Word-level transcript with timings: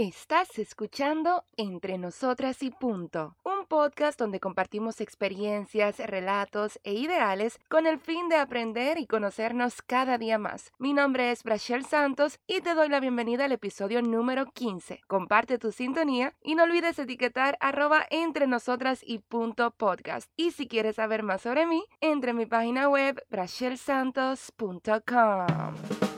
Estás 0.00 0.60
escuchando 0.60 1.42
Entre 1.56 1.98
Nosotras 1.98 2.62
y 2.62 2.70
Punto, 2.70 3.34
un 3.42 3.66
podcast 3.66 4.16
donde 4.16 4.38
compartimos 4.38 5.00
experiencias, 5.00 5.98
relatos 5.98 6.78
e 6.84 6.94
ideales 6.94 7.58
con 7.68 7.84
el 7.84 7.98
fin 7.98 8.28
de 8.28 8.36
aprender 8.36 8.98
y 8.98 9.08
conocernos 9.08 9.82
cada 9.82 10.16
día 10.16 10.38
más. 10.38 10.70
Mi 10.78 10.92
nombre 10.92 11.32
es 11.32 11.42
Brachel 11.42 11.84
Santos 11.84 12.38
y 12.46 12.60
te 12.60 12.74
doy 12.74 12.88
la 12.88 13.00
bienvenida 13.00 13.46
al 13.46 13.50
episodio 13.50 14.00
número 14.00 14.46
15. 14.52 15.00
Comparte 15.08 15.58
tu 15.58 15.72
sintonía 15.72 16.32
y 16.44 16.54
no 16.54 16.62
olvides 16.62 17.00
etiquetar 17.00 17.58
arroba 17.58 18.06
entre 18.10 18.46
nosotras 18.46 19.00
y 19.02 19.18
punto 19.18 19.72
podcast. 19.72 20.30
Y 20.36 20.52
si 20.52 20.68
quieres 20.68 20.94
saber 20.94 21.24
más 21.24 21.42
sobre 21.42 21.66
mí, 21.66 21.82
entre 22.00 22.34
mi 22.34 22.46
página 22.46 22.88
web 22.88 23.20
brachelsantos.com. 23.30 26.17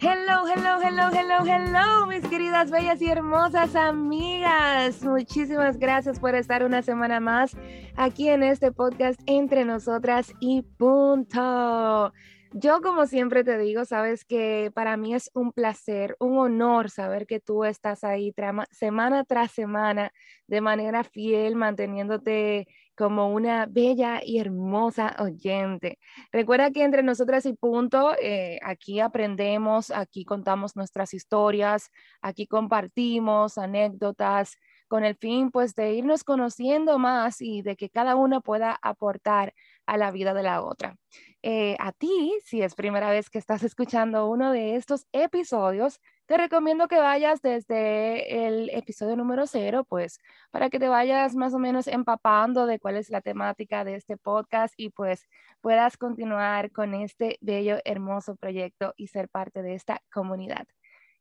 Hello, 0.00 0.46
hello, 0.46 0.78
hello, 0.80 1.10
hello, 1.12 1.44
hello, 1.44 2.06
mis 2.06 2.24
queridas, 2.28 2.70
bellas 2.70 3.02
y 3.02 3.10
hermosas 3.10 3.74
amigas. 3.74 5.02
Muchísimas 5.02 5.76
gracias 5.76 6.20
por 6.20 6.36
estar 6.36 6.62
una 6.62 6.82
semana 6.82 7.18
más 7.18 7.56
aquí 7.96 8.28
en 8.28 8.44
este 8.44 8.70
podcast 8.70 9.20
entre 9.26 9.64
nosotras 9.64 10.32
y 10.38 10.62
punto. 10.62 12.12
Yo 12.52 12.80
como 12.80 13.06
siempre 13.06 13.42
te 13.42 13.58
digo, 13.58 13.84
sabes 13.84 14.24
que 14.24 14.70
para 14.72 14.96
mí 14.96 15.16
es 15.16 15.32
un 15.34 15.52
placer, 15.52 16.14
un 16.20 16.38
honor 16.38 16.90
saber 16.90 17.26
que 17.26 17.40
tú 17.40 17.64
estás 17.64 18.04
ahí 18.04 18.32
semana 18.70 19.24
tras 19.24 19.50
semana 19.50 20.12
de 20.46 20.60
manera 20.60 21.02
fiel, 21.02 21.56
manteniéndote 21.56 22.68
como 22.98 23.32
una 23.32 23.66
bella 23.66 24.20
y 24.24 24.40
hermosa 24.40 25.14
oyente. 25.20 26.00
Recuerda 26.32 26.72
que 26.72 26.82
entre 26.82 27.04
nosotras 27.04 27.46
y 27.46 27.52
punto, 27.52 28.16
eh, 28.20 28.58
aquí 28.60 28.98
aprendemos, 28.98 29.92
aquí 29.92 30.24
contamos 30.24 30.74
nuestras 30.74 31.14
historias, 31.14 31.92
aquí 32.20 32.48
compartimos 32.48 33.56
anécdotas 33.56 34.56
con 34.88 35.04
el 35.04 35.14
fin 35.14 35.52
pues 35.52 35.76
de 35.76 35.92
irnos 35.92 36.24
conociendo 36.24 36.98
más 36.98 37.40
y 37.40 37.62
de 37.62 37.76
que 37.76 37.88
cada 37.88 38.16
una 38.16 38.40
pueda 38.40 38.76
aportar 38.82 39.54
a 39.86 39.96
la 39.96 40.10
vida 40.10 40.34
de 40.34 40.42
la 40.42 40.62
otra. 40.64 40.96
Eh, 41.42 41.76
a 41.78 41.92
ti, 41.92 42.36
si 42.44 42.62
es 42.62 42.74
primera 42.74 43.10
vez 43.10 43.30
que 43.30 43.38
estás 43.38 43.62
escuchando 43.62 44.28
uno 44.28 44.50
de 44.50 44.74
estos 44.74 45.06
episodios, 45.12 46.00
te 46.28 46.36
recomiendo 46.36 46.88
que 46.88 46.98
vayas 46.98 47.40
desde 47.40 48.46
el 48.46 48.68
episodio 48.68 49.16
número 49.16 49.46
cero, 49.46 49.86
pues 49.88 50.20
para 50.50 50.68
que 50.68 50.78
te 50.78 50.86
vayas 50.86 51.34
más 51.34 51.54
o 51.54 51.58
menos 51.58 51.86
empapando 51.86 52.66
de 52.66 52.78
cuál 52.78 52.98
es 52.98 53.08
la 53.08 53.22
temática 53.22 53.82
de 53.82 53.94
este 53.94 54.18
podcast 54.18 54.74
y 54.76 54.90
pues 54.90 55.26
puedas 55.62 55.96
continuar 55.96 56.70
con 56.70 56.92
este 56.92 57.38
bello, 57.40 57.78
hermoso 57.86 58.36
proyecto 58.36 58.92
y 58.98 59.06
ser 59.06 59.30
parte 59.30 59.62
de 59.62 59.74
esta 59.74 60.02
comunidad. 60.12 60.66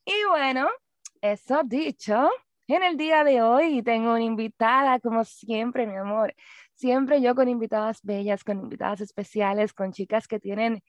Y 0.03 0.11
bueno, 0.29 0.67
eso 1.21 1.61
dicho, 1.63 2.29
en 2.67 2.83
el 2.83 2.97
día 2.97 3.23
de 3.23 3.41
hoy 3.41 3.81
tengo 3.83 4.11
una 4.11 4.23
invitada, 4.23 4.99
como 4.99 5.23
siempre, 5.23 5.87
mi 5.87 5.95
amor. 5.95 6.35
Siempre 6.75 7.21
yo 7.21 7.33
con 7.33 7.47
invitadas 7.47 8.01
bellas, 8.03 8.43
con 8.43 8.59
invitadas 8.59 8.99
especiales, 8.99 9.71
con 9.71 9.93
chicas 9.93 10.27
que 10.27 10.41
tienen 10.41 10.83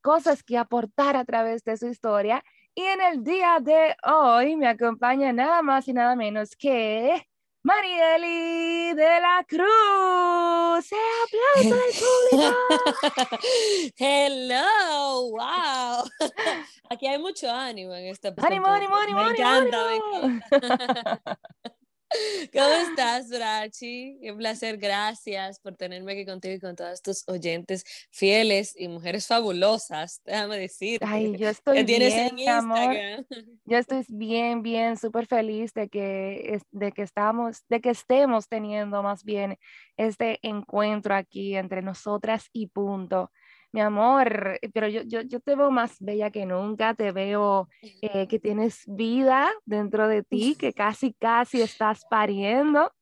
cosas 0.00 0.44
que 0.44 0.58
aportar 0.58 1.16
a 1.16 1.24
través 1.24 1.64
de 1.64 1.76
su 1.76 1.88
historia. 1.88 2.44
Y 2.76 2.82
en 2.82 3.00
el 3.00 3.22
día 3.22 3.58
de 3.60 3.94
hoy 4.02 4.56
me 4.56 4.66
acompaña 4.66 5.32
nada 5.32 5.62
más 5.62 5.86
y 5.86 5.92
nada 5.92 6.16
menos 6.16 6.56
que 6.56 7.24
Marieli 7.62 8.94
de 8.94 9.20
la 9.20 9.46
Cruz. 9.46 10.84
¡Se 10.84 10.96
aplauso 11.24 11.76
del 11.76 11.92
público! 12.30 12.56
Hello, 13.96 15.30
wow. 15.30 16.04
Aquí 16.90 17.06
hay 17.06 17.18
mucho 17.18 17.48
ánimo 17.48 17.94
en 17.94 18.06
este 18.06 18.34
¡Ánimo, 18.38 18.66
ánimo, 18.66 18.96
ánimo! 18.96 19.22
Me 19.22 19.30
encanta, 19.30 19.78
me 19.86 19.96
encanta. 19.96 21.20
¿Cómo 22.52 22.74
estás, 22.74 23.28
Brachi? 23.28 24.18
Un 24.30 24.38
placer, 24.38 24.78
gracias 24.78 25.58
por 25.58 25.76
tenerme 25.76 26.12
aquí 26.12 26.24
contigo 26.24 26.54
y 26.54 26.60
con 26.60 26.76
todos 26.76 27.02
tus 27.02 27.24
oyentes 27.28 27.84
fieles 28.10 28.74
y 28.76 28.88
mujeres 28.88 29.26
fabulosas, 29.26 30.20
déjame 30.24 30.58
decir. 30.58 31.00
Ay, 31.04 31.36
yo 31.36 31.48
estoy 31.48 31.82
bien, 31.84 32.34
mi 32.34 32.46
amor. 32.48 32.94
Yo 33.66 33.78
estoy 33.78 34.04
bien, 34.08 34.62
bien, 34.62 34.96
súper 34.98 35.26
feliz 35.26 35.72
de 35.72 35.88
que, 35.88 36.60
de 36.70 36.92
que 36.92 37.02
estamos, 37.02 37.64
de 37.68 37.80
que 37.80 37.90
estemos 37.90 38.46
teniendo 38.46 39.02
más 39.02 39.24
bien 39.24 39.58
este 39.96 40.38
encuentro 40.42 41.14
aquí 41.14 41.56
entre 41.56 41.80
nosotras 41.80 42.48
y 42.52 42.66
punto 42.66 43.30
mi 43.74 43.80
amor, 43.80 44.60
pero 44.72 44.86
yo, 44.86 45.02
yo, 45.02 45.22
yo, 45.22 45.40
te 45.40 45.56
veo 45.56 45.72
más 45.72 45.96
bella 45.98 46.30
que 46.30 46.46
nunca, 46.46 46.94
te 46.94 47.10
veo 47.10 47.68
eh, 48.02 48.28
que 48.28 48.38
tienes 48.38 48.84
vida 48.86 49.50
dentro 49.64 50.06
de 50.06 50.22
ti, 50.22 50.54
que 50.56 50.72
casi, 50.72 51.12
casi 51.12 51.60
estás 51.60 52.04
pariendo. 52.08 52.92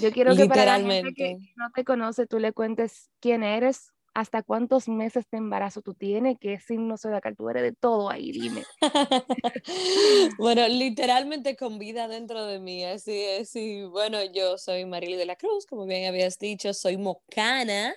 Yo 0.00 0.10
quiero 0.10 0.34
que 0.34 0.46
para 0.46 0.64
la 0.64 0.80
gente 0.80 1.14
que 1.14 1.36
no 1.54 1.70
te 1.72 1.84
conoce, 1.84 2.26
tú 2.26 2.40
le 2.40 2.52
cuentes 2.52 3.08
quién 3.20 3.44
eres, 3.44 3.92
hasta 4.14 4.42
cuántos 4.42 4.88
meses 4.88 5.26
de 5.30 5.38
embarazo 5.38 5.80
tú 5.80 5.94
tienes, 5.94 6.38
qué 6.40 6.58
signo 6.58 6.96
zodiacal 6.96 7.36
tú 7.36 7.48
eres, 7.48 7.62
de 7.62 7.72
todo 7.72 8.10
ahí, 8.10 8.32
dime. 8.32 8.64
bueno, 10.38 10.66
literalmente 10.66 11.54
con 11.54 11.78
vida 11.78 12.08
dentro 12.08 12.46
de 12.46 12.58
mí, 12.58 12.82
así 12.84 13.12
es. 13.12 13.54
Y 13.54 13.84
bueno, 13.84 14.18
yo 14.34 14.58
soy 14.58 14.86
Marily 14.86 15.14
de 15.14 15.26
la 15.26 15.36
Cruz, 15.36 15.66
como 15.66 15.86
bien 15.86 16.08
habías 16.08 16.36
dicho, 16.40 16.74
soy 16.74 16.96
mocana 16.96 17.94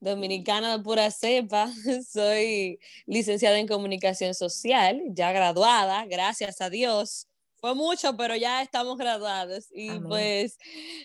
dominicana 0.00 0.76
de 0.76 0.82
pura 0.82 1.10
cepa. 1.10 1.70
Soy 2.12 2.78
licenciada 3.06 3.58
en 3.58 3.68
comunicación 3.68 4.34
social, 4.34 5.00
ya 5.10 5.32
graduada, 5.32 6.06
gracias 6.06 6.60
a 6.60 6.70
Dios 6.70 7.27
fue 7.60 7.74
mucho, 7.74 8.16
pero 8.16 8.36
ya 8.36 8.62
estamos 8.62 8.96
graduados. 8.96 9.66
Y 9.70 9.90
pues 10.00 10.58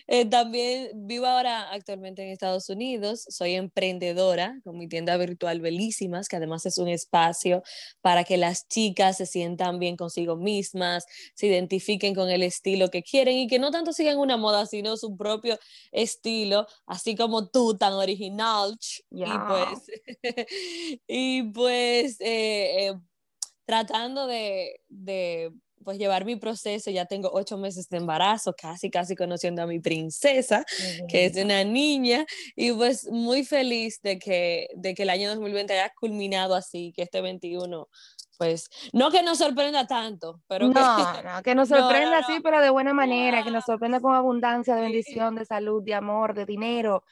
eh, 0.06 0.24
también 0.24 0.90
vivo 1.06 1.26
ahora 1.26 1.70
actualmente 1.72 2.22
en 2.22 2.30
Estados 2.30 2.68
Unidos. 2.68 3.24
Soy 3.28 3.54
emprendedora 3.54 4.60
con 4.64 4.78
mi 4.78 4.88
tienda 4.88 5.16
virtual 5.16 5.60
Belísimas, 5.60 6.28
que 6.28 6.36
además 6.36 6.64
es 6.66 6.78
un 6.78 6.88
espacio 6.88 7.62
para 8.00 8.24
que 8.24 8.36
las 8.36 8.68
chicas 8.68 9.16
se 9.16 9.26
sientan 9.26 9.78
bien 9.78 9.96
consigo 9.96 10.36
mismas, 10.36 11.06
se 11.34 11.46
identifiquen 11.46 12.14
con 12.14 12.30
el 12.30 12.42
estilo 12.42 12.90
que 12.90 13.02
quieren 13.02 13.36
y 13.36 13.46
que 13.48 13.58
no 13.58 13.70
tanto 13.70 13.92
sigan 13.92 14.18
una 14.18 14.36
moda, 14.36 14.66
sino 14.66 14.96
su 14.96 15.16
propio 15.16 15.58
estilo, 15.92 16.66
así 16.86 17.16
como 17.16 17.48
tú, 17.48 17.76
tan 17.76 17.94
original. 17.94 18.78
Y 19.10 19.24
pues, 19.48 19.90
y 21.08 21.42
pues 21.52 22.20
eh, 22.20 22.88
eh, 22.88 22.94
tratando 23.66 24.26
de, 24.26 24.80
de 24.88 25.52
pues 25.84 25.98
llevar 25.98 26.24
mi 26.24 26.36
proceso, 26.36 26.90
ya 26.90 27.04
tengo 27.06 27.30
ocho 27.32 27.58
meses 27.58 27.88
de 27.88 27.98
embarazo, 27.98 28.54
casi, 28.54 28.90
casi 28.90 29.14
conociendo 29.14 29.62
a 29.62 29.66
mi 29.66 29.78
princesa, 29.78 30.64
que 31.08 31.26
es 31.26 31.36
una 31.36 31.62
niña, 31.64 32.24
y 32.56 32.72
pues 32.72 33.08
muy 33.10 33.44
feliz 33.44 34.00
de 34.02 34.18
que, 34.18 34.68
de 34.74 34.94
que 34.94 35.02
el 35.02 35.10
año 35.10 35.28
2020 35.28 35.72
haya 35.72 35.92
culminado 35.98 36.54
así, 36.54 36.92
que 36.96 37.02
este 37.02 37.20
21 37.20 37.88
pues 38.36 38.68
no 38.92 39.10
que 39.12 39.22
nos 39.22 39.38
sorprenda 39.38 39.86
tanto, 39.86 40.40
pero 40.48 40.68
que, 40.68 40.80
no, 40.80 41.42
que 41.42 41.54
nos 41.54 41.68
sorprenda 41.68 42.18
así, 42.18 42.40
pero 42.42 42.60
de 42.60 42.70
buena 42.70 42.92
manera, 42.92 43.44
que 43.44 43.50
nos 43.50 43.64
sorprenda 43.64 44.00
con 44.00 44.14
abundancia 44.14 44.74
de 44.74 44.82
bendición, 44.82 45.36
de 45.36 45.44
salud, 45.44 45.82
de 45.82 45.94
amor, 45.94 46.34
de 46.34 46.44
dinero. 46.44 47.04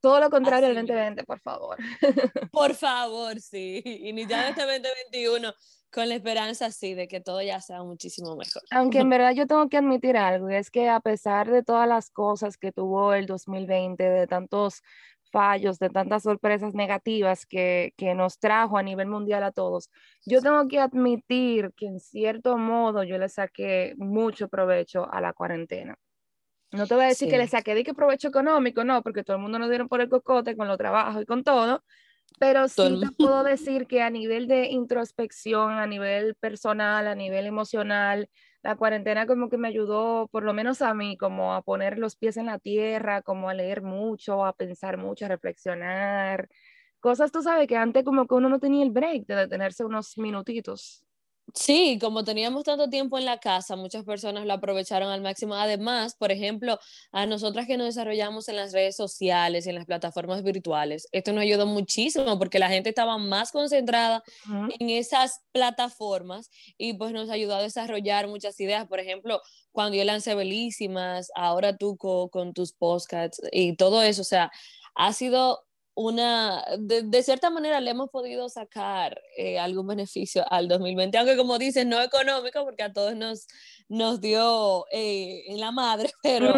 Todo 0.00 0.20
lo 0.20 0.30
contrario 0.30 0.68
del 0.68 0.76
2020, 0.76 1.24
por 1.24 1.40
favor. 1.40 1.76
Por 2.52 2.74
favor, 2.74 3.40
sí. 3.40 3.82
Y 3.84 4.12
ni 4.12 4.26
ya 4.26 4.50
este 4.50 4.62
2021 4.62 5.52
con 5.96 6.10
la 6.10 6.16
esperanza, 6.16 6.70
sí, 6.70 6.92
de 6.92 7.08
que 7.08 7.22
todo 7.22 7.40
ya 7.40 7.58
sea 7.62 7.82
muchísimo 7.82 8.36
mejor. 8.36 8.62
Aunque 8.70 8.98
en 8.98 9.08
verdad 9.10 9.32
yo 9.32 9.46
tengo 9.46 9.66
que 9.70 9.78
admitir 9.78 10.18
algo, 10.18 10.50
es 10.50 10.70
que 10.70 10.90
a 10.90 11.00
pesar 11.00 11.50
de 11.50 11.62
todas 11.62 11.88
las 11.88 12.10
cosas 12.10 12.58
que 12.58 12.70
tuvo 12.70 13.14
el 13.14 13.24
2020, 13.24 14.04
de 14.04 14.26
tantos 14.26 14.82
fallos, 15.32 15.78
de 15.78 15.88
tantas 15.88 16.24
sorpresas 16.24 16.74
negativas 16.74 17.46
que, 17.46 17.94
que 17.96 18.14
nos 18.14 18.38
trajo 18.38 18.76
a 18.76 18.82
nivel 18.82 19.08
mundial 19.08 19.42
a 19.42 19.52
todos, 19.52 19.88
yo 20.26 20.42
tengo 20.42 20.68
que 20.68 20.80
admitir 20.80 21.72
que 21.74 21.86
en 21.86 21.98
cierto 21.98 22.58
modo 22.58 23.02
yo 23.02 23.16
le 23.16 23.30
saqué 23.30 23.94
mucho 23.96 24.48
provecho 24.48 25.10
a 25.10 25.22
la 25.22 25.32
cuarentena. 25.32 25.96
No 26.72 26.86
te 26.86 26.94
voy 26.94 27.04
a 27.04 27.08
decir 27.08 27.30
que 27.30 27.38
le 27.38 27.48
saqué 27.48 27.74
de 27.74 27.84
que 27.84 27.94
provecho 27.94 28.28
económico, 28.28 28.84
no, 28.84 29.02
porque 29.02 29.24
todo 29.24 29.38
el 29.38 29.42
mundo 29.42 29.58
nos 29.58 29.70
dieron 29.70 29.88
por 29.88 30.02
el 30.02 30.10
cocote 30.10 30.56
con 30.56 30.68
los 30.68 30.76
trabajos 30.76 31.22
y 31.22 31.24
con 31.24 31.42
todo, 31.42 31.82
pero 32.38 32.68
sí 32.68 32.98
te 32.98 33.10
puedo 33.12 33.42
decir 33.44 33.86
que 33.86 34.02
a 34.02 34.10
nivel 34.10 34.46
de 34.48 34.66
introspección, 34.66 35.72
a 35.72 35.86
nivel 35.86 36.34
personal, 36.36 37.06
a 37.06 37.14
nivel 37.14 37.46
emocional, 37.46 38.28
la 38.62 38.76
cuarentena 38.76 39.26
como 39.26 39.48
que 39.48 39.58
me 39.58 39.68
ayudó, 39.68 40.28
por 40.28 40.42
lo 40.44 40.52
menos 40.52 40.82
a 40.82 40.92
mí, 40.94 41.16
como 41.16 41.54
a 41.54 41.62
poner 41.62 41.98
los 41.98 42.16
pies 42.16 42.36
en 42.36 42.46
la 42.46 42.58
tierra, 42.58 43.22
como 43.22 43.48
a 43.48 43.54
leer 43.54 43.82
mucho, 43.82 44.44
a 44.44 44.52
pensar 44.54 44.98
mucho, 44.98 45.24
a 45.24 45.28
reflexionar. 45.28 46.48
Cosas, 47.00 47.32
tú 47.32 47.42
sabes, 47.42 47.68
que 47.68 47.76
antes 47.76 48.04
como 48.04 48.26
que 48.26 48.34
uno 48.34 48.48
no 48.48 48.58
tenía 48.60 48.84
el 48.84 48.90
break 48.90 49.26
de 49.26 49.36
detenerse 49.36 49.84
unos 49.84 50.18
minutitos. 50.18 51.05
Sí, 51.58 51.98
como 51.98 52.22
teníamos 52.22 52.64
tanto 52.64 52.90
tiempo 52.90 53.16
en 53.16 53.24
la 53.24 53.38
casa, 53.38 53.76
muchas 53.76 54.04
personas 54.04 54.44
lo 54.44 54.52
aprovecharon 54.52 55.08
al 55.10 55.22
máximo. 55.22 55.54
Además, 55.54 56.14
por 56.14 56.30
ejemplo, 56.30 56.78
a 57.12 57.24
nosotras 57.24 57.66
que 57.66 57.78
nos 57.78 57.86
desarrollamos 57.86 58.48
en 58.50 58.56
las 58.56 58.74
redes 58.74 58.94
sociales 58.94 59.64
y 59.66 59.70
en 59.70 59.76
las 59.76 59.86
plataformas 59.86 60.42
virtuales, 60.42 61.08
esto 61.12 61.32
nos 61.32 61.42
ayudó 61.42 61.66
muchísimo 61.66 62.38
porque 62.38 62.58
la 62.58 62.68
gente 62.68 62.90
estaba 62.90 63.16
más 63.16 63.52
concentrada 63.52 64.22
en 64.78 64.90
esas 64.90 65.40
plataformas 65.52 66.50
y 66.76 66.92
pues 66.92 67.12
nos 67.12 67.30
ayudó 67.30 67.56
a 67.56 67.62
desarrollar 67.62 68.28
muchas 68.28 68.60
ideas. 68.60 68.86
Por 68.86 69.00
ejemplo, 69.00 69.40
cuando 69.72 69.96
yo 69.96 70.04
lancé 70.04 70.34
Belísimas, 70.34 71.30
ahora 71.34 71.74
tú 71.78 71.96
con 71.96 72.52
tus 72.52 72.74
podcasts 72.74 73.40
y 73.50 73.76
todo 73.76 74.02
eso, 74.02 74.20
o 74.20 74.24
sea, 74.26 74.50
ha 74.94 75.12
sido 75.14 75.65
una, 75.96 76.62
de, 76.78 77.22
cierta 77.22 77.48
manera 77.48 77.80
le 77.80 77.90
hemos 77.90 78.10
podido 78.10 78.50
sacar 78.50 79.18
eh, 79.36 79.58
algún 79.58 79.86
beneficio 79.86 80.44
al 80.52 80.68
2020, 80.68 81.16
aunque 81.16 81.38
como 81.38 81.58
dices, 81.58 81.86
no 81.86 82.00
económico, 82.02 82.64
porque 82.64 82.82
a 82.82 82.92
todos 82.92 83.16
nos, 83.16 83.46
nos 83.88 84.20
dio 84.20 84.84
eh, 84.92 85.44
en 85.48 85.58
la 85.58 85.72
madre, 85.72 86.10
pero, 86.22 86.52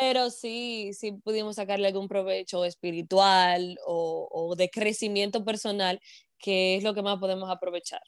pero 0.00 0.30
sí, 0.30 0.92
sí 0.94 1.12
pudimos 1.12 1.56
sacarle 1.56 1.88
algún 1.88 2.08
provecho 2.08 2.64
espiritual 2.64 3.78
o, 3.86 4.28
o 4.32 4.56
de 4.56 4.70
crecimiento 4.70 5.44
personal, 5.44 6.00
que 6.38 6.76
es 6.76 6.82
lo 6.82 6.94
que 6.94 7.02
más 7.02 7.18
podemos 7.18 7.50
aprovechar. 7.50 8.00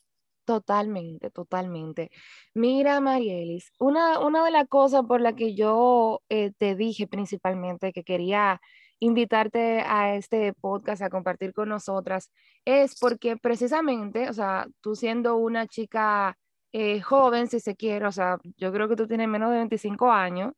Totalmente, 0.49 1.31
totalmente. 1.31 2.11
Mira, 2.55 2.99
Marielis, 3.03 3.71
una, 3.79 4.19
una 4.21 4.43
de 4.43 4.51
las 4.51 4.67
cosas 4.67 5.03
por 5.07 5.21
la 5.21 5.35
que 5.35 5.55
yo 5.55 6.23
eh, 6.31 6.53
te 6.57 6.75
dije 6.75 7.07
principalmente 7.07 7.93
que 7.93 8.03
quería 8.03 8.59
invitarte 9.01 9.81
a 9.81 10.15
este 10.15 10.53
podcast 10.55 11.03
a 11.03 11.11
compartir 11.11 11.53
con 11.53 11.69
nosotras 11.69 12.31
es 12.65 12.99
porque 12.99 13.37
precisamente, 13.37 14.29
o 14.29 14.33
sea, 14.33 14.67
tú 14.81 14.95
siendo 14.95 15.37
una 15.37 15.67
chica 15.67 16.37
eh, 16.73 17.01
joven, 17.01 17.49
si 17.49 17.61
se 17.61 17.77
quiere, 17.77 18.07
o 18.07 18.13
sea, 18.13 18.39
yo 18.57 18.73
creo 18.73 18.89
que 18.89 18.97
tú 18.97 19.07
tienes 19.07 19.29
menos 19.29 19.51
de 19.51 19.57
25 19.59 20.11
años, 20.11 20.53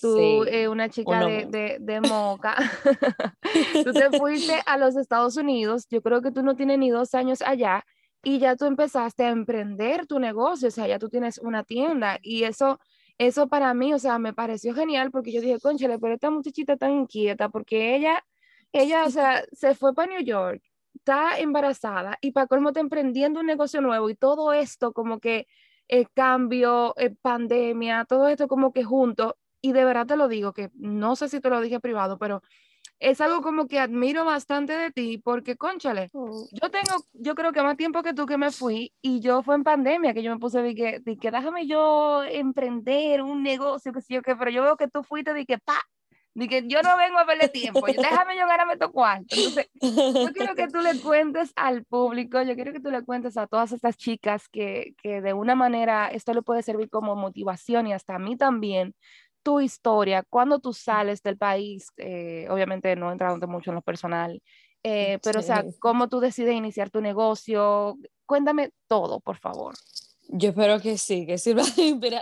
tú, 0.00 0.44
eh, 0.44 0.68
una 0.68 0.88
chica 0.88 1.24
de, 1.26 1.46
de, 1.46 1.78
de, 1.80 2.00
moca, 2.08 2.56
tú 3.84 3.92
te 3.92 4.10
fuiste 4.16 4.62
a 4.66 4.76
los 4.76 4.96
Estados 4.96 5.36
Unidos, 5.36 5.86
yo 5.90 6.02
creo 6.02 6.22
que 6.22 6.30
tú 6.30 6.42
no 6.42 6.54
tienes 6.54 6.78
ni 6.78 6.90
dos 6.90 7.14
años 7.14 7.42
allá 7.42 7.84
y 8.22 8.38
ya 8.38 8.56
tú 8.56 8.64
empezaste 8.66 9.24
a 9.24 9.30
emprender 9.30 10.06
tu 10.06 10.18
negocio, 10.18 10.68
o 10.68 10.70
sea, 10.70 10.86
ya 10.86 10.98
tú 10.98 11.08
tienes 11.08 11.38
una 11.38 11.64
tienda 11.64 12.18
y 12.22 12.44
eso 12.44 12.78
eso 13.18 13.48
para 13.48 13.74
mí, 13.74 13.92
o 13.94 13.98
sea, 13.98 14.18
me 14.18 14.32
pareció 14.34 14.74
genial 14.74 15.10
porque 15.10 15.32
yo 15.32 15.40
dije, 15.40 15.58
conchale, 15.60 15.98
pero 15.98 16.14
esta 16.14 16.30
muchachita 16.30 16.76
tan 16.76 16.92
inquieta, 16.92 17.48
porque 17.48 17.96
ella, 17.96 18.24
ella, 18.72 19.04
o 19.06 19.10
sea, 19.10 19.44
se 19.52 19.74
fue 19.74 19.94
para 19.94 20.12
New 20.12 20.22
York, 20.24 20.62
está 20.94 21.38
embarazada 21.38 22.18
y 22.20 22.32
para 22.32 22.46
colmo 22.46 22.70
está 22.70 22.80
emprendiendo 22.80 23.40
un 23.40 23.46
negocio 23.46 23.80
nuevo 23.80 24.10
y 24.10 24.16
todo 24.16 24.52
esto 24.52 24.92
como 24.92 25.20
que 25.20 25.46
el 25.88 26.02
eh, 26.02 26.08
cambio, 26.14 26.94
eh, 26.98 27.14
pandemia, 27.22 28.04
todo 28.06 28.28
esto 28.28 28.48
como 28.48 28.72
que 28.72 28.84
junto, 28.84 29.36
y 29.60 29.72
de 29.72 29.84
verdad 29.84 30.06
te 30.06 30.16
lo 30.16 30.28
digo, 30.28 30.52
que 30.52 30.70
no 30.74 31.16
sé 31.16 31.28
si 31.28 31.40
te 31.40 31.50
lo 31.50 31.60
dije 31.60 31.80
privado, 31.80 32.18
pero 32.18 32.42
es 32.98 33.20
algo 33.20 33.42
como 33.42 33.66
que 33.66 33.78
admiro 33.78 34.24
bastante 34.24 34.72
de 34.72 34.90
ti, 34.90 35.18
porque, 35.18 35.56
conchale, 35.56 36.10
oh. 36.12 36.46
yo 36.52 36.70
tengo, 36.70 37.04
yo 37.12 37.34
creo 37.34 37.52
que 37.52 37.62
más 37.62 37.76
tiempo 37.76 38.02
que 38.02 38.14
tú 38.14 38.26
que 38.26 38.38
me 38.38 38.50
fui, 38.50 38.92
y 39.02 39.20
yo 39.20 39.42
fue 39.42 39.54
en 39.54 39.64
pandemia 39.64 40.14
que 40.14 40.22
yo 40.22 40.32
me 40.32 40.40
puse 40.40 40.62
de 40.62 40.74
que, 40.74 41.00
de 41.00 41.16
que 41.16 41.30
déjame 41.30 41.66
yo 41.66 42.24
emprender 42.24 43.22
un 43.22 43.42
negocio, 43.42 43.92
que 43.92 44.00
sé 44.00 44.14
yo 44.14 44.22
qué, 44.22 44.34
pero 44.36 44.50
yo 44.50 44.62
veo 44.62 44.76
que 44.76 44.88
tú 44.88 45.02
fuiste 45.02 45.34
de 45.34 45.44
que, 45.44 45.58
pa, 45.58 45.80
de 46.36 46.48
que 46.48 46.64
yo 46.68 46.82
no 46.82 46.96
vengo 46.98 47.18
a 47.18 47.24
verle 47.24 47.48
tiempo, 47.48 47.84
déjame 47.86 48.36
yo 48.38 48.46
ganarme 48.46 48.76
tu 48.76 48.90
cuarto. 48.92 49.34
Entonces, 49.34 49.68
yo 49.80 50.32
quiero 50.34 50.54
que 50.54 50.68
tú 50.68 50.80
le 50.80 51.00
cuentes 51.02 51.52
al 51.56 51.84
público, 51.84 52.42
yo 52.42 52.54
quiero 52.54 52.72
que 52.72 52.80
tú 52.80 52.90
le 52.90 53.02
cuentes 53.02 53.38
a 53.38 53.46
todas 53.46 53.72
estas 53.72 53.96
chicas 53.96 54.48
que, 54.48 54.94
que 55.02 55.22
de 55.22 55.32
una 55.32 55.54
manera 55.54 56.08
esto 56.08 56.34
le 56.34 56.42
puede 56.42 56.62
servir 56.62 56.90
como 56.90 57.16
motivación 57.16 57.86
y 57.86 57.94
hasta 57.94 58.16
a 58.16 58.18
mí 58.18 58.36
también, 58.36 58.94
tu 59.46 59.60
historia, 59.60 60.24
cuando 60.28 60.58
tú 60.58 60.72
sales 60.72 61.22
del 61.22 61.38
país, 61.38 61.92
eh, 61.98 62.48
obviamente 62.50 62.96
no 62.96 63.12
entrando 63.12 63.46
mucho 63.46 63.70
en 63.70 63.76
lo 63.76 63.80
personal, 63.80 64.42
eh, 64.82 65.20
pero 65.22 65.38
o 65.38 65.42
sea, 65.42 65.64
cómo 65.78 66.08
tú 66.08 66.18
decides 66.18 66.52
iniciar 66.52 66.90
tu 66.90 67.00
negocio, 67.00 67.96
cuéntame 68.26 68.70
todo, 68.88 69.20
por 69.20 69.38
favor. 69.38 69.74
Yo 70.28 70.48
espero 70.48 70.80
que 70.80 70.98
sí, 70.98 71.24
que 71.24 71.38
sirva 71.38 71.62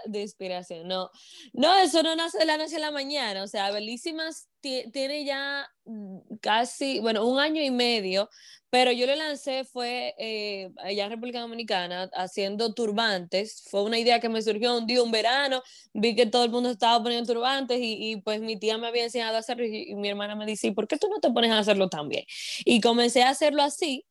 de, 0.07 0.21
inspiración. 0.21 0.87
No, 0.87 1.11
no, 1.53 1.75
eso 1.77 2.03
no 2.03 2.15
nace 2.15 2.39
de 2.39 2.45
la 2.45 2.59
noche 2.59 2.77
a 2.77 2.81
la 2.81 2.91
mañana. 2.91 3.43
O 3.43 3.47
sea, 3.47 3.71
Belísimas 3.71 4.49
tiene 4.61 5.25
ya 5.25 5.67
mm, 5.85 6.37
casi, 6.41 7.01
bueno, 7.01 7.27
un 7.27 7.39
año 7.39 7.63
y 7.63 7.71
medio, 7.71 8.29
pero 8.71 8.93
yo 8.93 9.07
le 9.07 9.17
lancé 9.17 9.65
fue 9.65 10.15
eh, 10.19 10.71
allá 10.79 11.05
en 11.05 11.11
República 11.13 11.41
Dominicana 11.41 12.11
haciendo 12.15 12.75
turbantes. 12.75 13.63
Fue 13.71 13.83
una 13.83 13.99
idea 13.99 14.21
que 14.21 14.29
me 14.29 14.43
surgió 14.43 14.77
un 14.77 14.87
día, 14.87 15.03
un 15.03 15.11
verano. 15.11 15.63
Vi 15.95 16.15
que 16.15 16.27
todo 16.27 16.45
el 16.45 16.51
mundo 16.51 16.71
estaba 16.71 17.03
poniendo 17.03 17.33
turbantes 17.33 17.79
y, 17.81 18.13
y 18.13 18.17
pues 18.17 18.41
mi 18.41 18.59
tía 18.59 18.77
me 18.77 18.87
había 18.89 19.05
enseñado 19.05 19.37
a 19.37 19.39
hacerlo 19.39 19.65
y, 19.65 19.91
y 19.91 19.95
mi 19.95 20.09
hermana 20.09 20.35
me 20.35 20.45
dice, 20.45 20.73
¿por 20.73 20.89
qué 20.89 20.99
tú 20.99 21.09
no 21.09 21.21
te 21.21 21.31
pones 21.31 21.53
a 21.53 21.59
hacerlo 21.59 21.89
también? 21.89 22.25
Y 22.65 22.81
comencé 22.81 23.23
a 23.23 23.31
hacerlo 23.31 23.63
así. 23.63 24.05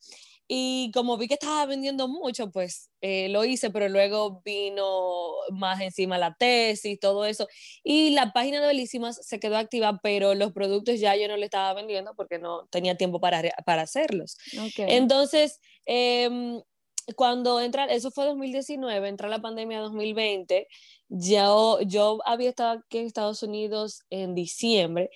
Y 0.48 0.92
como 0.94 1.18
vi 1.18 1.28
que 1.28 1.36
estaba 1.36 1.66
vendiendo 1.66 2.08
mucho, 2.08 2.52
pues 2.52 2.90
eh, 3.02 3.30
lo 3.30 3.46
hice, 3.46 3.70
pero 3.70 3.88
luego 3.90 4.42
vino 4.44 5.32
más 5.52 5.82
encima 5.82 6.18
la 6.18 6.36
tesis, 6.36 7.00
todo 7.00 7.26
eso. 7.26 7.48
Y 7.84 8.12
la 8.12 8.34
página 8.34 8.60
de 8.60 8.68
Belísimas 8.68 9.26
se 9.26 9.40
quedó 9.40 9.58
activa, 9.58 10.00
pero 10.04 10.36
los 10.36 10.52
productos 10.52 11.00
ya 11.00 11.16
yo 11.16 11.28
no 11.28 11.38
le 11.38 11.46
estaba 11.46 11.74
vendiendo 11.74 12.14
porque 12.16 12.40
no 12.40 12.68
tenía 12.68 12.98
tiempo 12.98 13.20
para, 13.20 13.42
para 13.66 13.84
hacerlos. 13.84 14.38
Entonces, 14.78 15.60
em, 15.86 16.62
cuando 17.16 17.60
entra, 17.60 17.86
eso 17.86 18.12
fue 18.12 18.26
2019, 18.26 19.08
entra 19.08 19.30
la 19.30 19.42
pandemia 19.42 19.80
2020, 19.80 20.68
yo, 21.10 21.80
yo 21.82 22.20
había 22.26 22.50
estado 22.50 22.80
aquí 22.80 23.00
en 23.00 23.06
Estados 23.06 23.44
Unidos 23.44 24.04
en 24.10 24.36
diciembre 24.36 25.10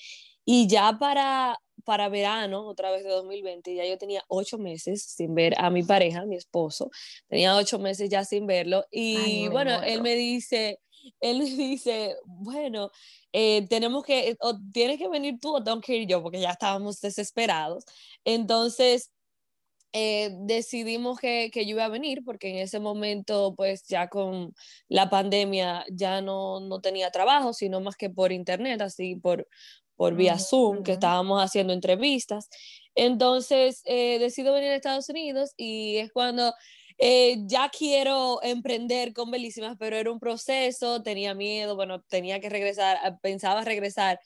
y 0.46 0.68
ya 0.68 0.98
para 1.00 1.60
para 1.88 2.10
verano, 2.10 2.68
otra 2.68 2.92
vez 2.92 3.06
de 3.06 3.10
2020, 3.12 3.74
ya 3.74 3.86
yo 3.86 3.98
tenía 3.98 4.22
ocho 4.28 4.58
meses 4.58 5.04
sin 5.04 5.34
ver 5.34 5.54
a 5.58 5.70
mi 5.70 5.84
pareja, 5.84 6.26
mi 6.26 6.36
esposo, 6.36 6.92
tenía 7.30 7.56
ocho 7.56 7.80
meses 7.80 8.10
ya 8.10 8.26
sin 8.26 8.46
verlo 8.46 8.86
y 8.92 9.48
bueno, 9.48 9.82
él 9.84 10.02
me 10.02 10.16
dice, 10.16 10.82
él 11.22 11.40
me 11.40 11.46
dice, 11.46 12.18
bueno, 12.26 12.92
eh, 13.32 13.66
tenemos 13.70 14.04
que, 14.04 14.36
o 14.42 14.60
tienes 14.74 14.98
que 14.98 15.08
venir 15.08 15.40
tú 15.40 15.56
o 15.56 15.64
tengo 15.64 15.80
que 15.80 15.96
ir 15.96 16.10
yo, 16.10 16.22
porque 16.22 16.42
ya 16.42 16.52
estábamos 16.52 17.00
desesperados. 17.00 17.86
Entonces, 18.26 19.14
eh, 19.94 20.32
decidimos 20.42 21.18
que, 21.20 21.50
que, 21.54 21.66
yo 21.66 21.72
iba 21.72 21.86
a 21.86 21.90
venir 21.90 22.22
porque 22.26 22.50
en 22.50 22.58
ese 22.58 22.80
momento 22.82 23.56
pues 23.56 23.88
ya 23.88 24.10
con 24.10 24.54
la 24.90 25.10
pandemia 25.10 25.86
ya 25.90 26.20
no, 26.22 26.60
no 26.60 26.82
tenía 26.82 27.12
trabajo, 27.12 27.54
sino 27.54 27.80
más 27.80 27.96
que 27.96 28.10
por 28.10 28.34
internet, 28.34 28.82
así 28.82 29.16
por, 29.16 29.48
por 29.98 30.16
vía 30.16 30.40
Zoom, 30.40 30.84
que 30.84 30.94
estábamos 30.94 31.44
haciendo 31.44 31.74
entrevistas. 31.74 32.50
Entonces, 32.96 33.82
eh, 33.86 34.20
decido 34.20 34.54
venir 34.54 34.70
a 34.70 34.76
Estados 34.76 35.10
Unidos 35.10 35.54
y 35.58 35.98
es 35.98 36.12
cuando 36.14 36.54
eh, 37.00 37.38
ya 37.46 37.70
quiero 37.70 38.40
emprender 38.42 39.14
con 39.14 39.30
Belísimas, 39.30 39.76
pero 39.78 39.98
era 39.98 40.12
un 40.12 40.20
proceso, 40.20 41.04
tenía 41.04 41.34
miedo, 41.34 41.76
bueno, 41.76 42.02
tenía 42.02 42.40
que 42.40 42.50
regresar, 42.50 42.98
pensaba 43.22 43.64
regresar 43.64 44.20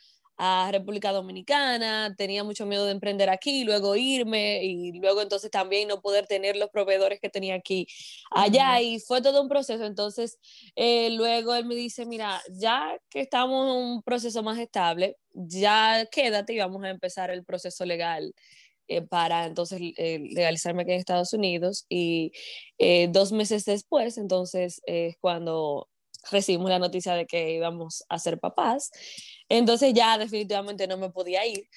a 0.43 0.71
República 0.71 1.11
Dominicana, 1.11 2.15
tenía 2.17 2.43
mucho 2.43 2.65
miedo 2.65 2.85
de 2.85 2.93
emprender 2.93 3.29
aquí, 3.29 3.63
luego 3.63 3.95
irme 3.95 4.63
y 4.63 4.93
luego 4.93 5.21
entonces 5.21 5.51
también 5.51 5.87
no 5.87 6.01
poder 6.01 6.25
tener 6.25 6.55
los 6.55 6.71
proveedores 6.71 7.19
que 7.19 7.29
tenía 7.29 7.53
aquí 7.53 7.85
allá 8.31 8.81
y 8.81 8.99
fue 8.99 9.21
todo 9.21 9.39
un 9.39 9.49
proceso. 9.49 9.85
Entonces 9.85 10.39
eh, 10.75 11.11
luego 11.11 11.53
él 11.53 11.65
me 11.65 11.75
dice, 11.75 12.07
mira, 12.07 12.41
ya 12.49 12.97
que 13.11 13.19
estamos 13.21 13.67
en 13.67 13.83
un 13.83 14.01
proceso 14.01 14.41
más 14.41 14.57
estable, 14.57 15.15
ya 15.31 16.07
quédate 16.11 16.53
y 16.53 16.57
vamos 16.57 16.83
a 16.85 16.89
empezar 16.89 17.29
el 17.29 17.45
proceso 17.45 17.85
legal. 17.85 18.33
Eh, 18.87 19.03
para 19.03 19.45
entonces 19.45 19.79
eh, 19.95 20.19
legalizarme 20.31 20.81
aquí 20.81 20.91
en 20.93 20.97
Estados 20.97 21.33
Unidos 21.33 21.85
y 21.87 22.31
dos 23.09 23.31
meses 23.31 23.63
después, 23.65 24.17
entonces 24.17 24.81
es 24.87 25.15
cuando 25.21 25.87
recibimos 26.29 26.69
la 26.69 26.79
noticia 26.79 27.13
de 27.13 27.25
que 27.25 27.53
íbamos 27.53 28.03
a 28.09 28.19
ser 28.19 28.39
papás. 28.39 28.91
Entonces 29.57 29.93
ya 29.93 30.17
definitivamente 30.17 30.87
no 30.87 30.97
me 30.97 31.09
podía 31.09 31.45
ir. 31.45 31.67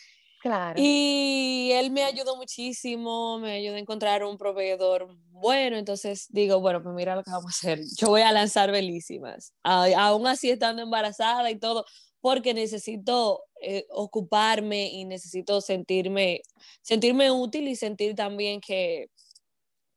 Claro. 0.41 0.75
Y 0.77 1.71
él 1.73 1.91
me 1.91 2.05
ayudó 2.05 2.37
muchísimo, 2.37 3.39
me 3.39 3.53
ayudó 3.53 3.77
a 3.77 3.79
encontrar 3.79 4.23
un 4.25 4.37
proveedor 4.37 5.09
bueno, 5.31 5.77
entonces 5.77 6.27
digo, 6.31 6.61
bueno, 6.61 6.83
pues 6.83 6.95
mira 6.95 7.17
lo 7.17 7.23
que 7.23 7.31
vamos 7.31 7.47
a 7.47 7.49
hacer, 7.49 7.81
yo 7.99 8.09
voy 8.09 8.23
a 8.23 8.33
lanzar 8.33 8.71
Belísimas, 8.71 9.53
aún 9.63 10.27
así 10.27 10.51
estando 10.51 10.81
embarazada 10.81 11.51
y 11.51 11.59
todo, 11.59 11.85
porque 12.21 12.55
necesito 12.55 13.43
eh, 13.61 13.85
ocuparme 13.91 14.87
y 14.91 15.05
necesito 15.05 15.61
sentirme, 15.61 16.43
sentirme 16.81 17.31
útil 17.31 17.69
y 17.69 17.77
sentir 17.77 18.15
también 18.15 18.61
que, 18.61 19.11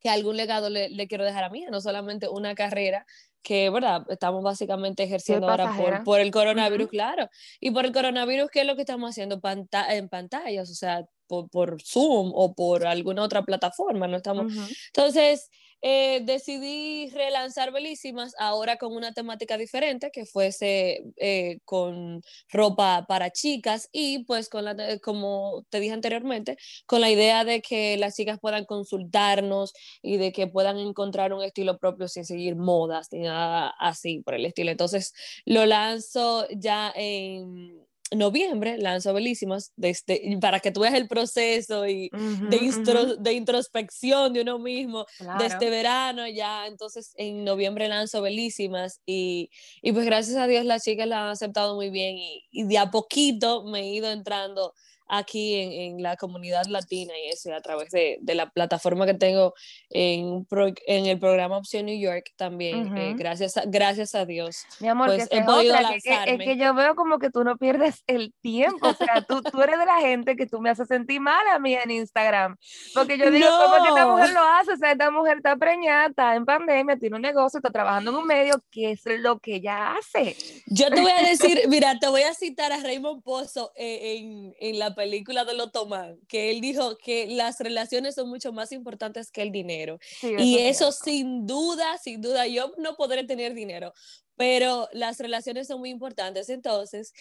que 0.01 0.09
algún 0.09 0.35
legado 0.35 0.69
le, 0.69 0.89
le, 0.89 1.07
quiero 1.07 1.23
dejar 1.23 1.43
a 1.43 1.49
mí, 1.49 1.65
no 1.71 1.79
solamente 1.81 2.27
una 2.27 2.55
carrera, 2.55 3.05
que, 3.47 3.69
¿verdad? 3.69 4.05
Estamos 4.09 4.43
básicamente 4.43 5.03
ejerciendo 5.03 5.47
ahora 5.47 5.73
por, 5.77 6.03
por, 6.03 6.19
el 6.19 6.31
coronavirus, 6.31 6.89
claro. 6.89 7.29
Y 7.61 7.71
por 7.71 7.85
el 7.85 7.93
coronavirus, 7.93 8.49
¿qué 8.51 8.61
es 8.61 8.67
lo 8.67 8.75
que 8.75 8.81
estamos 8.81 9.09
haciendo? 9.09 9.39
Panta 9.39 9.95
en 9.95 10.09
pantallas, 10.09 10.69
o 10.69 10.73
sea, 10.75 11.05
por, 11.27 11.81
Zoom 11.81 12.33
o 12.35 12.53
por 12.53 12.85
alguna 12.85 13.23
otra 13.23 13.43
plataforma, 13.43 14.05
no 14.05 14.17
estamos. 14.17 14.51
Entonces, 14.87 15.49
eh, 15.81 16.21
decidí 16.23 17.09
relanzar 17.11 17.71
Belísimas 17.71 18.33
ahora 18.39 18.77
con 18.77 18.95
una 18.95 19.13
temática 19.13 19.57
diferente, 19.57 20.11
que 20.11 20.25
fuese 20.25 21.03
eh, 21.17 21.59
con 21.65 22.21
ropa 22.49 23.05
para 23.07 23.31
chicas 23.31 23.89
y 23.91 24.23
pues 24.25 24.49
con 24.49 24.65
la, 24.65 24.75
como 24.99 25.65
te 25.69 25.79
dije 25.79 25.93
anteriormente, 25.93 26.57
con 26.85 27.01
la 27.01 27.09
idea 27.09 27.45
de 27.45 27.61
que 27.61 27.97
las 27.97 28.15
chicas 28.15 28.39
puedan 28.39 28.65
consultarnos 28.65 29.73
y 30.01 30.17
de 30.17 30.31
que 30.31 30.47
puedan 30.47 30.77
encontrar 30.77 31.33
un 31.33 31.43
estilo 31.43 31.77
propio 31.77 32.07
sin 32.07 32.25
seguir 32.25 32.55
modas 32.55 33.09
ni 33.11 33.19
nada 33.19 33.73
así 33.79 34.21
por 34.21 34.33
el 34.33 34.45
estilo. 34.45 34.71
Entonces 34.71 35.13
lo 35.45 35.65
lanzo 35.65 36.47
ya 36.49 36.91
en 36.95 37.86
noviembre 38.15 38.77
lanzo 38.77 39.13
Belísimas 39.13 39.73
desde, 39.75 40.37
para 40.39 40.59
que 40.59 40.71
tú 40.71 40.81
veas 40.81 40.93
el 40.93 41.07
proceso 41.07 41.87
y 41.87 42.09
de, 42.09 43.17
de, 43.19 43.33
introspección 43.33 44.33
de 44.33 44.41
uno 44.41 44.59
mismo 44.59 45.05
este 45.43 45.69
verano 45.69 46.27
ya. 46.27 46.67
Entonces 46.67 47.13
en 47.17 47.43
noviembre 47.43 47.87
lanzo 47.87 48.21
Belísimas 48.21 49.01
y, 49.05 49.49
y, 49.81 49.91
pues 49.91 50.05
gracias 50.05 50.37
a 50.37 50.47
Dios 50.47 50.65
las 50.65 50.83
chicas 50.83 51.07
la 51.07 51.23
han 51.23 51.29
aceptado 51.29 51.75
muy 51.75 51.89
bien 51.89 52.17
y, 52.17 52.45
y 52.51 52.63
de 52.63 52.77
a 52.77 52.91
poquito 52.91 53.63
me 53.63 53.81
he 53.81 53.93
ido 53.93 54.09
entrando 54.11 54.73
aquí 55.07 55.55
en, 55.55 55.71
en, 55.71 56.03
la 56.03 56.17
comunidad 56.17 56.65
latina 56.65 57.13
y 57.17 57.29
eso 57.29 57.53
a 57.53 57.61
través 57.61 57.89
de, 57.91 58.17
de 58.21 58.35
la 58.35 58.49
plataforma 58.49 59.05
que 59.05 59.13
tengo 59.13 59.53
en, 59.89 60.45
en, 60.85 61.05
el 61.05 61.19
programa 61.19 61.57
Opción 61.57 61.85
New 61.85 61.99
York 61.99 62.33
también, 62.35 62.95
eh, 62.97 63.13
gracias, 63.17 63.57
a, 63.57 63.63
gracias 63.65 64.15
a 64.15 64.25
Dios. 64.25 64.65
Mi 64.79 64.87
amor, 64.87 65.07
pues, 65.07 65.29
que 65.29 65.37
he 65.37 65.43
podido 65.43 65.75
otra, 65.75 65.89
que, 66.03 66.33
es 66.33 66.39
que 66.39 66.57
yo 66.57 66.73
veo 66.73 66.95
como 66.95 67.19
que 67.19 67.29
tú 67.29 67.43
no 67.43 67.57
pierdes 67.57 68.03
el 68.07 68.33
tiempo, 68.41 68.89
o 68.89 68.93
sea, 68.93 69.21
tú, 69.21 69.41
tú 69.41 69.61
eres 69.61 69.79
de 69.79 69.85
la 69.85 69.99
gente 70.01 70.35
que 70.35 70.45
tú 70.45 70.59
me 70.59 70.69
haces 70.69 70.87
sentir 70.87 71.21
mal 71.21 71.47
a 71.47 71.59
mí 71.59 71.73
en 71.73 71.89
Instagram, 71.89 72.57
porque 72.93 73.17
yo 73.17 73.31
digo, 73.31 73.47
¿cómo 73.63 73.83
que 73.83 73.89
esta 73.89 74.07
mujer 74.07 74.29
lo 74.31 74.41
hace? 74.41 74.73
O 74.73 74.77
sea, 74.77 74.91
esta 74.91 75.11
mujer 75.11 75.37
está 75.37 75.55
preñada, 75.55 76.07
está 76.07 76.35
en 76.35 76.45
pandemia, 76.45 76.97
tiene 76.97 77.15
un 77.15 77.21
negocio, 77.21 77.59
está 77.59 77.71
trabajando 77.71 78.11
en 78.11 78.17
un 78.17 78.27
medio, 78.27 78.61
¿qué 78.71 78.91
es 78.91 79.01
lo 79.05 79.39
que 79.39 79.55
ella 79.55 79.95
hace? 79.95 80.35
Yo 80.67 80.89
te 80.89 81.01
voy 81.01 81.11
a 81.11 81.21
decir, 81.27 81.61
mira, 81.69 81.97
te 81.99 82.07
voy 82.07 82.23
a 82.23 82.33
citar 82.33 82.71
a 82.71 82.81
Raymond 82.81 83.23
Pozo 83.23 83.71
eh, 83.75 84.17
en, 84.17 84.53
en 84.59 84.79
la 84.79 84.96
película 84.97 85.45
de 85.45 85.53
Lotomán, 85.53 86.19
que 86.27 86.49
él 86.49 86.59
dijo 86.59 86.97
que 86.97 87.27
las 87.27 87.59
relaciones 87.59 88.15
son 88.15 88.29
mucho 88.29 88.51
más 88.51 88.71
importantes 88.71 89.31
que 89.31 89.43
el 89.43 89.51
dinero. 89.51 89.99
y 90.23 90.57
eso 90.57 90.91
sin 90.91 91.45
duda, 91.45 91.99
sin 91.99 92.19
duda, 92.19 92.47
yo 92.47 92.73
no 92.79 92.95
podré 92.95 93.23
tener 93.23 93.53
dinero, 93.53 93.93
pero 94.35 94.89
las 94.93 95.19
relaciones 95.19 95.67
son 95.67 95.79
muy 95.79 95.91
importantes. 95.91 96.49
Entonces, 96.49 97.13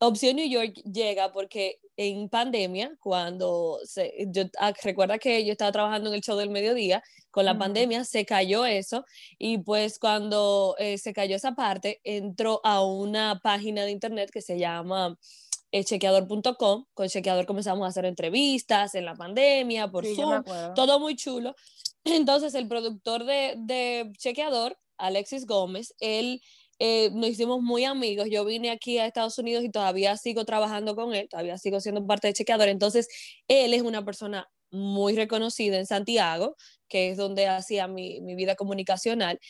Opción 0.00 0.36
New 0.36 0.48
York 0.48 0.74
llega 0.84 1.32
porque 1.32 1.80
en 1.96 2.28
pandemia, 2.28 2.96
cuando 3.00 3.80
se, 3.84 4.14
yo, 4.28 4.44
ah, 4.60 4.72
recuerda 4.84 5.18
que 5.18 5.44
yo 5.44 5.50
estaba 5.50 5.72
trabajando 5.72 6.08
en 6.10 6.14
el 6.14 6.20
show 6.20 6.38
del 6.38 6.50
mediodía, 6.50 7.02
con 7.32 7.44
la 7.44 7.58
pandemia 7.58 8.04
se 8.04 8.24
cayó 8.24 8.64
eso 8.64 9.04
y 9.38 9.58
pues 9.58 9.98
cuando 9.98 10.76
eh, 10.78 10.98
se 10.98 11.12
cayó 11.12 11.34
esa 11.34 11.56
parte, 11.56 12.00
entró 12.04 12.60
a 12.62 12.84
una 12.84 13.40
página 13.42 13.84
de 13.84 13.90
internet 13.90 14.30
que 14.32 14.40
se 14.40 14.56
llama 14.56 15.18
chequeador.com. 15.72 16.84
Con 16.94 17.08
chequeador 17.08 17.46
comenzamos 17.46 17.84
a 17.84 17.88
hacer 17.88 18.04
entrevistas 18.04 18.94
en 18.94 19.04
la 19.04 19.14
pandemia, 19.14 19.90
por 19.90 20.06
Zoom, 20.06 20.42
todo 20.74 21.00
muy 21.00 21.16
chulo. 21.16 21.54
Entonces, 22.04 22.54
el 22.54 22.68
productor 22.68 23.24
de, 23.24 23.54
de 23.58 24.10
chequeador, 24.18 24.78
Alexis 24.96 25.46
Gómez, 25.46 25.94
él 26.00 26.40
eh, 26.78 27.10
nos 27.12 27.30
hicimos 27.30 27.60
muy 27.60 27.84
amigos. 27.84 28.28
Yo 28.30 28.44
vine 28.44 28.70
aquí 28.70 28.98
a 28.98 29.06
Estados 29.06 29.38
Unidos 29.38 29.64
y 29.64 29.70
todavía 29.70 30.16
sigo 30.16 30.44
trabajando 30.44 30.94
con 30.94 31.14
él, 31.14 31.28
todavía 31.28 31.58
sigo 31.58 31.80
siendo 31.80 32.06
parte 32.06 32.28
de 32.28 32.34
chequeador. 32.34 32.68
Entonces, 32.68 33.08
él 33.48 33.74
es 33.74 33.82
una 33.82 34.04
persona 34.04 34.48
muy 34.70 35.16
reconocida 35.16 35.78
en 35.78 35.86
Santiago, 35.86 36.56
que 36.88 37.10
es 37.10 37.16
donde 37.16 37.48
hacía 37.48 37.88
mi, 37.88 38.20
mi 38.20 38.34
vida 38.34 38.54
comunicacional 38.54 39.40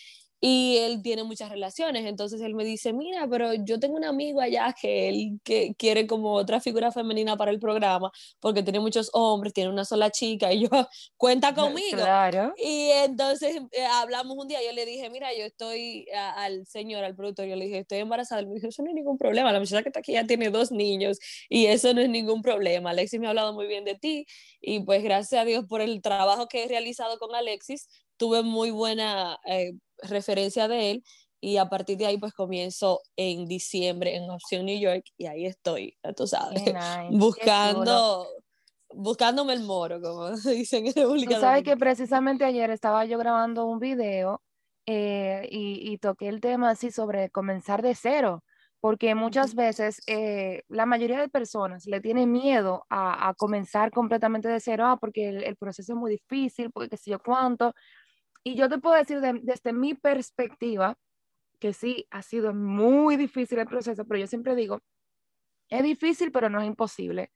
y 0.41 0.77
él 0.79 1.03
tiene 1.03 1.25
muchas 1.25 1.51
relaciones, 1.51 2.07
entonces 2.07 2.41
él 2.41 2.55
me 2.55 2.65
dice, 2.65 2.93
mira, 2.93 3.27
pero 3.29 3.55
yo 3.55 3.81
tengo 3.81 3.97
un 3.97 4.05
amigo 4.05 4.41
allá 4.41 4.75
que 4.81 5.09
él 5.09 5.41
que 5.43 5.75
quiere 5.77 6.07
como 6.07 6.35
otra 6.35 6.61
figura 6.61 6.93
femenina 6.93 7.37
para 7.37 7.51
el 7.51 7.59
programa, 7.59 8.13
porque 8.41 8.63
tiene 8.63 8.79
muchos 8.81 9.11
hombres, 9.13 9.53
tiene 9.53 9.71
una 9.71 9.85
sola 9.85 10.11
chica, 10.11 10.53
y 10.53 10.63
yo, 10.63 10.69
cuenta 11.17 11.55
conmigo. 11.55 11.99
Claro. 11.99 12.53
Y 12.57 12.91
entonces 12.91 13.57
eh, 13.73 13.85
hablamos 13.85 14.37
un 14.39 14.47
día, 14.47 14.61
yo 14.65 14.73
le 14.73 14.87
dije, 14.87 15.11
mira, 15.11 15.29
yo 15.37 15.45
estoy 15.45 16.07
al 16.37 16.67
señor, 16.67 17.05
al 17.05 17.17
productor, 17.17 17.47
yo 17.47 17.57
le 17.57 17.65
dije, 17.65 17.79
estoy 17.79 17.99
embarazada, 17.99 18.43
me 18.43 18.55
dijo, 18.55 18.69
eso 18.69 18.83
no 18.83 18.91
es 18.91 18.95
ningún 18.95 19.19
problema, 19.19 19.53
la 19.53 19.59
muchacha 19.59 19.83
que 19.83 19.89
está 19.89 20.01
aquí 20.01 20.13
ya 20.13 20.27
tiene 20.27 20.51
dos 20.51 20.71
niños, 20.71 21.19
y 21.49 21.67
eso 21.67 21.93
no 21.95 22.01
es 22.01 22.09
ningún 22.09 22.43
problema, 22.43 22.91
Alexis 22.91 23.19
me 23.19 23.27
ha 23.27 23.31
hablado 23.31 23.55
muy 23.55 23.67
bien 23.67 23.85
de 23.85 23.97
ti, 23.97 24.27
y 24.61 24.81
pues 24.81 25.03
gracias 25.03 25.41
a 25.41 25.45
Dios 25.45 25.67
por 25.69 25.81
el 25.81 26.01
trabajo 26.01 26.47
que 26.47 26.65
he 26.65 26.69
realizado 26.69 27.19
con 27.19 27.35
Alexis, 27.35 27.89
tuve 28.17 28.43
muy 28.43 28.71
buena 28.71 29.39
eh, 29.47 29.73
referencia 30.03 30.69
de 30.69 30.91
él 30.91 31.05
y 31.41 31.57
a 31.57 31.69
partir 31.69 31.97
de 31.99 32.07
ahí 32.07 32.19
pues 32.19 32.33
comienzo 32.33 33.01
en 33.17 33.47
diciembre 33.47 34.17
en 34.17 34.29
Opción 34.31 34.67
New 34.67 34.79
York 34.79 35.05
y 35.17 35.27
ahí 35.27 35.47
estoy, 35.47 35.97
tú 36.17 36.27
sabes, 36.27 36.63
buscando 37.11 38.27
buscándome 38.91 39.53
el 39.53 39.63
moro, 39.63 40.01
como 40.01 40.31
dicen 40.45 40.87
en 40.87 40.95
República 40.95 41.35
Tú 41.35 41.41
sabes 41.41 41.63
que 41.63 41.77
precisamente 41.77 42.45
ayer 42.45 42.71
estaba 42.71 43.05
yo 43.05 43.19
grabando 43.19 43.67
un 43.67 43.79
video 43.79 44.43
eh, 44.87 45.47
y, 45.51 45.93
y, 45.93 45.99
toqué 45.99 46.29
el 46.29 46.41
tema 46.41 46.71
así 46.71 46.91
sobre 46.91 47.29
comenzar 47.29 47.83
de 47.83 47.95
cero, 47.95 48.43
porque 48.81 49.15
muchas 49.15 49.55
veces 49.55 50.01
eh, 50.07 50.63
la 50.69 50.87
mayoría 50.87 51.21
de 51.21 51.29
personas 51.29 51.85
le 51.87 52.01
tienen 52.01 52.33
miedo 52.33 52.87
a, 52.89 53.29
a 53.29 53.35
comenzar 53.35 53.91
completamente 53.91 54.49
de 54.49 54.61
cero, 54.61 54.87
ah, 54.87 54.97
porque 54.99 55.29
el, 55.29 55.45
el, 55.45 55.57
proceso 55.57 55.93
es 55.93 55.99
muy 55.99 56.13
difícil, 56.13 56.71
porque 56.73 56.89
qué 56.89 56.97
sé 56.97 57.11
yo 57.11 57.19
cuánto, 57.19 57.75
y 58.49 58.55
yo 58.55 58.69
te 58.69 58.79
puedo 58.79 58.97
decir 58.97 59.21
desde 59.21 59.73
mi 59.73 59.95
perspectiva 59.95 60.97
que 61.59 61.73
sí, 61.73 62.07
ha 62.11 62.23
sido 62.23 62.55
muy 62.55 63.17
difícil 63.17 63.59
el 63.59 63.67
proceso, 63.67 64.05
pero 64.07 64.21
yo 64.21 64.27
siempre 64.27 64.55
digo, 64.55 64.81
es 65.69 65.83
difícil, 65.83 66.33
pero 66.33 66.49
no 66.49 66.61
es 66.61 66.67
imposible. 66.67 67.31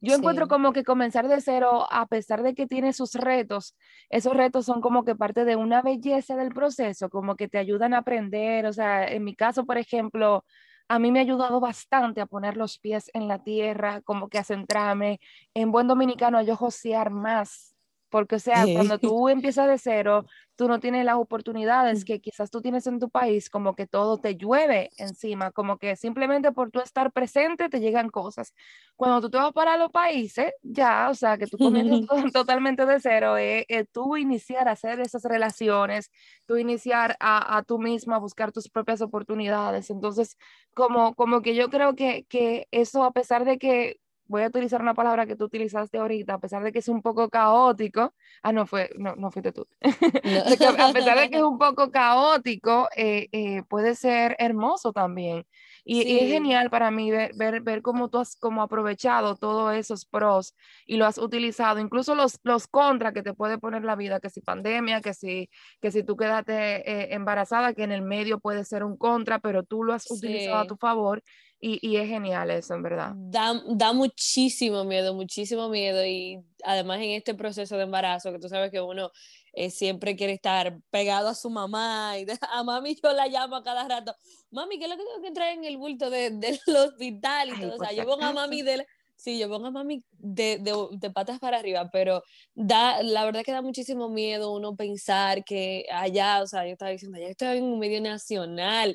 Yo 0.00 0.14
encuentro 0.14 0.48
como 0.48 0.72
que 0.72 0.84
comenzar 0.84 1.26
de 1.28 1.40
cero, 1.40 1.86
a 1.90 2.06
pesar 2.06 2.42
de 2.42 2.54
que 2.54 2.66
tiene 2.66 2.92
sus 2.92 3.14
retos, 3.14 3.76
esos 4.10 4.34
retos 4.34 4.66
son 4.66 4.80
como 4.80 5.04
que 5.04 5.14
parte 5.14 5.44
de 5.44 5.56
una 5.56 5.82
belleza 5.82 6.36
del 6.36 6.50
proceso, 6.50 7.08
como 7.08 7.36
que 7.36 7.48
te 7.48 7.58
ayudan 7.58 7.94
a 7.94 7.98
aprender. 7.98 8.66
O 8.66 8.72
sea, 8.72 9.06
en 9.06 9.24
mi 9.24 9.34
caso, 9.34 9.64
por 9.64 9.78
ejemplo, 9.78 10.44
a 10.88 10.98
mí 10.98 11.12
me 11.12 11.20
ha 11.20 11.22
ayudado 11.22 11.60
bastante 11.60 12.20
a 12.20 12.26
poner 12.26 12.56
los 12.56 12.78
pies 12.78 13.10
en 13.14 13.28
la 13.28 13.42
tierra, 13.42 14.02
como 14.02 14.28
que 14.28 14.38
a 14.38 14.44
centrarme. 14.44 15.20
En 15.54 15.70
buen 15.70 15.86
dominicano, 15.86 16.38
a 16.38 16.42
yo 16.42 16.56
josear 16.56 17.10
más 17.10 17.75
porque, 18.08 18.36
o 18.36 18.38
sea, 18.38 18.64
cuando 18.72 18.98
tú 19.00 19.28
empiezas 19.28 19.68
de 19.68 19.78
cero, 19.78 20.26
tú 20.56 20.68
no 20.68 20.80
tienes 20.80 21.04
las 21.04 21.16
oportunidades 21.16 22.04
que 22.04 22.20
quizás 22.20 22.50
tú 22.50 22.62
tienes 22.62 22.86
en 22.86 22.98
tu 22.98 23.10
país, 23.10 23.50
como 23.50 23.74
que 23.74 23.86
todo 23.86 24.18
te 24.18 24.36
llueve 24.36 24.90
encima, 24.96 25.52
como 25.52 25.76
que 25.78 25.96
simplemente 25.96 26.50
por 26.52 26.70
tú 26.70 26.80
estar 26.80 27.12
presente 27.12 27.68
te 27.68 27.78
llegan 27.78 28.08
cosas. 28.08 28.54
Cuando 28.96 29.20
tú 29.20 29.30
te 29.30 29.36
vas 29.36 29.52
para 29.52 29.76
los 29.76 29.90
países, 29.90 30.52
ya, 30.62 31.10
o 31.10 31.14
sea, 31.14 31.36
que 31.36 31.46
tú 31.46 31.58
comienzas 31.58 32.00
totalmente 32.32 32.86
de 32.86 33.00
cero, 33.00 33.36
es 33.36 33.62
eh, 33.62 33.66
eh, 33.68 33.84
tú 33.92 34.16
iniciar 34.16 34.68
a 34.68 34.72
hacer 34.72 35.00
esas 35.00 35.22
relaciones, 35.24 36.10
tú 36.46 36.56
iniciar 36.56 37.16
a, 37.20 37.58
a 37.58 37.62
tú 37.62 37.78
misma 37.78 38.16
a 38.16 38.20
buscar 38.20 38.50
tus 38.52 38.68
propias 38.70 39.02
oportunidades. 39.02 39.90
Entonces, 39.90 40.36
como, 40.74 41.14
como 41.14 41.42
que 41.42 41.54
yo 41.54 41.68
creo 41.68 41.94
que, 41.94 42.24
que 42.28 42.66
eso, 42.70 43.04
a 43.04 43.12
pesar 43.12 43.44
de 43.44 43.58
que 43.58 44.00
voy 44.28 44.42
a 44.42 44.48
utilizar 44.48 44.80
una 44.80 44.94
palabra 44.94 45.26
que 45.26 45.36
tú 45.36 45.44
utilizaste 45.44 45.98
ahorita, 45.98 46.34
a 46.34 46.38
pesar 46.38 46.62
de 46.62 46.72
que 46.72 46.80
es 46.80 46.88
un 46.88 47.02
poco 47.02 47.28
caótico, 47.28 48.14
ah, 48.42 48.52
no, 48.52 48.66
fue, 48.66 48.90
no, 48.96 49.14
no 49.16 49.30
fuiste 49.30 49.52
tú, 49.52 49.66
a 49.82 50.92
pesar 50.92 51.18
de 51.18 51.30
que 51.30 51.36
es 51.36 51.42
un 51.42 51.58
poco 51.58 51.90
caótico, 51.90 52.88
eh, 52.96 53.28
eh, 53.32 53.62
puede 53.68 53.94
ser 53.94 54.36
hermoso 54.38 54.92
también. 54.92 55.44
Y, 55.88 56.18
es 56.18 56.28
genial 56.28 56.68
para 56.68 56.90
mí 56.90 57.12
ver, 57.12 57.30
ver, 57.36 57.60
ver, 57.60 57.80
cómo 57.80 58.08
tú 58.08 58.18
has 58.18 58.34
como 58.34 58.60
aprovechado 58.60 59.36
todos 59.36 59.72
esos 59.76 60.04
pros 60.04 60.56
y 60.84 60.96
lo 60.96 61.06
has 61.06 61.16
utilizado, 61.16 61.78
incluso 61.78 62.16
los, 62.16 62.40
los 62.42 62.66
contras 62.66 63.12
que 63.12 63.22
te 63.22 63.34
puede 63.34 63.58
poner 63.58 63.84
la 63.84 63.94
vida, 63.94 64.18
que 64.18 64.28
si 64.28 64.40
pandemia, 64.40 65.00
que 65.00 65.14
si, 65.14 65.48
que 65.80 65.92
si 65.92 66.02
tú 66.02 66.16
quedaste 66.16 66.90
eh, 66.90 67.14
embarazada, 67.14 67.72
que 67.72 67.84
en 67.84 67.92
el 67.92 68.02
medio 68.02 68.40
puede 68.40 68.64
ser 68.64 68.82
un 68.82 68.96
contra, 68.96 69.38
pero 69.38 69.62
tú 69.62 69.84
lo 69.84 69.92
has 69.92 70.10
utilizado 70.10 70.56
a 70.58 70.66
tu 70.66 70.76
favor 70.76 71.22
y, 71.58 71.78
y, 71.86 71.96
es 71.96 72.08
genial 72.08 72.50
eso, 72.50 72.74
en 72.74 72.82
verdad. 72.82 73.12
Da, 73.16 73.62
da 73.66 73.92
muchísimo 73.92 74.84
miedo, 74.84 75.14
muchísimo 75.14 75.68
miedo. 75.68 76.04
Y 76.04 76.44
además 76.64 76.98
en 76.98 77.10
este 77.10 77.34
proceso 77.34 77.76
de 77.76 77.84
embarazo, 77.84 78.30
que 78.30 78.38
tú 78.38 78.48
sabes 78.48 78.70
que 78.70 78.80
uno 78.80 79.10
eh, 79.54 79.70
siempre 79.70 80.16
quiere 80.16 80.34
estar 80.34 80.78
pegado 80.90 81.28
a 81.28 81.34
su 81.34 81.48
mamá. 81.48 82.18
Y 82.18 82.26
a 82.52 82.62
mami 82.62 82.96
yo 83.02 83.12
la 83.12 83.26
llamo 83.26 83.56
a 83.56 83.62
cada 83.62 83.88
rato. 83.88 84.14
Mami, 84.50 84.78
¿qué 84.78 84.84
es 84.84 84.90
lo 84.90 84.96
que 84.96 85.04
tengo 85.04 85.22
que 85.22 85.32
traer 85.32 85.58
en 85.58 85.64
el 85.64 85.78
bulto 85.78 86.10
de, 86.10 86.30
del 86.30 86.60
hospital? 86.76 87.48
Y 87.48 87.60
todo. 87.60 87.74
o 87.74 87.78
sea, 87.78 87.92
llevo 87.92 88.22
a 88.22 88.32
mami 88.32 88.60
de 88.60 88.86
Sí, 89.16 89.38
yo 89.38 89.48
pongo 89.48 89.66
a 89.66 89.70
mami 89.70 90.04
de, 90.18 90.58
de, 90.58 90.72
de, 90.92 91.10
patas 91.10 91.38
para 91.40 91.58
arriba, 91.58 91.88
pero 91.90 92.22
da, 92.54 93.02
la 93.02 93.24
verdad 93.24 93.42
que 93.44 93.50
da 93.50 93.62
muchísimo 93.62 94.10
miedo 94.10 94.52
uno 94.52 94.76
pensar 94.76 95.42
que 95.42 95.86
allá, 95.90 96.42
o 96.42 96.46
sea, 96.46 96.66
yo 96.66 96.72
estaba 96.72 96.90
diciendo, 96.90 97.16
allá 97.16 97.28
estoy 97.28 97.58
en 97.58 97.64
un 97.64 97.78
medio 97.78 98.00
nacional. 98.02 98.94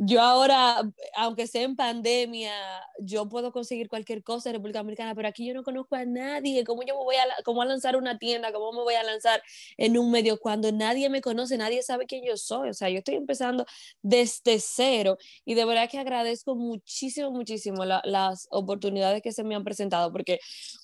Yo 0.00 0.20
ahora, 0.20 0.82
aunque 1.16 1.46
sea 1.46 1.62
en 1.62 1.76
pandemia, 1.76 2.52
yo 3.00 3.28
puedo 3.28 3.52
conseguir 3.52 3.88
cualquier 3.88 4.22
cosa 4.22 4.50
en 4.50 4.56
República 4.56 4.80
Dominicana, 4.80 5.14
pero 5.14 5.28
aquí 5.28 5.46
yo 5.46 5.54
no 5.54 5.64
conozco 5.64 5.96
a 5.96 6.04
nadie. 6.04 6.62
¿Cómo 6.64 6.82
yo 6.82 6.94
me 6.98 7.02
voy 7.04 7.16
a, 7.16 7.42
cómo 7.42 7.62
a 7.62 7.64
lanzar 7.64 7.96
una 7.96 8.18
tienda? 8.18 8.52
¿Cómo 8.52 8.70
me 8.72 8.82
voy 8.82 8.94
a 8.94 9.02
lanzar 9.02 9.42
en 9.78 9.96
un 9.96 10.10
medio 10.10 10.38
cuando 10.38 10.70
nadie 10.72 11.08
me 11.08 11.22
conoce, 11.22 11.56
nadie 11.56 11.82
sabe 11.82 12.06
quién 12.06 12.22
yo 12.24 12.36
soy? 12.36 12.68
O 12.68 12.74
sea, 12.74 12.90
yo 12.90 12.98
estoy 12.98 13.14
empezando 13.14 13.64
desde 14.02 14.60
cero 14.60 15.16
y 15.46 15.54
de 15.54 15.64
verdad 15.64 15.88
que 15.90 15.98
agradezco 15.98 16.54
muchísimo, 16.54 17.30
muchísimo 17.30 17.84
las 17.86 18.46
oportunidades 18.50 19.22
que 19.22 19.32
se 19.32 19.42
me 19.42 19.53
han 19.56 19.64
presentado, 19.64 20.12
porque 20.12 20.38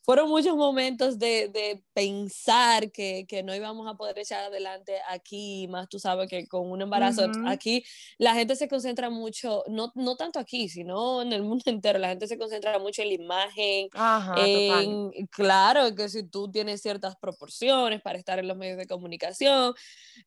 fueron 0.05 0.29
muchos 0.29 0.57
momentos 0.57 1.19
de, 1.19 1.49
de 1.49 1.83
pensar 1.93 2.91
que, 2.91 3.27
que, 3.29 3.43
no 3.43 3.55
íbamos 3.55 3.87
a 3.89 3.95
poder 3.95 4.19
echar 4.19 4.45
adelante 4.45 4.97
aquí, 5.09 5.67
más 5.69 5.89
tú 5.89 5.99
sabes 5.99 6.29
que 6.29 6.47
con 6.47 6.71
un 6.71 6.83
embarazo, 6.83 7.23
uh 7.23 7.29
-huh. 7.29 7.50
aquí 7.50 7.85
la 8.19 8.35
gente 8.35 8.57
se 8.57 8.69
concentra 8.69 9.11
mucho, 9.11 9.65
no, 9.69 9.93
no 9.95 10.17
tanto 10.17 10.39
aquí, 10.39 10.69
sino 10.69 11.23
en 11.23 11.33
el 11.33 11.43
mundo 11.43 11.65
entero, 11.71 11.99
la 11.99 12.09
gente 12.09 12.27
se 12.27 12.39
concentra 12.39 12.79
mucho 12.79 13.03
en 13.03 13.09
la 13.09 13.15
imagen, 13.15 13.89
Ajá, 13.93 14.35
en, 14.39 15.11
claro, 15.29 15.95
que 15.95 16.09
si 16.09 16.23
tú 16.25 16.50
tienes 16.50 16.83
ciertas 16.83 17.17
proporciones 17.17 18.00
para 18.03 18.19
estar 18.19 18.39
en 18.39 18.49
los 18.49 18.57
medios 18.57 18.79
de 18.79 18.87
comunicación, 18.87 19.75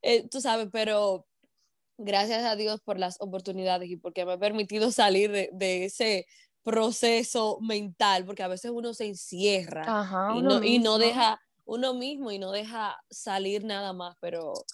eh, 0.01 0.27
tú 0.29 0.41
sabes, 0.41 0.69
pero 0.71 1.25
gracias 1.97 2.43
a 2.43 2.55
Dios 2.55 2.81
por 2.81 3.00
las 3.00 3.17
oportunidades 3.19 3.89
y 3.89 3.97
porque 3.97 4.25
me 4.25 4.33
ha 4.33 4.38
permitido 4.39 4.91
salir 4.91 5.31
de, 5.31 5.50
de 5.53 5.85
ese 5.85 6.25
proceso 6.63 7.60
mental, 7.62 8.25
porque 8.25 8.43
a 8.43 8.48
veces 8.48 8.72
uno 8.74 8.93
se 8.93 9.05
encierra 9.08 9.93
Ajá, 9.93 10.24
y, 10.27 10.41
no, 10.43 10.60
y 10.63 10.79
no 10.79 10.98
deja 10.98 11.39
uno 11.65 11.93
mismo 11.93 12.32
y 12.32 12.39
no 12.39 12.51
deja 12.51 12.98
salir 13.10 13.63
nada 13.65 13.93
más, 13.93 14.15
pero 14.22 14.67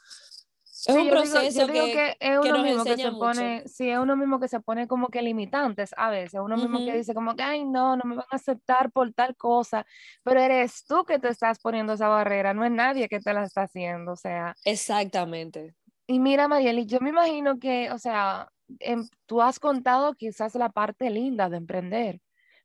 es 0.85 0.95
Sí, 0.95 0.97
un 0.97 1.09
proceso 1.09 1.71
digo 1.71 1.89
que, 1.91 1.91
que 1.91 2.15
es 2.19 2.39
que 2.39 2.51
uno 2.51 2.57
nos 2.63 2.65
mismo 2.65 2.85
que 2.85 2.97
se 2.97 3.11
mucho. 3.11 3.11
pone, 3.11 3.63
sí, 3.67 3.89
es 3.89 3.97
uno 3.99 4.15
mismo 4.15 4.39
que 4.39 4.47
se 4.47 4.59
pone 4.61 4.87
como 4.87 5.09
que 5.09 5.21
limitantes 5.21 5.91
a 5.97 6.09
veces, 6.09 6.39
uno 6.41 6.57
mismo 6.57 6.83
que 6.83 6.93
dice 6.95 7.13
como 7.13 7.35
que, 7.35 7.43
ay, 7.43 7.65
no, 7.65 7.97
no 7.97 8.03
me 8.05 8.15
van 8.15 8.25
a 8.31 8.35
aceptar 8.37 8.91
por 8.91 9.11
tal 9.13 9.35
cosa, 9.35 9.85
pero 10.23 10.39
eres 10.39 10.85
tú 10.85 11.03
que 11.05 11.19
te 11.19 11.27
estás 11.29 11.59
poniendo 11.59 11.93
esa 11.93 12.07
barrera, 12.07 12.53
no 12.53 12.63
es 12.63 12.71
nadie 12.71 13.09
que 13.09 13.19
te 13.19 13.33
la 13.33 13.43
está 13.43 13.63
haciendo, 13.63 14.13
o 14.13 14.15
sea, 14.15 14.55
Exactamente. 14.63 15.75
Y 16.09 16.19
mira, 16.19 16.47
Marieli, 16.47 16.87
yo 16.87 16.99
me 17.01 17.09
imagino 17.11 17.59
que, 17.59 17.91
o 17.91 17.99
sea, 17.99 18.49
em- 18.79 19.07
tú 19.27 19.43
has 19.43 19.59
contado 19.59 20.15
quizás 20.15 20.55
la 20.55 20.69
parte 20.69 21.11
linda 21.11 21.49
de 21.49 21.57
emprender, 21.57 22.19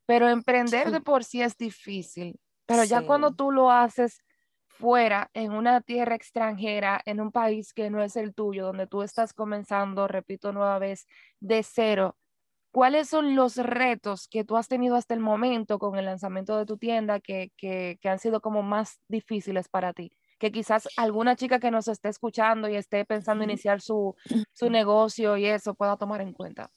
pero 0.07 0.31
emprender 0.31 0.91
de 0.91 1.03
por 1.03 1.25
sí 1.25 1.43
es 1.43 1.55
difícil, 1.59 2.41
pero 2.65 2.85
ya 2.85 3.03
cuando 3.03 3.33
tú 3.33 3.51
lo 3.53 3.71
haces 3.71 4.21
fuera, 4.67 5.31
en 5.35 5.53
una 5.53 5.83
tierra 5.83 6.15
extranjera, 6.15 7.03
en 7.05 7.21
un 7.21 7.31
país 7.33 7.75
que 7.75 7.91
no 7.91 8.03
es 8.03 8.17
el 8.17 8.35
tuyo, 8.35 8.65
donde 8.65 8.87
tú 8.87 9.03
estás 9.03 9.35
comenzando, 9.35 10.09
repito 10.09 10.53
nueva 10.55 10.79
vez, 10.79 11.07
de 11.41 11.63
cero, 11.63 12.17
¿cuáles 12.73 13.09
son 13.11 13.37
los 13.37 13.57
retos 13.59 14.27
que 14.29 14.45
tú 14.45 14.57
has 14.57 14.69
tenido 14.69 14.97
hasta 14.97 15.13
el 15.15 15.21
momento 15.21 15.79
con 15.79 15.97
el 15.99 16.07
lanzamiento 16.07 16.57
de 16.59 16.65
tu 16.67 16.79
tienda 16.79 17.21
que, 17.21 17.53
que, 17.59 17.99
que 18.01 18.09
han 18.09 18.19
sido 18.21 18.41
como 18.41 18.63
más 18.63 19.01
difíciles 19.09 19.69
para 19.69 19.93
ti? 19.93 20.13
Que 20.45 20.53
quizás 20.53 20.87
alguna 20.99 21.37
chica 21.37 21.59
que 21.59 21.71
nos 21.71 21.89
esté 21.89 22.11
escuchando 22.11 22.69
y 22.69 22.77
esté 22.77 23.07
pensando 23.07 23.45
iniciar 23.45 23.81
su, 23.81 24.15
su 24.53 24.69
negocio 24.69 25.39
y 25.39 25.47
eso 25.47 25.73
pueda 25.73 25.97
tomar 25.97 26.21
en 26.21 26.35
cuenta. 26.35 26.71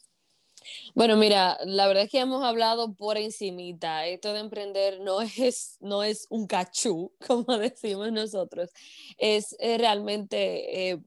Bueno, 0.96 1.18
mira, 1.18 1.58
la 1.66 1.86
verdad 1.88 2.04
es 2.04 2.10
que 2.10 2.22
hemos 2.22 2.46
hablado 2.46 2.94
por 2.94 3.18
encimita. 3.18 4.06
Esto 4.06 4.32
de 4.32 4.40
emprender 4.40 5.02
no 5.02 5.20
es, 5.20 5.76
no 5.82 6.02
es 6.02 6.28
un 6.30 6.48
cachú, 6.48 7.12
como 7.28 7.58
decimos 7.58 8.10
nosotros. 8.14 8.72
Es 9.18 9.54
eh, 9.60 9.78
realmente, 9.78 10.92
eh, 10.92 11.02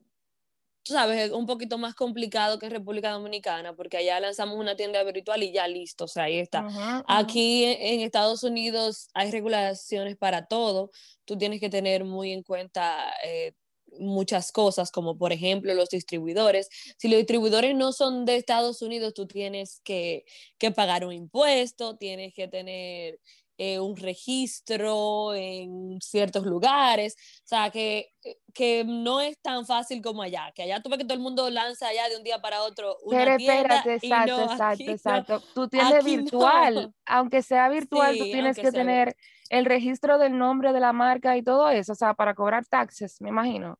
tú 0.82 0.94
sabes, 0.94 1.18
es 1.18 1.30
un 1.32 1.46
poquito 1.46 1.78
más 1.78 1.94
complicado 1.94 2.58
que 2.58 2.68
República 2.68 3.10
Dominicana, 3.10 3.74
porque 3.74 3.98
allá 3.98 4.20
lanzamos 4.20 4.58
una 4.58 4.76
tienda 4.76 5.02
virtual 5.04 5.42
y 5.42 5.52
ya 5.52 5.68
listo, 5.68 6.04
o 6.04 6.08
sea, 6.08 6.24
ahí 6.24 6.38
está. 6.38 6.66
Aquí 7.06 7.64
en, 7.64 7.76
en 7.80 8.00
Estados 8.00 8.42
Unidos 8.42 9.08
hay 9.14 9.30
regulaciones 9.30 10.16
para 10.16 10.46
todo. 10.46 10.90
Tú 11.24 11.36
tienes 11.38 11.60
que 11.60 11.70
tener 11.70 12.04
muy 12.04 12.32
en 12.32 12.42
cuenta 12.42 13.12
eh, 13.24 13.54
muchas 13.98 14.52
cosas, 14.52 14.90
como 14.90 15.16
por 15.16 15.32
ejemplo 15.32 15.74
los 15.74 15.90
distribuidores. 15.90 16.68
Si 16.98 17.08
los 17.08 17.18
distribuidores 17.18 17.74
no 17.74 17.92
son 17.92 18.24
de 18.24 18.36
Estados 18.36 18.82
Unidos, 18.82 19.14
tú 19.14 19.26
tienes 19.26 19.80
que, 19.84 20.24
que 20.58 20.70
pagar 20.70 21.04
un 21.04 21.12
impuesto, 21.12 21.96
tienes 21.96 22.34
que 22.34 22.48
tener 22.48 23.18
eh, 23.62 23.78
un 23.78 23.94
registro 23.94 25.34
en 25.34 26.00
ciertos 26.00 26.46
lugares, 26.46 27.14
o 27.44 27.46
sea, 27.46 27.68
que, 27.68 28.14
que 28.54 28.84
no 28.86 29.20
es 29.20 29.38
tan 29.42 29.66
fácil 29.66 30.00
como 30.00 30.22
allá, 30.22 30.50
que 30.54 30.62
allá 30.62 30.80
tú 30.80 30.88
ves 30.88 30.98
que 30.98 31.04
todo 31.04 31.12
el 31.12 31.20
mundo 31.20 31.50
lanza 31.50 31.88
allá 31.88 32.08
de 32.08 32.16
un 32.16 32.24
día 32.24 32.40
para 32.40 32.62
otro 32.62 32.96
una 33.02 33.18
Pero 33.18 33.36
espérate, 33.36 33.94
exacto, 33.96 34.36
no, 34.38 34.52
exacto, 34.52 34.84
no, 34.86 34.92
exacto. 34.92 35.42
Tú 35.54 35.68
tienes 35.68 36.02
virtual, 36.02 36.74
no. 36.74 36.94
aunque 37.04 37.42
sea 37.42 37.68
virtual, 37.68 38.16
tú 38.16 38.24
tienes 38.24 38.56
que 38.56 38.72
tener 38.72 39.14
el 39.50 39.66
registro 39.66 40.16
del 40.16 40.38
nombre 40.38 40.72
de 40.72 40.80
la 40.80 40.94
marca 40.94 41.36
y 41.36 41.42
todo 41.42 41.68
eso, 41.68 41.92
o 41.92 41.96
sea, 41.96 42.14
para 42.14 42.34
cobrar 42.34 42.64
taxes, 42.64 43.20
me 43.20 43.28
imagino. 43.28 43.78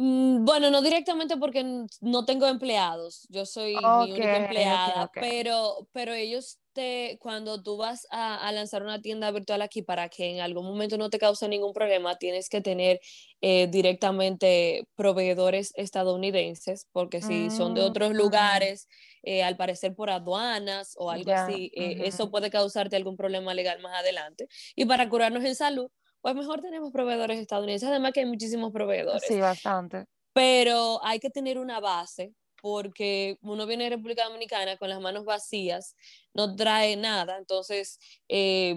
Mm, 0.00 0.44
Bueno, 0.44 0.70
no 0.70 0.80
directamente 0.80 1.36
porque 1.36 1.64
no 2.00 2.24
tengo 2.24 2.46
empleados, 2.46 3.26
yo 3.30 3.44
soy 3.44 3.90
mi 3.90 4.12
única 4.12 4.36
empleada, 4.36 5.10
pero, 5.18 5.88
pero 5.92 6.12
ellos 6.14 6.60
te, 6.72 7.18
cuando 7.20 7.60
tú 7.64 7.76
vas 7.76 8.06
a, 8.12 8.36
a 8.46 8.52
lanzar 8.52 8.84
una 8.84 9.00
tienda 9.02 9.32
virtual 9.32 9.60
aquí 9.60 9.82
para 9.82 10.08
que 10.08 10.30
en 10.30 10.40
algún 10.40 10.66
momento 10.66 10.98
no 10.98 11.10
te 11.10 11.18
cause 11.18 11.48
ningún 11.48 11.72
problema, 11.72 12.16
tienes 12.16 12.48
que 12.48 12.60
tener 12.60 13.00
eh, 13.40 13.66
directamente 13.66 14.84
proveedores 14.94 15.72
estadounidenses, 15.74 16.86
porque 16.92 17.20
si 17.20 17.50
son 17.50 17.74
de 17.74 17.80
otros 17.82 18.10
mm, 18.12 18.16
lugares, 18.16 18.86
eh, 19.24 19.42
al 19.42 19.56
parecer 19.56 19.96
por 19.96 20.10
aduanas 20.10 20.94
o 20.96 21.10
algo 21.10 21.32
así, 21.32 21.72
eh, 21.74 21.96
eso 22.06 22.30
puede 22.30 22.50
causarte 22.50 22.94
algún 22.94 23.16
problema 23.16 23.52
legal 23.52 23.80
más 23.80 23.98
adelante. 23.98 24.46
Y 24.76 24.84
para 24.84 25.08
curarnos 25.08 25.44
en 25.44 25.56
salud, 25.56 25.90
pues 26.20 26.34
mejor 26.34 26.60
tenemos 26.60 26.92
proveedores 26.92 27.38
estadounidenses, 27.38 27.88
además 27.88 28.12
que 28.12 28.20
hay 28.20 28.26
muchísimos 28.26 28.72
proveedores 28.72 29.24
Sí, 29.26 29.40
bastante. 29.40 30.06
pero 30.32 31.00
hay 31.04 31.20
que 31.20 31.30
tener 31.30 31.58
una 31.58 31.80
base 31.80 32.32
porque 32.60 33.38
uno 33.42 33.66
viene 33.66 33.84
de 33.84 33.90
República 33.90 34.24
Dominicana 34.24 34.76
con 34.76 34.88
las 34.88 35.00
manos 35.00 35.24
vacías, 35.24 35.94
no 36.34 36.56
trae 36.56 36.96
nada, 36.96 37.38
entonces 37.38 37.98
eh, 38.28 38.76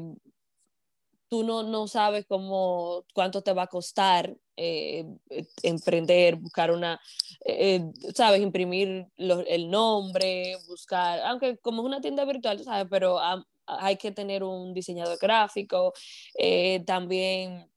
tú 1.29 1.43
no, 1.43 1.63
no 1.63 1.87
sabes 1.87 2.25
cómo, 2.27 3.05
cuánto 3.13 3.41
te 3.41 3.53
va 3.53 3.63
a 3.63 3.67
costar 3.67 4.35
eh, 4.57 5.05
emprender, 5.63 6.35
buscar 6.35 6.71
una, 6.71 6.99
eh, 7.45 7.81
sabes, 8.13 8.41
imprimir 8.41 9.07
lo, 9.15 9.39
el 9.47 9.69
nombre, 9.69 10.57
buscar, 10.67 11.21
aunque 11.21 11.57
como 11.57 11.81
es 11.81 11.85
una 11.85 12.01
tienda 12.01 12.25
virtual, 12.25 12.63
sabes, 12.63 12.87
pero 12.89 13.15
um, 13.15 13.43
hay 13.65 13.97
que 13.97 14.11
tener 14.11 14.43
un 14.43 14.73
diseñador 14.73 15.17
gráfico, 15.19 15.93
eh, 16.37 16.83
también 16.85 17.71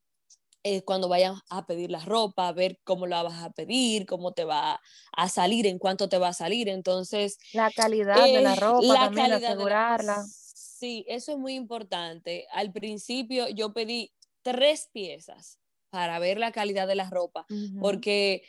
eh, 0.67 0.83
cuando 0.83 1.11
vayas 1.11 1.39
a 1.51 1.67
pedir 1.67 1.91
la 1.91 2.01
ropa, 2.01 2.51
ver 2.53 2.81
cómo 2.85 3.07
la 3.07 3.23
vas 3.23 3.43
a 3.43 3.51
pedir, 3.51 4.07
cómo 4.07 4.33
te 4.33 4.45
va 4.45 4.81
a 5.13 5.29
salir, 5.29 5.67
en 5.67 5.79
cuánto 5.79 6.09
te 6.09 6.17
va 6.17 6.29
a 6.29 6.33
salir. 6.33 6.71
Entonces, 6.71 7.39
La 7.53 7.71
calidad 7.71 8.25
de 8.25 8.41
la 8.41 8.55
eh, 8.55 8.61
ropa 8.61 8.87
la 8.87 8.95
también, 8.95 9.29
calidad 9.29 9.41
de 9.41 9.43
la... 9.43 9.49
asegurarla. 9.53 10.25
Sí, 10.25 11.05
eso 11.07 11.33
es 11.33 11.39
muy 11.39 11.55
importante. 11.55 12.47
Al 12.53 12.73
principio 12.73 13.49
yo 13.49 13.75
pedí 13.75 14.13
tres 14.43 14.89
piezas 14.93 15.59
para 15.91 16.19
ver 16.19 16.39
la 16.39 16.51
calidad 16.51 16.89
de 16.89 16.95
la 16.95 17.09
ropa, 17.09 17.47
porque 17.81 18.43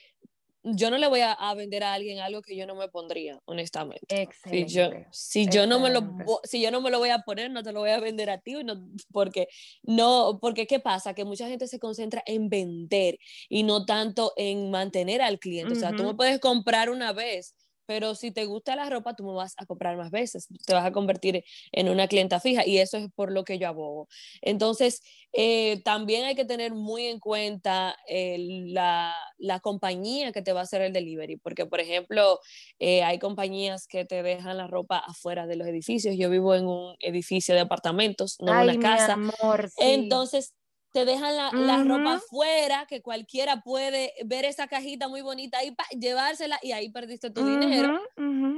yo 0.73 0.89
no 0.89 0.97
le 0.97 1.07
voy 1.07 1.21
a, 1.21 1.33
a 1.33 1.53
vender 1.53 1.83
a 1.83 1.93
alguien 1.93 2.19
algo 2.19 2.41
que 2.41 2.55
yo 2.55 2.65
no 2.65 2.75
me 2.75 2.87
pondría, 2.87 3.39
honestamente. 3.45 4.05
Si 4.43 4.65
yo, 4.65 4.85
Excelente, 4.85 5.07
si 5.11 5.47
yo 5.47 5.67
no 5.67 5.79
me 5.79 5.89
lo 5.91 5.99
excelente. 5.99 6.33
si 6.45 6.61
yo 6.61 6.71
no 6.71 6.81
me 6.81 6.89
lo 6.89 6.99
voy 6.99 7.09
a 7.09 7.19
poner, 7.19 7.51
no 7.51 7.61
te 7.63 7.71
lo 7.71 7.81
voy 7.81 7.91
a 7.91 7.99
vender 7.99 8.29
a 8.29 8.39
ti, 8.39 8.55
no, 8.63 8.89
porque 9.11 9.47
no, 9.83 10.39
porque 10.41 10.65
qué 10.67 10.79
pasa, 10.79 11.13
que 11.13 11.25
mucha 11.25 11.47
gente 11.47 11.67
se 11.67 11.79
concentra 11.79 12.23
en 12.25 12.49
vender 12.49 13.19
y 13.47 13.63
no 13.63 13.85
tanto 13.85 14.33
en 14.37 14.71
mantener 14.71 15.21
al 15.21 15.39
cliente. 15.39 15.73
O 15.73 15.75
sea, 15.75 15.95
tú 15.95 16.03
me 16.03 16.15
puedes 16.15 16.39
comprar 16.39 16.89
una 16.89 17.13
vez, 17.13 17.55
pero 17.85 18.15
si 18.15 18.31
te 18.31 18.45
gusta 18.45 18.75
la 18.75 18.89
ropa, 18.89 19.15
tú 19.15 19.25
me 19.25 19.33
vas 19.33 19.53
a 19.57 19.65
comprar 19.65 19.97
más 19.97 20.11
veces, 20.11 20.47
te 20.65 20.73
vas 20.73 20.85
a 20.85 20.91
convertir 20.91 21.43
en 21.71 21.89
una 21.89 22.07
clienta 22.07 22.39
fija 22.39 22.65
y 22.65 22.77
eso 22.79 22.97
es 22.97 23.09
por 23.13 23.31
lo 23.31 23.43
que 23.43 23.57
yo 23.59 23.67
abogo. 23.67 24.07
Entonces, 24.41 25.01
eh, 25.33 25.81
también 25.83 26.25
hay 26.25 26.35
que 26.35 26.45
tener 26.45 26.73
muy 26.73 27.05
en 27.07 27.19
cuenta 27.19 27.95
eh, 28.07 28.37
la, 28.67 29.15
la 29.37 29.59
compañía 29.59 30.31
que 30.31 30.41
te 30.41 30.53
va 30.53 30.61
a 30.61 30.63
hacer 30.63 30.81
el 30.81 30.93
delivery, 30.93 31.37
porque 31.37 31.65
por 31.65 31.79
ejemplo, 31.79 32.39
eh, 32.79 33.03
hay 33.03 33.19
compañías 33.19 33.87
que 33.87 34.05
te 34.05 34.23
dejan 34.23 34.57
la 34.57 34.67
ropa 34.67 34.97
afuera 34.97 35.47
de 35.47 35.55
los 35.55 35.67
edificios. 35.67 36.15
Yo 36.17 36.29
vivo 36.29 36.55
en 36.55 36.67
un 36.67 36.95
edificio 36.99 37.55
de 37.55 37.61
apartamentos, 37.61 38.37
no 38.41 38.53
en 38.61 38.77
una 38.77 38.79
casa. 38.79 39.13
amor, 39.13 39.69
sí. 39.69 39.75
Entonces, 39.91 40.53
te 40.95 41.03
dejan 41.03 41.35
la, 41.35 41.51
la 41.51 41.83
ropa 41.83 42.13
afuera, 42.13 42.85
que 42.87 43.01
cualquiera 43.01 43.59
puede 43.59 44.13
ver 44.23 44.45
esa 44.45 44.67
cajita 44.67 45.09
muy 45.09 45.21
bonita 45.21 45.57
y 45.61 45.75
llevársela 45.99 46.57
y 46.63 46.71
ahí 46.71 46.89
perdiste 46.89 47.31
tu 47.31 47.45
dinero, 47.45 47.99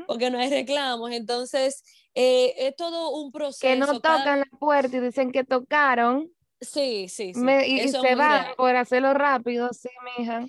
porque 0.05 0.29
no 0.29 0.37
hay 0.37 0.51
reclamos. 0.51 1.09
Entonces, 1.09 1.83
eh, 2.13 2.53
es 2.55 2.75
todo 2.75 3.09
un 3.09 3.31
proceso. 3.31 3.61
Que 3.61 3.75
no 3.75 3.87
tocan 3.87 4.41
la 4.41 4.57
puerta 4.59 4.97
y 4.97 4.99
dicen 4.99 5.31
que 5.31 5.43
tocaron. 5.45 6.29
Sí, 6.61 7.09
sí, 7.09 7.33
sí. 7.33 7.41
y, 7.65 7.87
se 7.87 8.13
van 8.13 8.55
por 8.55 8.75
hacerlo 8.75 9.15
rápido, 9.15 9.71
sí, 9.73 9.89
mija. 10.19 10.45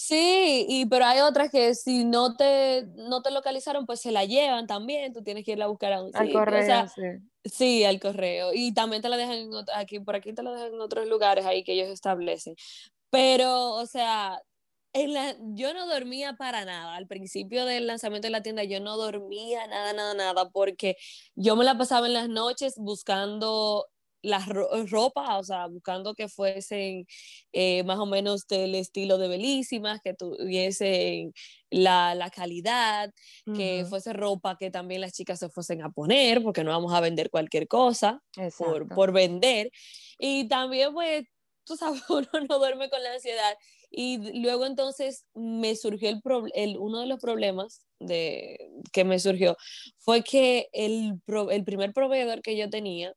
Sí, 0.00 0.64
y 0.68 0.86
pero 0.86 1.06
hay 1.06 1.18
otras 1.20 1.50
que 1.50 1.74
si 1.74 2.04
no 2.04 2.36
te, 2.36 2.86
no 2.94 3.20
te 3.20 3.32
localizaron, 3.32 3.84
pues 3.84 4.00
se 4.00 4.12
la 4.12 4.24
llevan 4.24 4.68
también, 4.68 5.12
tú 5.12 5.24
tienes 5.24 5.44
que 5.44 5.52
irla 5.52 5.64
a 5.64 5.68
buscar 5.68 5.92
a 5.92 6.02
un 6.04 6.14
al 6.14 6.32
Correo, 6.32 6.86
sí. 6.86 7.02
sí. 7.44 7.84
al 7.84 7.98
correo. 7.98 8.52
Y 8.54 8.72
también 8.72 9.02
te 9.02 9.08
la 9.08 9.16
dejan 9.16 9.34
en, 9.34 9.50
aquí, 9.74 9.98
por 9.98 10.14
aquí 10.14 10.32
te 10.32 10.44
la 10.44 10.52
dejan 10.52 10.74
en 10.74 10.80
otros 10.80 11.08
lugares 11.08 11.44
ahí 11.46 11.64
que 11.64 11.72
ellos 11.72 11.88
establecen. 11.88 12.54
Pero, 13.10 13.72
o 13.72 13.86
sea, 13.86 14.40
en 14.92 15.14
la, 15.14 15.34
yo 15.54 15.74
no 15.74 15.88
dormía 15.88 16.34
para 16.34 16.64
nada. 16.64 16.94
Al 16.94 17.08
principio 17.08 17.64
del 17.64 17.88
lanzamiento 17.88 18.26
de 18.26 18.30
la 18.30 18.42
tienda 18.42 18.62
yo 18.62 18.78
no 18.78 18.96
dormía 18.96 19.66
nada, 19.66 19.92
nada, 19.94 20.14
nada, 20.14 20.48
porque 20.50 20.96
yo 21.34 21.56
me 21.56 21.64
la 21.64 21.76
pasaba 21.76 22.06
en 22.06 22.12
las 22.12 22.28
noches 22.28 22.76
buscando 22.78 23.88
la 24.22 24.44
ropa, 24.90 25.38
o 25.38 25.44
sea, 25.44 25.66
buscando 25.66 26.14
que 26.14 26.28
fuesen 26.28 27.06
eh, 27.52 27.82
más 27.84 27.98
o 27.98 28.06
menos 28.06 28.46
del 28.46 28.74
estilo 28.74 29.18
de 29.18 29.28
Belísimas, 29.28 30.00
que 30.02 30.14
tuviesen 30.14 31.32
la, 31.70 32.14
la 32.14 32.30
calidad, 32.30 33.12
que 33.54 33.84
fuese 33.88 34.12
ropa 34.12 34.56
que 34.58 34.70
también 34.70 35.00
las 35.00 35.12
chicas 35.12 35.38
se 35.38 35.48
fuesen 35.48 35.82
a 35.82 35.90
poner, 35.90 36.42
porque 36.42 36.64
no 36.64 36.70
vamos 36.70 36.92
a 36.92 37.00
vender 37.00 37.30
cualquier 37.30 37.68
cosa 37.68 38.22
por, 38.56 38.88
por, 38.88 39.12
vender. 39.12 39.70
Y 40.18 40.48
también, 40.48 40.92
pues, 40.92 41.24
tú 41.64 41.76
sabes, 41.76 42.02
uno 42.08 42.28
no 42.48 42.58
duerme 42.58 42.88
con 42.90 43.02
la 43.02 43.12
ansiedad. 43.12 43.56
Y 43.90 44.40
luego 44.42 44.66
entonces 44.66 45.24
me 45.34 45.74
surgió 45.74 46.10
el, 46.10 46.20
el 46.54 46.76
uno 46.76 47.00
de 47.00 47.06
los 47.06 47.20
problemas 47.20 47.86
de, 47.98 48.70
que 48.92 49.04
me 49.04 49.18
surgió 49.18 49.56
fue 49.98 50.22
que 50.22 50.68
el, 50.72 51.20
el 51.50 51.64
primer 51.64 51.92
proveedor 51.92 52.42
que 52.42 52.56
yo 52.56 52.68
tenía, 52.68 53.14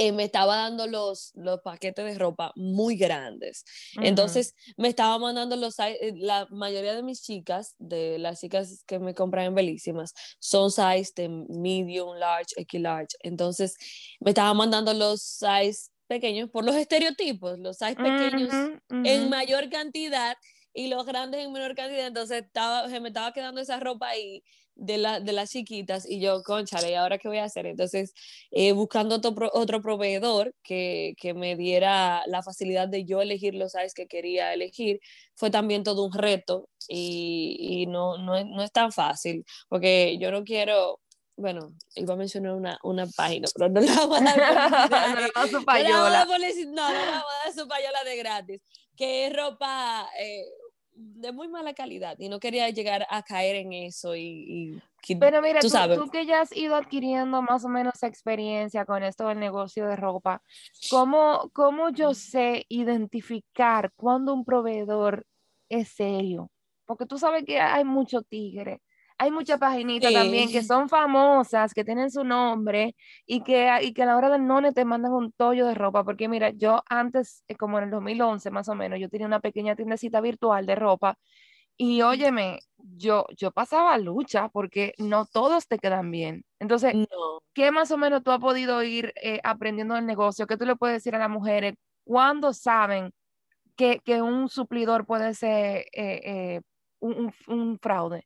eh, 0.00 0.12
me 0.12 0.22
estaba 0.22 0.54
dando 0.56 0.86
los, 0.86 1.32
los 1.34 1.60
paquetes 1.60 2.04
de 2.04 2.16
ropa 2.16 2.52
muy 2.54 2.96
grandes. 2.96 3.64
Entonces, 4.00 4.54
me 4.76 4.86
estaba 4.86 5.18
mandando 5.18 5.56
los, 5.56 5.76
eh, 5.80 6.14
la 6.16 6.46
mayoría 6.50 6.94
de 6.94 7.02
mis 7.02 7.20
chicas, 7.20 7.74
de 7.78 8.18
las 8.20 8.40
chicas 8.40 8.84
que 8.86 9.00
me 9.00 9.12
compran 9.12 9.46
en 9.46 9.54
Belísimas, 9.56 10.14
son 10.38 10.70
size 10.70 11.12
de 11.16 11.28
medium, 11.28 12.16
large, 12.16 12.54
X 12.56 12.80
large. 12.80 13.16
Entonces, 13.24 13.76
me 14.20 14.30
estaba 14.30 14.54
mandando 14.54 14.94
los 14.94 15.20
size 15.20 15.90
pequeños 16.06 16.48
por 16.48 16.64
los 16.64 16.76
estereotipos, 16.76 17.58
los 17.58 17.76
size 17.76 17.96
pequeños 17.96 18.54
en 18.88 19.28
mayor 19.28 19.68
cantidad 19.68 20.36
y 20.72 20.86
los 20.86 21.04
grandes 21.06 21.44
en 21.44 21.52
menor 21.52 21.74
cantidad. 21.74 22.06
Entonces, 22.06 22.44
estaba, 22.44 22.88
se 22.88 23.00
me 23.00 23.08
estaba 23.08 23.32
quedando 23.32 23.60
esa 23.60 23.80
ropa 23.80 24.10
ahí 24.10 24.44
de, 24.78 24.96
la, 24.96 25.20
de 25.20 25.32
las 25.32 25.50
chiquitas 25.50 26.08
y 26.08 26.20
yo, 26.20 26.42
conchale, 26.42 26.92
¿y 26.92 26.94
ahora 26.94 27.18
qué 27.18 27.28
voy 27.28 27.38
a 27.38 27.44
hacer? 27.44 27.66
Entonces, 27.66 28.14
eh, 28.50 28.72
buscando 28.72 29.16
otro, 29.16 29.50
otro 29.52 29.82
proveedor 29.82 30.54
que, 30.62 31.14
que, 31.18 31.34
me 31.34 31.56
diera 31.56 32.22
la 32.26 32.42
facilidad 32.42 32.88
de 32.88 33.04
yo 33.04 33.20
elegir 33.20 33.54
los 33.54 33.72
size 33.72 33.92
que 33.94 34.06
quería 34.06 34.54
elegir, 34.54 35.00
fue 35.34 35.50
también 35.50 35.82
todo 35.82 36.04
un 36.04 36.12
reto 36.12 36.68
y, 36.88 37.56
y 37.60 37.86
no, 37.86 38.18
no, 38.18 38.36
es, 38.36 38.46
no 38.46 38.62
es 38.62 38.72
tan 38.72 38.92
fácil, 38.92 39.44
porque 39.68 40.16
yo 40.20 40.30
no 40.30 40.44
quiero, 40.44 41.00
bueno, 41.36 41.74
iba 41.96 42.14
a 42.14 42.16
mencionar 42.16 42.54
una, 42.54 42.78
una 42.82 43.06
página, 43.06 43.48
pero 43.54 43.68
no 43.68 43.80
la 43.80 43.94
vamos 43.94 44.20
a 44.20 44.88
dar. 44.88 45.30
no, 45.52 45.64
payola. 45.64 46.26
No, 46.68 46.92
no, 46.92 47.04
no, 47.04 47.10
vamos 47.10 47.32
a 47.42 47.46
dar 47.46 47.54
su 47.54 47.68
payola 47.68 48.04
de 48.04 48.16
gratis, 48.16 48.62
que 48.96 49.26
es 49.26 49.32
ropa, 49.32 50.08
de 50.98 51.32
muy 51.32 51.48
mala 51.48 51.74
calidad 51.74 52.16
y 52.18 52.28
no 52.28 52.40
quería 52.40 52.68
llegar 52.70 53.06
a 53.10 53.22
caer 53.22 53.56
en 53.56 53.72
eso 53.72 54.16
y, 54.16 54.80
pero 55.20 55.40
mira 55.40 55.60
tú, 55.60 55.68
tú, 55.68 56.10
que 56.10 56.26
ya 56.26 56.40
has 56.40 56.54
ido 56.56 56.74
adquiriendo 56.74 57.40
más 57.40 57.64
o 57.64 57.68
menos 57.68 58.02
experiencia 58.02 58.84
con 58.84 59.02
esto 59.02 59.28
del 59.28 59.38
negocio 59.38 59.86
de 59.86 59.96
ropa 59.96 60.42
¿cómo, 60.90 61.50
cómo 61.52 61.90
yo 61.90 62.14
sé 62.14 62.66
identificar 62.68 63.92
cuando 63.96 64.34
un 64.34 64.44
proveedor 64.44 65.24
es 65.68 65.88
serio? 65.88 66.50
porque 66.84 67.06
tú 67.06 67.18
sabes 67.18 67.44
que 67.44 67.60
hay 67.60 67.84
mucho 67.84 68.22
tigre 68.22 68.80
hay 69.18 69.32
muchas 69.32 69.58
paginitas 69.58 70.12
también 70.12 70.48
que 70.50 70.62
son 70.62 70.88
famosas, 70.88 71.74
que 71.74 71.84
tienen 71.84 72.10
su 72.10 72.22
nombre 72.22 72.94
y 73.26 73.42
que, 73.42 73.68
y 73.82 73.92
que 73.92 74.04
a 74.04 74.06
la 74.06 74.16
hora 74.16 74.30
del 74.30 74.46
none 74.46 74.72
te 74.72 74.84
mandan 74.84 75.12
un 75.12 75.32
tollo 75.32 75.66
de 75.66 75.74
ropa. 75.74 76.04
Porque 76.04 76.28
mira, 76.28 76.50
yo 76.50 76.82
antes, 76.88 77.42
eh, 77.48 77.56
como 77.56 77.78
en 77.78 77.84
el 77.84 77.90
2011 77.90 78.50
más 78.52 78.68
o 78.68 78.76
menos, 78.76 79.00
yo 79.00 79.08
tenía 79.08 79.26
una 79.26 79.40
pequeña 79.40 79.74
tiendecita 79.74 80.20
virtual 80.20 80.66
de 80.66 80.76
ropa 80.76 81.18
y 81.76 82.02
óyeme, 82.02 82.60
yo, 82.76 83.26
yo 83.36 83.50
pasaba 83.52 83.98
lucha 83.98 84.48
porque 84.50 84.94
no 84.98 85.26
todos 85.26 85.66
te 85.66 85.78
quedan 85.78 86.10
bien. 86.12 86.44
Entonces, 86.60 86.94
¿qué 87.54 87.72
más 87.72 87.90
o 87.90 87.98
menos 87.98 88.22
tú 88.22 88.30
has 88.30 88.40
podido 88.40 88.82
ir 88.84 89.12
eh, 89.22 89.40
aprendiendo 89.42 89.94
del 89.94 90.06
negocio? 90.06 90.46
¿Qué 90.46 90.56
tú 90.56 90.64
le 90.64 90.76
puedes 90.76 90.96
decir 90.96 91.16
a 91.16 91.18
las 91.18 91.30
mujeres 91.30 91.74
cuando 92.04 92.52
saben 92.52 93.12
que, 93.76 94.00
que 94.04 94.22
un 94.22 94.48
suplidor 94.48 95.06
puede 95.06 95.34
ser 95.34 95.86
eh, 95.92 96.60
un, 97.00 97.32
un 97.48 97.78
fraude? 97.80 98.24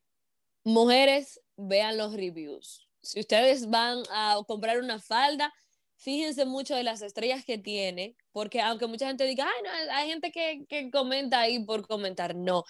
Mujeres, 0.64 1.40
vean 1.56 1.96
los 1.96 2.14
reviews. 2.14 2.88
Si 3.02 3.20
ustedes 3.20 3.68
van 3.68 4.02
a 4.10 4.38
comprar 4.46 4.78
una 4.78 4.98
falda, 4.98 5.52
fíjense 5.96 6.44
mucho 6.44 6.74
de 6.74 6.82
las 6.82 7.02
estrellas 7.02 7.44
que 7.44 7.58
tiene, 7.58 8.16
porque 8.32 8.60
aunque 8.60 8.86
mucha 8.86 9.06
gente 9.06 9.24
diga, 9.24 9.46
Ay, 9.46 9.62
no, 9.62 9.94
hay 9.94 10.08
gente 10.08 10.30
que, 10.30 10.64
que 10.68 10.90
comenta 10.90 11.40
ahí 11.40 11.64
por 11.64 11.86
comentar, 11.86 12.34
no. 12.34 12.64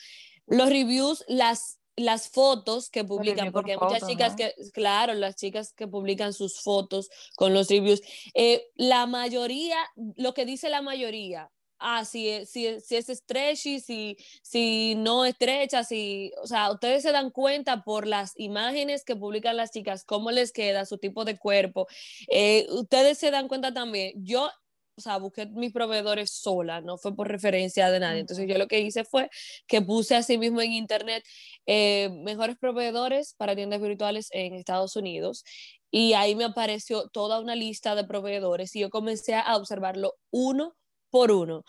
Los 0.47 0.69
reviews, 0.69 1.25
las 1.29 1.79
las 1.97 2.31
fotos 2.31 2.89
que 2.91 3.05
publican, 3.05 3.53
porque 3.53 3.73
hay 3.73 3.79
muchas 3.79 4.09
chicas 4.09 4.35
que, 4.35 4.55
claro, 4.73 5.15
las 5.15 5.37
chicas 5.37 5.73
que 5.75 5.87
publican 5.87 6.33
sus 6.33 6.61
fotos 6.61 7.11
con 7.37 7.53
los 7.53 7.69
reviews, 7.69 8.01
eh, 8.35 8.67
la 8.75 9.07
mayoría, 9.07 9.77
lo 10.17 10.33
que 10.33 10.47
dice 10.47 10.71
la 10.71 10.81
mayoría, 10.81 11.51
ah, 11.83 12.05
si, 12.05 12.29
es, 12.29 12.51
si, 12.51 12.81
si 12.81 12.97
es 12.97 13.07
stretchy, 13.07 13.81
si, 13.81 14.17
si 14.43 14.95
no 14.97 15.25
estrecha, 15.25 15.85
si, 15.85 16.33
o 16.43 16.47
sea, 16.47 16.71
ustedes 16.73 17.03
se 17.03 17.13
dan 17.13 17.31
cuenta 17.31 17.83
por 17.85 18.07
las 18.07 18.33
imágenes 18.37 19.05
que 19.05 19.17
publican 19.17 19.57
las 19.57 19.71
chicas, 19.71 20.05
cómo 20.05 20.31
les 20.31 20.53
queda, 20.53 20.87
su 20.87 20.99
tipo 20.99 21.25
de 21.25 21.39
cuerpo. 21.39 21.87
Eh, 22.29 22.67
ustedes 22.71 23.19
se 23.19 23.31
dan 23.31 23.49
cuenta 23.49 23.73
también, 23.75 24.13
yo 24.17 24.51
o 24.95 25.01
sea, 25.01 25.17
busqué 25.17 25.47
mis 25.47 25.73
proveedores 25.73 26.31
sola, 26.31 26.81
no 26.83 26.99
fue 26.99 27.17
por 27.17 27.29
referencia 27.29 27.91
de 27.91 27.99
nadie. 28.01 28.21
Entonces 28.21 28.47
yo 28.47 28.59
lo 28.59 28.69
que 28.69 28.81
hice 28.81 29.05
fue 29.05 29.31
que 29.67 29.81
puse 29.81 30.15
así 30.15 30.37
mismo 30.39 30.61
en 30.61 30.73
internet 30.73 31.25
eh, 31.67 32.11
mejores 32.23 32.57
proveedores 32.59 33.35
para 33.39 33.57
tiendas 33.57 33.81
virtuales 33.81 34.29
en 34.33 34.55
Estados 34.55 34.95
Unidos 34.97 35.45
y 35.91 36.15
ahí 36.15 36.35
me 36.35 36.45
apareció 36.45 37.09
toda 37.09 37.39
una 37.41 37.55
lista 37.55 37.95
de 37.95 38.05
proveedores 38.05 38.75
y 38.75 38.81
yo 38.81 38.91
comencé 38.91 39.35
a 39.35 39.57
observarlo 39.57 40.15
uno 40.31 40.75
por 41.13 41.31
uno. 41.31 41.63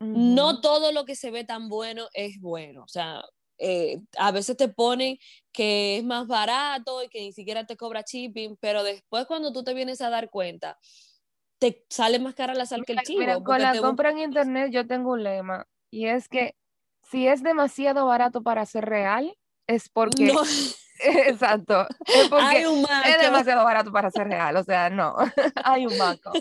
No 0.00 0.60
todo 0.60 0.92
lo 0.92 1.04
que 1.04 1.14
se 1.14 1.30
ve 1.30 1.44
tan 1.44 1.68
bueno 1.68 2.08
es 2.12 2.40
bueno. 2.40 2.82
O 2.82 2.88
sea, 2.88 3.22
eh, 3.58 4.00
a 4.18 4.32
veces 4.32 4.56
te 4.56 4.68
ponen 4.68 5.18
que 5.52 5.98
es 5.98 6.04
más 6.04 6.26
barato 6.26 7.02
y 7.02 7.08
que 7.08 7.20
ni 7.20 7.32
siquiera 7.32 7.64
te 7.64 7.76
cobra 7.76 8.02
shipping, 8.06 8.56
pero 8.60 8.82
después 8.82 9.26
cuando 9.26 9.52
tú 9.52 9.62
te 9.62 9.72
vienes 9.72 10.00
a 10.00 10.10
dar 10.10 10.28
cuenta, 10.28 10.78
te 11.58 11.86
sale 11.88 12.18
más 12.18 12.34
cara 12.34 12.54
la 12.54 12.66
sal 12.66 12.84
que 12.84 12.92
el 12.92 13.00
chivo. 13.00 13.20
Mira, 13.20 13.40
con 13.42 13.62
la 13.62 13.78
compra 13.78 14.10
en 14.10 14.18
internet 14.18 14.70
yo 14.72 14.86
tengo 14.86 15.12
un 15.12 15.22
lema 15.22 15.66
y 15.90 16.06
es 16.06 16.28
que 16.28 16.54
si 17.10 17.28
es 17.28 17.42
demasiado 17.42 18.06
barato 18.06 18.42
para 18.42 18.66
ser 18.66 18.84
real, 18.84 19.36
es 19.66 19.88
porque... 19.88 20.32
Exacto. 21.26 21.86
Es 22.06 22.28
porque 22.28 22.62
es 22.62 23.18
demasiado 23.20 23.64
barato 23.64 23.92
para 23.92 24.10
ser 24.10 24.28
real, 24.28 24.56
o 24.56 24.64
sea, 24.64 24.90
no, 24.90 25.14
hay 25.64 25.86
un 25.86 25.96
maco. 25.98 26.32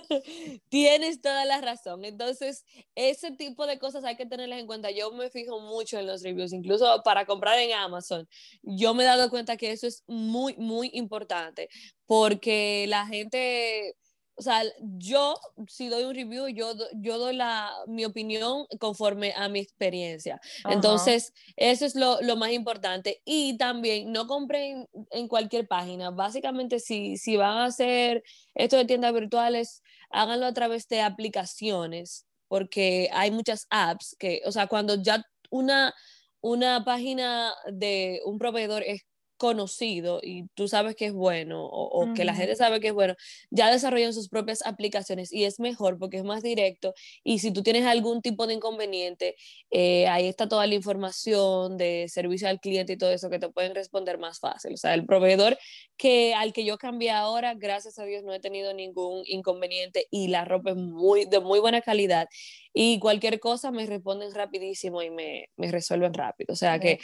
Tienes 0.69 1.21
toda 1.21 1.45
la 1.45 1.59
razón. 1.61 2.05
Entonces, 2.05 2.65
ese 2.95 3.31
tipo 3.31 3.65
de 3.67 3.79
cosas 3.79 4.03
hay 4.03 4.15
que 4.15 4.25
tenerlas 4.25 4.59
en 4.59 4.67
cuenta. 4.67 4.91
Yo 4.91 5.11
me 5.11 5.29
fijo 5.29 5.59
mucho 5.59 5.99
en 5.99 6.07
los 6.07 6.23
reviews, 6.23 6.53
incluso 6.53 7.01
para 7.03 7.25
comprar 7.25 7.59
en 7.59 7.73
Amazon. 7.73 8.27
Yo 8.63 8.93
me 8.93 9.03
he 9.03 9.07
dado 9.07 9.29
cuenta 9.29 9.57
que 9.57 9.71
eso 9.71 9.87
es 9.87 10.03
muy, 10.07 10.55
muy 10.57 10.89
importante 10.93 11.69
porque 12.05 12.85
la 12.87 13.05
gente 13.07 13.95
o 14.37 14.41
sea, 14.41 14.61
yo 14.97 15.39
si 15.67 15.87
doy 15.87 16.03
un 16.03 16.13
review, 16.13 16.47
yo, 16.49 16.73
yo 16.95 17.17
doy 17.17 17.35
la, 17.35 17.71
mi 17.87 18.03
opinión 18.03 18.65
conforme 18.79 19.33
a 19.35 19.47
mi 19.47 19.59
experiencia. 19.59 20.41
Entonces, 20.69 21.33
eso 21.55 21.85
es 21.85 21.95
lo, 21.95 22.21
lo, 22.21 22.35
más 22.35 22.51
importante. 22.51 23.21
Y 23.23 23.57
también 23.57 24.11
no 24.11 24.27
compren 24.27 24.87
en 25.11 25.27
cualquier 25.29 25.67
página. 25.67 26.11
Básicamente, 26.11 26.79
si, 26.79 27.17
si 27.17 27.37
van 27.37 27.57
a 27.57 27.65
hacer 27.65 28.23
esto 28.53 28.75
de 28.75 28.85
tiendas 28.85 29.13
virtuales, 29.13 29.81
háganlo 30.09 30.45
a 30.45 30.53
través 30.53 30.87
de 30.89 31.01
aplicaciones, 31.01 32.25
porque 32.49 33.09
hay 33.13 33.31
muchas 33.31 33.67
apps 33.69 34.15
que, 34.19 34.41
o 34.45 34.51
sea, 34.51 34.67
cuando 34.67 35.01
ya 35.01 35.23
una, 35.49 35.93
una 36.41 36.83
página 36.83 37.53
de 37.71 38.21
un 38.25 38.37
proveedor 38.37 38.83
es 38.83 39.05
conocido 39.37 40.19
y 40.21 40.47
tú 40.53 40.67
sabes 40.67 40.95
que 40.95 41.07
es 41.07 41.13
bueno 41.13 41.65
o, 41.65 42.13
que 42.13 42.25
la 42.25 42.33
gente 42.33 42.55
sabe 42.55 42.79
que 42.79 42.89
es 42.89 42.93
bueno, 42.93 43.15
ya 43.49 43.71
desarrollan 43.71 44.13
sus 44.13 44.29
propias 44.29 44.65
aplicaciones 44.65 45.31
y 45.33 45.45
es 45.45 45.59
mejor 45.59 45.97
porque 45.97 46.17
es 46.17 46.23
más 46.23 46.43
directo 46.43 46.93
y 47.23 47.39
si 47.39 47.51
tú 47.51 47.63
tienes 47.63 47.85
algún 47.85 48.21
tipo 48.21 48.47
de 48.47 48.53
inconveniente, 48.53 49.35
eh, 49.71 50.07
ahí 50.07 50.27
está 50.27 50.47
toda 50.47 50.67
la 50.67 50.75
información 50.75 51.77
de 51.77 52.07
servicio 52.09 52.47
al 52.47 52.59
cliente 52.59 52.93
y 52.93 52.97
todo 52.97 53.11
eso 53.11 53.29
que 53.29 53.39
te 53.39 53.49
pueden 53.49 53.75
responder 53.75 54.17
más 54.17 54.39
fácil. 54.39 54.73
O 54.73 54.77
sea, 54.77 54.93
el 54.93 55.05
proveedor 55.05 55.57
que 55.97 56.33
al 56.33 56.53
que 56.53 56.65
yo 56.65 56.77
cambié 56.77 57.11
ahora, 57.11 57.53
gracias 57.53 57.99
a 57.99 58.05
Dios 58.05 58.23
no 58.23 58.33
he 58.33 58.39
tenido 58.39 58.73
ningún 58.73 59.23
inconveniente 59.25 60.07
y 60.11 60.27
la 60.27 60.45
ropa 60.45 60.71
es 60.71 60.77
muy 60.77 61.25
de 61.25 61.39
muy 61.39 61.59
buena 61.59 61.81
calidad 61.81 62.27
y 62.77 62.99
cualquier 62.99 63.39
cosa 63.39 63.71
me 63.71 63.85
responden 63.85 64.33
rapidísimo 64.33 65.01
y 65.01 65.09
me, 65.09 65.49
me 65.55 65.71
resuelven 65.71 66.13
rápido. 66.13 66.51
O 66.51 66.57
sea 66.57 66.77
que 66.77 66.99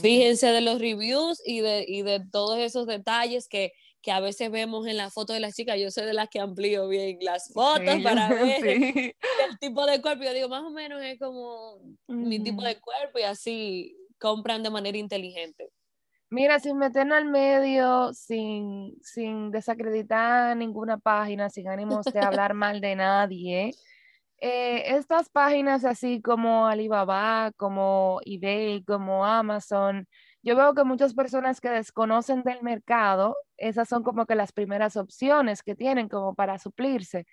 fíjense 0.00 0.46
de 0.46 0.60
los 0.60 0.80
reviews 0.80 1.42
y 1.44 1.60
de, 1.60 1.75
y 1.86 2.02
de 2.02 2.20
todos 2.30 2.58
esos 2.58 2.86
detalles 2.86 3.48
que, 3.48 3.72
que, 4.02 4.12
a 4.12 4.20
veces 4.20 4.50
vemos 4.50 4.86
en 4.86 4.96
la 4.96 5.10
foto 5.10 5.32
de 5.32 5.40
las 5.40 5.54
chicas. 5.54 5.78
Yo 5.78 5.90
soy 5.90 6.04
de 6.04 6.14
las 6.14 6.28
que 6.28 6.40
amplío 6.40 6.88
bien 6.88 7.18
las 7.20 7.52
fotos 7.52 7.96
para 8.02 8.28
ver 8.28 8.64
el 9.48 9.58
tipo 9.60 9.86
de 9.86 10.00
cuerpo. 10.00 10.24
Yo 10.24 10.34
digo, 10.34 10.48
más 10.48 10.62
o 10.62 10.70
menos 10.70 11.02
es 11.02 11.18
como 11.18 11.80
mi 12.06 12.42
tipo 12.42 12.62
de 12.62 12.78
cuerpo 12.80 13.18
y 13.18 13.22
así 13.22 13.96
compran 14.18 14.62
de 14.62 14.70
manera 14.70 14.98
inteligente. 14.98 15.68
Mira, 16.28 16.58
sin 16.58 16.76
meternos 16.78 17.18
al 17.18 17.26
medio, 17.26 18.12
sin, 18.12 18.96
sin 19.00 19.52
desacreditar 19.52 20.56
ninguna 20.56 20.98
página, 20.98 21.50
sin 21.50 21.68
ánimos 21.68 22.04
de 22.04 22.18
hablar 22.18 22.54
mal 22.54 22.80
de 22.80 22.96
nadie, 22.96 23.72
eh, 24.38 24.96
estas 24.96 25.30
páginas 25.30 25.84
así 25.84 26.20
como 26.20 26.66
Alibaba, 26.66 27.52
como 27.56 28.20
eBay, 28.24 28.84
como 28.84 29.24
Amazon, 29.24 30.06
yo 30.46 30.54
veo 30.54 30.74
que 30.74 30.84
muchas 30.84 31.12
personas 31.12 31.60
que 31.60 31.68
desconocen 31.68 32.44
del 32.44 32.62
mercado, 32.62 33.36
esas 33.56 33.88
son 33.88 34.04
como 34.04 34.26
que 34.26 34.36
las 34.36 34.52
primeras 34.52 34.96
opciones 34.96 35.64
que 35.64 35.74
tienen 35.74 36.08
como 36.08 36.36
para 36.36 36.60
suplirse. 36.60 37.26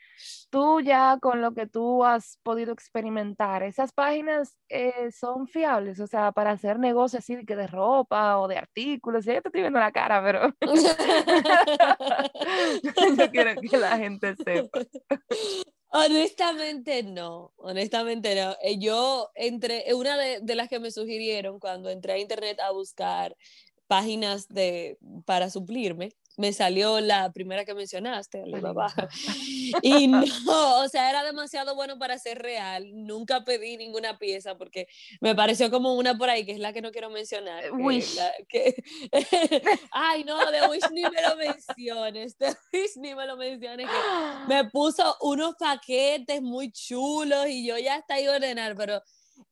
Tú 0.50 0.82
ya 0.82 1.20
con 1.22 1.40
lo 1.40 1.54
que 1.54 1.68
tú 1.68 2.04
has 2.04 2.40
podido 2.42 2.74
experimentar, 2.74 3.62
esas 3.62 3.94
páginas 3.94 4.58
eh, 4.68 5.12
son 5.12 5.48
fiables, 5.48 6.00
o 6.00 6.08
sea, 6.08 6.32
para 6.32 6.50
hacer 6.50 6.80
negocios 6.80 7.24
así 7.24 7.36
de, 7.36 7.46
que 7.46 7.56
de 7.56 7.68
ropa 7.68 8.40
o 8.40 8.48
de 8.48 8.58
artículos, 8.58 9.26
ya 9.26 9.40
te 9.42 9.50
estoy 9.50 9.62
viendo 9.62 9.80
la 9.80 9.92
cara, 9.92 10.24
pero 10.24 10.52
yo 13.16 13.30
quiero 13.30 13.62
que 13.62 13.78
la 13.78 13.96
gente 14.00 14.36
sepa. 14.38 14.80
Honestamente 15.96 17.04
no, 17.04 17.54
honestamente 17.58 18.34
no. 18.34 18.56
Eh, 18.64 18.80
yo 18.80 19.30
entré, 19.36 19.88
eh, 19.88 19.94
una 19.94 20.18
de, 20.18 20.40
de, 20.42 20.56
las 20.56 20.68
que 20.68 20.80
me 20.80 20.90
sugirieron 20.90 21.60
cuando 21.60 21.90
entré 21.90 22.14
a 22.14 22.18
internet 22.18 22.60
a 22.62 22.72
buscar 22.72 23.38
páginas 23.86 24.48
de, 24.48 24.98
para 25.26 25.52
suplirme, 25.52 26.10
me 26.38 26.52
salió 26.54 27.00
la 27.00 27.32
primera 27.32 27.66
que 27.66 27.74
mencionaste, 27.74 28.42
Alibaba. 28.42 28.94
Y 29.82 30.08
no, 30.08 30.82
o 30.82 30.88
sea, 30.88 31.10
era 31.10 31.24
demasiado 31.24 31.76
bueno 31.76 31.98
para 31.98 32.18
ser 32.20 32.40
real. 32.40 32.90
Nunca 32.94 33.44
pedí 33.44 33.76
ninguna 33.76 34.18
pieza 34.20 34.56
porque 34.56 34.88
me 35.20 35.36
pareció 35.36 35.72
como 35.72 35.96
una 35.96 36.16
por 36.18 36.30
ahí, 36.30 36.46
que 36.46 36.52
es 36.52 36.60
la 36.60 36.74
que 36.74 36.82
no 36.82 36.92
quiero 36.92 37.10
mencionar. 37.10 37.72
Wish. 37.72 38.18
Ay, 39.92 40.24
no, 40.24 40.52
de 40.52 40.68
Wish 40.68 40.90
ni 40.92 41.02
me 41.02 41.22
lo 41.22 41.36
menciones. 41.36 42.38
De 42.38 42.48
Wish 42.74 42.98
ni 42.98 43.16
me 43.16 43.26
lo 43.26 43.36
menciones. 43.36 43.88
Que 43.88 44.48
me 44.48 44.66
puso 44.72 45.18
unos 45.22 45.56
paquetes 45.56 46.42
muy 46.42 46.72
chulos 46.72 47.48
y 47.48 47.66
yo 47.66 47.78
ya 47.78 47.98
está 47.98 48.16
ahí 48.16 48.26
a 48.26 48.32
ordenar, 48.34 48.76
pero 48.76 49.02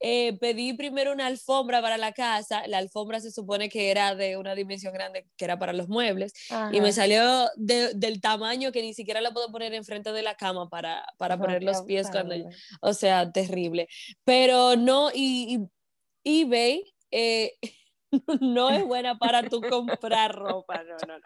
eh, 0.02 0.38
pedí 0.40 0.74
primero 0.74 1.12
una 1.14 1.28
alfombra 1.28 1.82
para 1.82 1.98
la 1.98 2.12
casa. 2.12 2.66
La 2.68 2.80
alfombra 2.80 3.20
se 3.20 3.32
supone 3.32 3.70
que 3.70 3.92
era 3.92 4.16
de 4.16 4.38
una 4.38 4.56
dimensión 4.56 4.94
grande, 4.94 5.28
que 5.38 5.46
era 5.46 5.60
para 5.60 5.74
los 5.74 5.88
muebles, 5.88 6.34
y 6.72 6.82
me 6.82 6.92
salió 6.92 7.50
del 7.58 8.20
tamaño 8.22 8.72
que 8.72 8.82
ni 8.82 8.94
siquiera 8.94 9.22
la 9.22 9.32
puedo 9.32 9.52
poner 9.52 9.74
enfrente 9.74 10.12
de 10.12 10.22
la 10.22 10.36
cama 10.36 10.70
para, 10.70 11.06
para 11.18 11.38
poner 11.38 11.64
los 11.64 11.84
pies 11.84 12.10
cuando... 12.10 12.36
O 12.82 12.94
sea, 12.94 13.32
terrible. 13.32 13.88
Pero 14.24 14.76
no, 14.76 15.12
y, 15.14 15.60
y 16.24 16.42
eBay... 16.42 16.84
Eh, 17.12 17.54
no 18.42 18.70
es 18.70 18.86
buena 18.86 19.18
para 19.18 19.44
tú 19.44 19.62
comprar 19.62 20.36
ropa, 20.36 20.84
no, 20.84 20.96
no, 21.08 21.20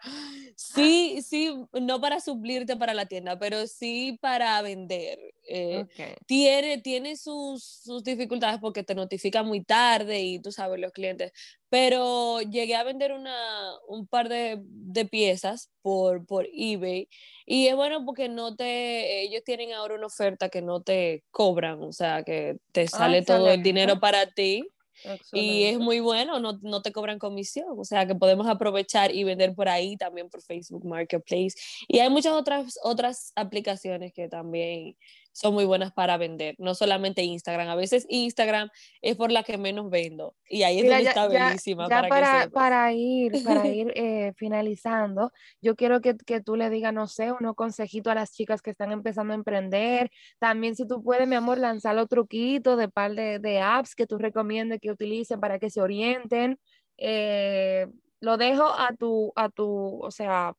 Sí, 0.56 1.20
sí, 1.22 1.52
no 1.72 2.00
para 2.00 2.20
suplirte 2.20 2.76
para 2.76 2.94
la 2.94 3.06
tienda, 3.06 3.38
pero 3.38 3.66
sí 3.66 4.18
para 4.20 4.60
vender. 4.62 5.18
Eh, 5.48 5.86
tiene 6.26 6.78
tiene 6.78 7.16
sus, 7.16 7.62
sus, 7.62 8.02
dificultades 8.02 8.58
porque 8.60 8.82
te 8.82 8.94
notifica 8.94 9.42
muy 9.42 9.62
tarde 9.62 10.20
y 10.20 10.40
tú 10.40 10.50
sabes 10.50 10.80
los 10.80 10.92
clientes, 10.92 11.32
pero 11.68 12.40
llegué 12.40 12.74
a 12.74 12.82
vender 12.82 13.12
una, 13.12 13.72
un 13.88 14.06
par 14.06 14.28
de, 14.28 14.58
de 14.60 15.04
piezas 15.04 15.70
por, 15.82 16.26
por 16.26 16.48
eBay 16.52 17.08
y 17.44 17.68
es 17.68 17.76
bueno 17.76 18.04
porque 18.04 18.28
no 18.28 18.56
te, 18.56 19.22
ellos 19.22 19.42
tienen 19.44 19.72
ahora 19.72 19.94
una 19.94 20.06
oferta 20.06 20.48
que 20.48 20.62
no 20.62 20.82
te 20.82 21.22
cobran, 21.30 21.80
o 21.82 21.92
sea, 21.92 22.24
que 22.24 22.58
te 22.72 22.82
ah, 22.82 22.88
sale 22.88 23.22
todo 23.22 23.48
el 23.50 23.62
dinero 23.62 24.00
para 24.00 24.26
ti 24.26 24.68
y 25.32 25.64
es 25.64 25.78
muy 25.78 26.00
bueno, 26.00 26.40
no, 26.40 26.58
no, 26.62 26.82
te 26.82 26.92
cobran 26.92 27.18
comisión, 27.18 27.68
o 27.76 27.84
sea 27.84 28.06
que 28.06 28.14
podemos 28.14 28.46
aprovechar 28.46 29.14
y 29.14 29.24
vender 29.24 29.54
por 29.54 29.68
ahí 29.68 29.96
también 29.96 30.28
por 30.28 30.42
Facebook 30.42 30.84
Marketplace. 30.84 31.54
Y 31.88 31.98
hay 31.98 32.10
muchas 32.10 32.32
otras, 32.32 32.78
otras 32.82 33.32
aplicaciones 33.36 34.12
que 34.12 34.28
también 34.28 34.96
son 35.36 35.52
muy 35.52 35.66
buenas 35.66 35.92
para 35.92 36.16
vender, 36.16 36.54
no 36.56 36.74
solamente 36.74 37.22
Instagram. 37.22 37.68
A 37.68 37.74
veces 37.74 38.06
Instagram 38.08 38.70
es 39.02 39.16
por 39.16 39.30
la 39.30 39.42
que 39.42 39.58
menos 39.58 39.90
vendo 39.90 40.34
y 40.48 40.62
ahí 40.62 40.78
es 40.78 40.88
donde 40.88 41.02
está 41.02 41.28
bellísima. 41.28 41.88
para, 41.88 42.08
para, 42.08 42.48
para, 42.48 42.92
ir, 42.94 43.44
para 43.44 43.66
ir 43.68 43.92
eh, 43.96 44.32
finalizando, 44.36 45.30
yo 45.60 45.76
quiero 45.76 46.00
que, 46.00 46.16
que, 46.16 46.40
tú 46.40 46.56
le 46.56 46.70
digas, 46.70 46.94
no 46.94 47.06
sé, 47.06 47.32
unos 47.32 47.54
consejitos 47.54 48.12
a 48.12 48.14
las 48.14 48.32
chicas 48.32 48.62
que 48.62 48.70
están 48.70 48.92
empezando 48.92 49.34
a 49.34 49.36
emprender. 49.36 50.10
También 50.38 50.74
si 50.74 50.86
tú 50.86 51.02
puedes, 51.02 51.28
mi 51.28 51.34
amor, 51.34 51.58
lanzar 51.58 51.94
los 51.94 52.08
truquitos 52.08 52.78
de 52.78 52.88
par 52.88 53.14
de, 53.14 53.38
de 53.38 53.60
apps 53.60 53.94
que 53.94 54.06
tú 54.06 54.16
recomiendes 54.16 54.80
que 54.80 54.90
utilicen 54.90 55.38
para 55.38 55.58
que 55.58 55.68
se 55.68 55.82
orienten. 55.82 56.58
Eh, 56.96 57.86
lo 58.20 58.38
dejo 58.38 58.64
a 58.64 58.96
tu, 58.98 59.34
a 59.36 59.50
tu, 59.50 60.00
o 60.02 60.10
sea, 60.10 60.54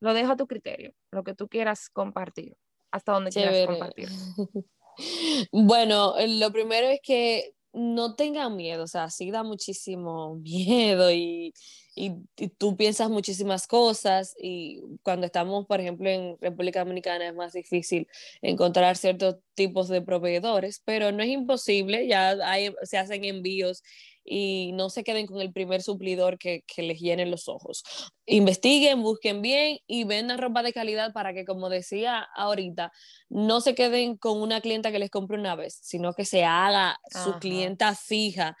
lo 0.00 0.14
dejo 0.14 0.32
a 0.32 0.36
tu 0.36 0.46
criterio, 0.46 0.94
lo 1.10 1.24
que 1.24 1.34
tú 1.34 1.46
quieras 1.46 1.90
compartir 1.90 2.56
hasta 2.94 3.12
donde 3.12 3.30
quieras 3.30 3.66
compartir. 3.66 4.08
Bueno, 5.50 6.14
lo 6.24 6.52
primero 6.52 6.86
es 6.86 7.00
que 7.02 7.52
no 7.72 8.14
tengan 8.14 8.54
miedo, 8.54 8.84
o 8.84 8.86
sea, 8.86 9.10
sí 9.10 9.32
da 9.32 9.42
muchísimo 9.42 10.36
miedo 10.44 11.10
y, 11.10 11.52
y, 11.96 12.12
tú 12.58 12.76
piensas 12.76 13.10
muchísimas 13.10 13.66
cosas 13.66 14.36
y 14.40 14.80
cuando 15.02 15.26
estamos, 15.26 15.66
por 15.66 15.80
ejemplo, 15.80 16.08
en 16.08 16.36
República 16.40 16.84
Dominicana 16.84 17.26
es 17.26 17.34
más 17.34 17.54
difícil 17.54 18.06
encontrar 18.40 18.96
ciertos 18.96 19.38
tipos 19.54 19.88
de 19.88 20.00
proveedores, 20.00 20.80
pero 20.84 21.10
no 21.10 21.24
es 21.24 21.30
imposible, 21.30 22.06
ya 22.06 22.36
se 22.84 22.98
hacen 22.98 23.24
envíos 23.24 23.82
y 24.24 24.72
no 24.74 24.90
se 24.90 25.04
queden 25.04 25.26
con 25.26 25.40
el 25.40 25.52
primer 25.52 25.82
suplidor 25.82 26.38
que, 26.38 26.64
que, 26.66 26.82
les 26.82 26.98
llene 27.00 27.26
los 27.26 27.48
ojos. 27.48 27.84
Investiguen, 28.26 29.02
busquen 29.02 29.42
bien 29.42 29.78
y 29.86 30.04
vendan 30.04 30.38
ropa 30.38 30.62
de 30.62 30.72
calidad 30.72 31.12
para 31.12 31.34
que, 31.34 31.44
como 31.44 31.68
decía 31.68 32.26
ahorita, 32.34 32.90
no 33.28 33.60
se 33.60 33.74
queden 33.74 34.16
con 34.16 34.40
una 34.40 34.60
clienta 34.60 34.90
que 34.90 34.98
les 34.98 35.10
compre 35.10 35.38
una 35.38 35.56
vez, 35.56 35.78
sino 35.82 36.14
que 36.14 36.24
se 36.24 36.44
haga 36.44 36.98
su 37.24 37.38
clienta 37.38 37.94
fija 37.94 38.56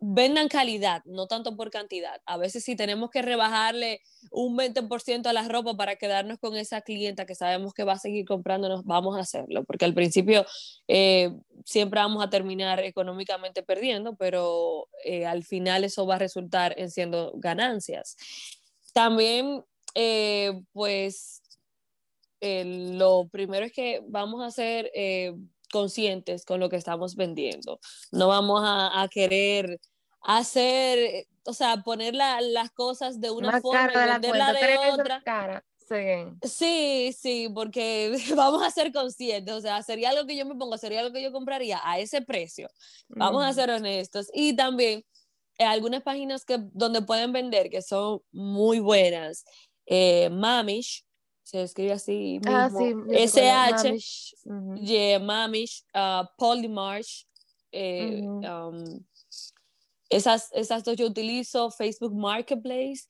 vendan 0.00 0.48
calidad, 0.48 1.02
no 1.04 1.26
tanto 1.26 1.56
por 1.56 1.70
cantidad. 1.70 2.20
A 2.26 2.36
veces 2.36 2.64
si 2.64 2.76
tenemos 2.76 3.10
que 3.10 3.22
rebajarle 3.22 4.00
un 4.30 4.56
20% 4.56 5.26
a 5.26 5.32
la 5.32 5.48
ropa 5.48 5.76
para 5.76 5.96
quedarnos 5.96 6.38
con 6.38 6.56
esa 6.56 6.82
clienta 6.82 7.26
que 7.26 7.34
sabemos 7.34 7.74
que 7.74 7.84
va 7.84 7.94
a 7.94 7.98
seguir 7.98 8.24
comprándonos, 8.24 8.84
vamos 8.84 9.16
a 9.16 9.20
hacerlo, 9.20 9.64
porque 9.64 9.84
al 9.84 9.94
principio 9.94 10.46
eh, 10.86 11.32
siempre 11.64 12.00
vamos 12.00 12.24
a 12.24 12.30
terminar 12.30 12.80
económicamente 12.80 13.62
perdiendo, 13.62 14.16
pero 14.16 14.88
eh, 15.04 15.26
al 15.26 15.44
final 15.44 15.84
eso 15.84 16.06
va 16.06 16.16
a 16.16 16.18
resultar 16.18 16.74
en 16.78 16.90
siendo 16.90 17.32
ganancias. 17.36 18.16
También, 18.92 19.64
eh, 19.94 20.60
pues, 20.72 21.42
lo 22.40 23.28
primero 23.28 23.66
es 23.66 23.72
que 23.72 24.00
vamos 24.06 24.42
a 24.42 24.46
hacer 24.46 24.92
conscientes 25.72 26.44
con 26.44 26.60
lo 26.60 26.68
que 26.68 26.76
estamos 26.76 27.16
vendiendo. 27.16 27.80
No 28.10 28.28
vamos 28.28 28.62
a, 28.64 29.08
querer 29.10 29.80
hacer, 30.20 31.26
o 31.44 31.52
sea, 31.52 31.82
poner 31.82 32.14
las 32.14 32.70
cosas 32.72 33.20
de 33.20 33.30
una 33.30 33.60
forma 33.60 33.90
y 33.92 34.20
venderla 34.20 34.52
de 34.52 34.78
otra. 34.92 35.22
Cara. 35.22 35.64
Sí. 35.88 35.96
sí, 36.42 37.16
sí, 37.18 37.48
porque 37.54 38.12
vamos 38.36 38.62
a 38.62 38.70
ser 38.70 38.92
conscientes, 38.92 39.54
o 39.54 39.60
sea, 39.62 39.82
sería 39.82 40.10
algo 40.10 40.26
que 40.26 40.36
yo 40.36 40.44
me 40.44 40.54
pongo, 40.54 40.76
sería 40.76 41.00
algo 41.00 41.14
que 41.14 41.22
yo 41.22 41.32
compraría 41.32 41.80
a 41.82 41.98
ese 41.98 42.20
precio. 42.20 42.68
Vamos 43.08 43.42
a 43.42 43.54
ser 43.54 43.70
honestos. 43.70 44.28
Y 44.34 44.54
también 44.54 45.02
eh, 45.58 45.64
algunas 45.64 46.02
páginas 46.02 46.44
que, 46.44 46.58
donde 46.72 47.02
pueden 47.02 47.32
vender 47.32 47.70
que 47.70 47.82
son 47.82 48.20
muy 48.30 48.80
buenas. 48.80 49.44
Eh, 49.86 50.28
Mamish, 50.30 51.04
se 51.48 51.62
escribe 51.62 51.92
así 51.92 52.40
mismo. 52.44 52.58
Ah, 52.58 52.68
sí, 52.68 52.94
SH, 53.10 54.34
yeah, 54.82 55.18
Mamish, 55.18 55.82
uh, 55.94 56.26
Polymarsh, 56.36 57.24
eh, 57.72 58.20
um, 58.20 59.02
esas, 60.10 60.50
esas 60.52 60.84
dos 60.84 60.96
yo 60.96 61.06
utilizo, 61.06 61.70
Facebook 61.70 62.14
Marketplace 62.14 63.06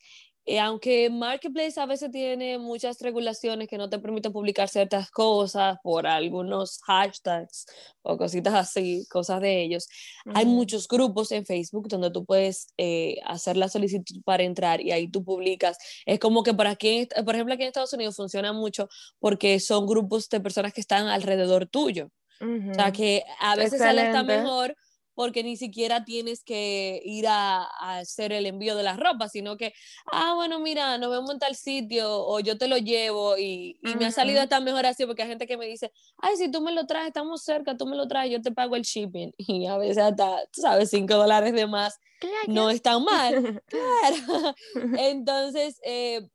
eh, 0.51 0.59
aunque 0.59 1.11
Marketplace 1.11 1.79
a 1.79 1.85
veces 1.85 2.09
tiene 2.09 2.57
muchas 2.57 2.99
regulaciones 3.01 3.67
que 3.67 3.77
no 3.77 3.87
te 3.87 3.99
permiten 3.99 4.31
publicar 4.31 4.67
ciertas 4.67 5.11
cosas 5.11 5.77
por 5.83 6.07
algunos 6.07 6.79
hashtags 6.87 7.67
o 8.01 8.17
cositas 8.17 8.55
así, 8.55 9.05
cosas 9.11 9.41
de 9.41 9.61
ellos, 9.61 9.87
hay 10.33 10.47
muchos 10.47 10.87
grupos 10.87 11.31
en 11.33 11.45
Facebook 11.45 11.87
donde 11.87 12.09
tú 12.09 12.25
puedes 12.25 12.73
eh, 12.77 13.17
hacer 13.27 13.57
la 13.57 13.69
solicitud 13.69 14.23
para 14.25 14.41
entrar 14.41 14.81
y 14.81 14.91
ahí 14.91 15.07
tú 15.07 15.23
publicas. 15.23 15.77
Es 16.07 16.17
como 16.17 16.41
que 16.41 16.55
por 16.55 16.65
aquí, 16.65 17.07
por 17.23 17.35
ejemplo, 17.35 17.53
aquí 17.53 17.61
en 17.61 17.67
Estados 17.67 17.93
Unidos 17.93 18.15
funciona 18.15 18.51
mucho 18.51 18.89
porque 19.19 19.59
son 19.59 19.85
grupos 19.85 20.29
de 20.29 20.39
personas 20.39 20.73
que 20.73 20.81
están 20.81 21.09
alrededor 21.09 21.67
tuyo. 21.67 22.09
O 22.41 22.73
sea, 22.73 22.91
que 22.91 23.23
a 23.39 23.55
veces 23.55 23.77
sale 23.77 24.07
está 24.07 24.23
mejor 24.23 24.75
porque 25.19 25.43
ni 25.43 25.57
siquiera 25.57 26.05
tienes 26.05 26.45
que 26.45 27.01
ir 27.03 27.27
a, 27.27 27.65
hacer 27.81 28.31
el 28.31 28.45
envío 28.45 28.77
de 28.77 28.83
la 28.83 28.95
ropa, 28.95 29.27
sino 29.27 29.57
que, 29.57 29.73
ah, 30.13 30.33
bueno, 30.33 30.61
mira, 30.61 30.97
nos 30.97 31.11
vemos 31.11 31.29
en 31.31 31.39
tal 31.39 31.57
sitio 31.57 32.25
o 32.25 32.39
yo 32.39 32.57
te 32.57 32.69
lo 32.69 32.77
llevo 32.77 33.37
y, 33.37 33.77
me 33.99 34.05
ha 34.05 34.11
salido 34.11 34.47
tan 34.47 34.63
mejor 34.63 34.85
así 34.85 35.05
porque 35.05 35.23
hay 35.23 35.27
gente 35.27 35.45
que 35.45 35.57
me 35.57 35.65
dice, 35.65 35.91
ay, 36.19 36.37
si 36.37 36.49
tú 36.49 36.61
me 36.61 36.71
lo 36.71 36.85
traes, 36.85 37.07
estamos 37.07 37.43
cerca, 37.43 37.75
tú 37.75 37.85
me 37.85 37.97
lo 37.97 38.07
traes, 38.07 38.31
yo 38.31 38.41
te 38.41 38.53
pago 38.53 38.77
el 38.77 38.83
shipping 38.83 39.33
y 39.37 39.65
a 39.65 39.77
veces 39.77 39.97
hasta, 39.97 40.37
tú 40.53 40.61
sabes, 40.61 40.89
cinco 40.89 41.15
dólares 41.15 41.51
de 41.51 41.67
más 41.67 41.99
no 42.47 42.69
es 42.69 42.81
tan 42.81 43.03
mal. 43.03 43.61
claro. 43.67 44.55
Entonces, 44.99 45.81
eh, 45.83 46.29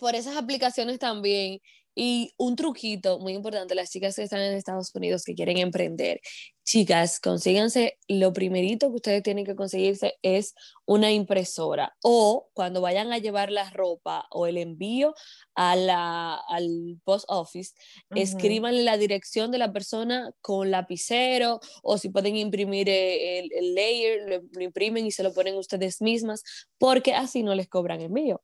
por 0.00 0.16
esas 0.16 0.36
aplicaciones 0.36 0.98
también 0.98 1.60
y 1.94 2.32
un 2.36 2.56
truquito 2.56 3.18
muy 3.18 3.34
importante, 3.34 3.74
las 3.74 3.90
chicas 3.90 4.16
que 4.16 4.22
están 4.22 4.40
en 4.40 4.54
Estados 4.54 4.92
Unidos 4.92 5.24
que 5.24 5.34
quieren 5.34 5.58
emprender, 5.58 6.20
chicas, 6.64 7.20
consíganse, 7.20 7.98
lo 8.08 8.32
primerito 8.32 8.90
que 8.90 8.96
ustedes 8.96 9.22
tienen 9.22 9.44
que 9.44 9.56
conseguirse 9.56 10.14
es 10.22 10.54
una 10.86 11.12
impresora 11.12 11.96
o 12.02 12.48
cuando 12.54 12.80
vayan 12.80 13.12
a 13.12 13.18
llevar 13.18 13.50
la 13.50 13.70
ropa 13.70 14.26
o 14.30 14.46
el 14.46 14.58
envío 14.58 15.14
a 15.54 15.76
la, 15.76 16.34
al 16.34 17.00
post 17.04 17.24
office, 17.28 17.74
escriban 18.10 18.84
la 18.84 18.96
dirección 18.96 19.50
de 19.50 19.58
la 19.58 19.72
persona 19.72 20.32
con 20.40 20.70
lapicero 20.70 21.60
o 21.82 21.98
si 21.98 22.08
pueden 22.10 22.36
imprimir 22.36 22.88
eh, 22.88 23.38
el, 23.38 23.74
layer, 23.74 24.42
lo, 24.52 24.60
imprimen 24.62 25.06
y 25.06 25.10
se 25.10 25.22
lo 25.22 25.32
ponen 25.32 25.56
ustedes 25.56 26.00
mismas 26.00 26.42
porque 26.78 27.14
así 27.14 27.42
no 27.42 27.54
les 27.54 27.68
cobran 27.68 28.00
envío. 28.00 28.42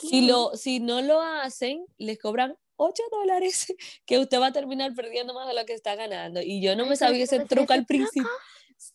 Si, 0.00 0.26
lo, 0.26 0.56
si 0.56 0.80
no 0.80 1.02
lo 1.02 1.20
hacen, 1.20 1.84
les 1.98 2.18
cobran 2.18 2.56
8 2.78 3.02
dólares 3.10 3.66
que 4.06 4.18
usted 4.18 4.40
va 4.40 4.46
a 4.46 4.52
terminar 4.52 4.94
perdiendo 4.94 5.34
más 5.34 5.46
de 5.46 5.54
lo 5.54 5.66
que 5.66 5.74
está 5.74 5.94
ganando. 5.94 6.40
Y 6.40 6.62
yo 6.62 6.74
no 6.76 6.86
me 6.86 6.96
sabía 6.96 7.24
ese 7.24 7.40
truco 7.44 7.72
al 7.72 7.84
principio. 7.84 8.30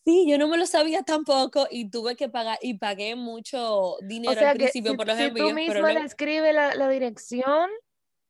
Sí, 0.05 0.25
yo 0.29 0.37
no 0.37 0.47
me 0.47 0.57
lo 0.57 0.65
sabía 0.65 1.03
tampoco 1.03 1.67
y 1.69 1.89
tuve 1.89 2.15
que 2.15 2.29
pagar 2.29 2.57
y 2.61 2.75
pagué 2.75 3.15
mucho 3.15 3.97
dinero 4.01 4.47
al 4.47 4.55
principio 4.55 4.95
por 4.95 5.07
los 5.07 5.17
si 5.17 5.23
envíos. 5.23 5.49
Tú 5.49 5.55
mismo 5.55 5.87
le 5.87 5.99
escribe 5.99 6.53
la, 6.53 6.73
la, 6.73 6.87
dirección 6.87 7.69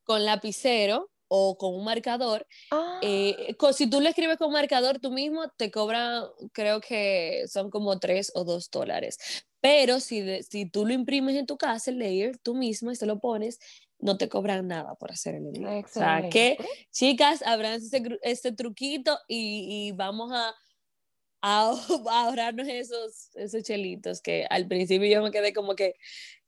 con 0.02 0.24
lapicero 0.24 1.10
o 1.28 1.56
con 1.56 1.74
un 1.74 1.84
marcador. 1.84 2.46
Eh, 3.02 3.56
ah. 3.60 3.72
si 3.72 3.88
tú 3.88 4.00
lo 4.00 4.08
escribes 4.08 4.36
con 4.36 4.52
marcador 4.52 4.98
tú 4.98 5.10
mismo, 5.10 5.48
te 5.56 5.70
cobran, 5.70 6.24
creo 6.52 6.80
que 6.80 7.44
son 7.48 7.70
como 7.70 7.98
3 7.98 8.32
o 8.34 8.44
2 8.44 8.70
dólares. 8.70 9.18
Pero 9.60 9.98
si, 10.00 10.42
si 10.42 10.68
tú 10.68 10.84
lo 10.86 10.92
imprimes 10.92 11.36
en 11.36 11.46
tu 11.46 11.56
casa, 11.56 11.90
el 11.90 11.98
layer, 11.98 12.36
tú 12.38 12.54
mismo 12.54 12.90
y 12.90 12.96
se 12.96 13.06
lo 13.06 13.18
pones, 13.18 13.58
no 14.04 14.18
te 14.18 14.28
cobran 14.28 14.68
nada 14.68 14.94
por 14.96 15.10
hacer 15.10 15.34
el 15.34 15.46
envío. 15.46 15.66
O 15.66 15.88
sea, 15.88 16.28
que 16.28 16.58
chicas, 16.92 17.40
abran 17.40 17.80
este, 18.22 18.52
truquito 18.52 19.18
y, 19.26 19.92
vamos 19.92 20.30
a, 20.30 20.54
a, 21.40 21.72
ahorrarnos 22.10 22.68
esos, 22.68 23.30
esos 23.34 23.62
chelitos 23.62 24.20
que 24.20 24.46
al 24.50 24.68
principio 24.68 25.08
yo 25.08 25.22
me 25.22 25.30
quedé 25.30 25.54
como 25.54 25.74
que 25.74 25.94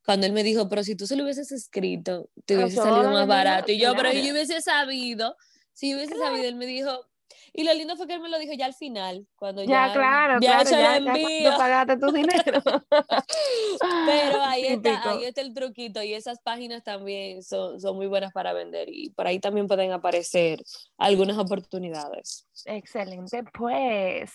cuando 0.05 0.27
él 0.27 0.35
me 0.35 0.43
dijo, 0.43 0.69
pero 0.69 0.85
si 0.85 0.97
tú 0.97 1.07
se 1.07 1.17
lo 1.17 1.25
hubieses 1.25 1.51
escrito, 1.51 2.29
te 2.45 2.57
hubiese 2.57 2.77
salido 2.77 3.11
más 3.11 3.27
barato. 3.27 3.73
Y 3.73 3.79
yo, 3.79 3.95
pero 3.97 4.13
yo 4.13 4.33
hubiese 4.33 4.61
sabido, 4.61 5.35
si 5.73 5.95
hubiese 5.95 6.15
sabido, 6.15 6.45
él 6.45 6.57
me 6.57 6.67
dijo, 6.67 7.07
y 7.53 7.65
lo 7.65 7.73
lindo 7.75 7.97
fue 7.97 8.07
que 8.07 8.15
él 8.15 8.21
me 8.21 8.29
lo 8.29 8.39
dijo 8.39 8.53
ya 8.53 8.67
al 8.67 8.75
final, 8.75 9.27
cuando 9.37 9.63
ya, 9.63 9.89
ya 9.89 9.93
claro, 9.93 10.39
ya 10.41 10.65
claro, 10.65 10.71
ya, 10.71 11.41
ya 11.43 11.57
pagaste 11.57 11.97
tu 11.97 12.13
dinero. 12.13 12.61
Pero 14.07 14.43
ahí 14.43 14.67
está, 14.67 15.11
ahí 15.11 15.25
está 15.25 15.41
el 15.41 15.55
truquito 15.55 16.03
y 16.03 16.15
esas 16.15 16.41
páginas 16.41 16.83
también 16.85 17.43
son, 17.43 17.81
son 17.81 17.97
muy 17.97 18.07
buenas 18.07 18.33
para 18.33 18.53
vender 18.53 18.89
y 18.91 19.11
por 19.11 19.27
ahí 19.27 19.39
también 19.39 19.67
pueden 19.67 19.93
aparecer 19.93 20.63
algunas 20.99 21.39
oportunidades. 21.39 22.47
Excelente, 22.65 23.43
pues 23.53 24.33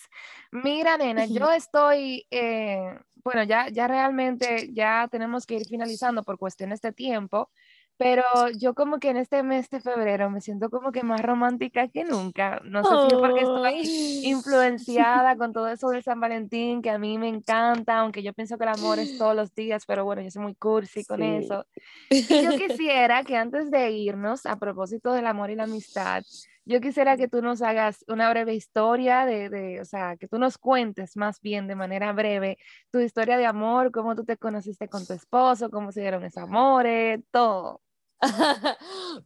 mira, 0.50 0.98
nena, 0.98 1.26
yo 1.26 1.50
estoy, 1.50 2.26
eh, 2.30 2.98
bueno, 3.24 3.44
ya, 3.44 3.68
ya 3.68 3.88
realmente 3.88 4.70
ya 4.72 5.08
tenemos 5.10 5.46
que 5.46 5.54
ir 5.54 5.66
finalizando 5.66 6.22
por 6.22 6.38
cuestiones 6.38 6.80
de 6.80 6.92
tiempo. 6.92 7.50
Pero 7.98 8.22
yo 8.58 8.74
como 8.74 8.98
que 8.98 9.10
en 9.10 9.16
este 9.16 9.42
mes 9.42 9.70
de 9.70 9.80
febrero 9.80 10.28
me 10.30 10.40
siento 10.40 10.70
como 10.70 10.90
que 10.92 11.02
más 11.02 11.20
romántica 11.20 11.88
que 11.88 12.04
nunca. 12.04 12.60
No 12.64 12.82
sé 12.82 12.90
si 12.90 13.14
es 13.14 13.20
porque 13.20 13.40
estoy 13.40 14.28
influenciada 14.28 15.36
con 15.36 15.52
todo 15.52 15.68
eso 15.68 15.88
de 15.90 16.02
San 16.02 16.18
Valentín, 16.18 16.82
que 16.82 16.90
a 16.90 16.98
mí 16.98 17.18
me 17.18 17.28
encanta, 17.28 17.98
aunque 17.98 18.22
yo 18.22 18.32
pienso 18.32 18.58
que 18.58 18.64
el 18.64 18.70
amor 18.70 18.98
es 18.98 19.18
todos 19.18 19.36
los 19.36 19.54
días, 19.54 19.84
pero 19.86 20.04
bueno, 20.04 20.22
yo 20.22 20.30
soy 20.30 20.42
muy 20.42 20.54
cursi 20.54 21.04
con 21.04 21.22
eso. 21.22 21.66
Y 22.10 22.42
yo 22.42 22.50
quisiera 22.56 23.24
que 23.24 23.36
antes 23.36 23.70
de 23.70 23.90
irnos, 23.90 24.46
a 24.46 24.56
propósito 24.56 25.12
del 25.12 25.26
amor 25.26 25.50
y 25.50 25.56
la 25.56 25.64
amistad, 25.64 26.22
yo 26.64 26.80
quisiera 26.80 27.16
que 27.16 27.28
tú 27.28 27.42
nos 27.42 27.62
hagas 27.62 28.04
una 28.08 28.30
breve 28.30 28.54
historia 28.54 29.26
de, 29.26 29.48
de, 29.48 29.80
o 29.80 29.84
sea, 29.84 30.16
que 30.16 30.28
tú 30.28 30.38
nos 30.38 30.58
cuentes 30.58 31.16
más 31.16 31.40
bien 31.40 31.66
de 31.66 31.74
manera 31.74 32.12
breve 32.12 32.58
tu 32.90 33.00
historia 33.00 33.36
de 33.36 33.46
amor, 33.46 33.90
cómo 33.92 34.14
tú 34.14 34.24
te 34.24 34.36
conociste 34.36 34.88
con 34.88 35.06
tu 35.06 35.12
esposo, 35.12 35.70
cómo 35.70 35.92
se 35.92 36.00
dieron 36.02 36.24
esos 36.24 36.42
amores, 36.44 37.20
todo. 37.30 37.80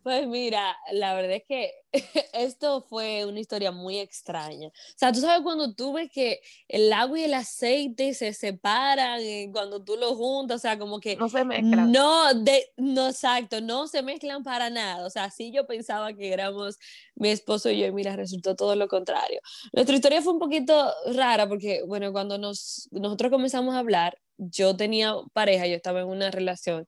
Pues 0.02 0.26
mira, 0.26 0.76
la 0.92 1.14
verdad 1.14 1.32
es 1.32 1.44
que 1.46 1.72
esto 2.32 2.82
fue 2.82 3.24
una 3.24 3.40
historia 3.40 3.72
muy 3.72 3.98
extraña. 3.98 4.68
O 4.68 4.72
sea, 4.96 5.12
tú 5.12 5.20
sabes 5.20 5.42
cuando 5.42 5.74
tú 5.74 5.92
ves 5.92 6.10
que 6.10 6.40
el 6.68 6.92
agua 6.92 7.18
y 7.18 7.24
el 7.24 7.34
aceite 7.34 8.14
se 8.14 8.32
separan 8.32 9.20
y 9.22 9.50
cuando 9.52 9.82
tú 9.82 9.96
lo 9.96 10.14
juntas, 10.14 10.56
o 10.56 10.58
sea, 10.60 10.78
como 10.78 11.00
que 11.00 11.16
no 11.16 11.28
se 11.28 11.44
mezclan. 11.44 11.92
No, 11.92 12.34
de, 12.34 12.72
no, 12.76 13.08
exacto, 13.08 13.60
no 13.60 13.86
se 13.88 14.02
mezclan 14.02 14.42
para 14.42 14.70
nada. 14.70 15.06
O 15.06 15.10
sea, 15.10 15.30
sí 15.30 15.52
yo 15.52 15.66
pensaba 15.66 16.12
que 16.12 16.32
éramos 16.32 16.78
mi 17.14 17.30
esposo 17.30 17.70
y 17.70 17.80
yo 17.80 17.86
y 17.86 17.92
mira, 17.92 18.16
resultó 18.16 18.56
todo 18.56 18.76
lo 18.76 18.88
contrario. 18.88 19.40
Nuestra 19.72 19.96
historia 19.96 20.22
fue 20.22 20.32
un 20.32 20.38
poquito 20.38 20.92
rara 21.14 21.48
porque, 21.48 21.82
bueno, 21.86 22.12
cuando 22.12 22.38
nos, 22.38 22.88
nosotros 22.92 23.30
comenzamos 23.30 23.74
a 23.74 23.78
hablar, 23.78 24.18
yo 24.38 24.76
tenía 24.76 25.14
pareja, 25.32 25.66
yo 25.66 25.76
estaba 25.76 26.00
en 26.00 26.08
una 26.08 26.30
relación 26.30 26.86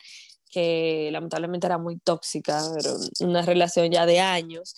que 0.48 1.10
lamentablemente 1.12 1.66
era 1.66 1.78
muy 1.78 1.98
tóxica, 1.98 2.62
pero 2.74 2.94
una 3.20 3.42
relación 3.42 3.90
ya 3.90 4.06
de 4.06 4.20
años. 4.20 4.74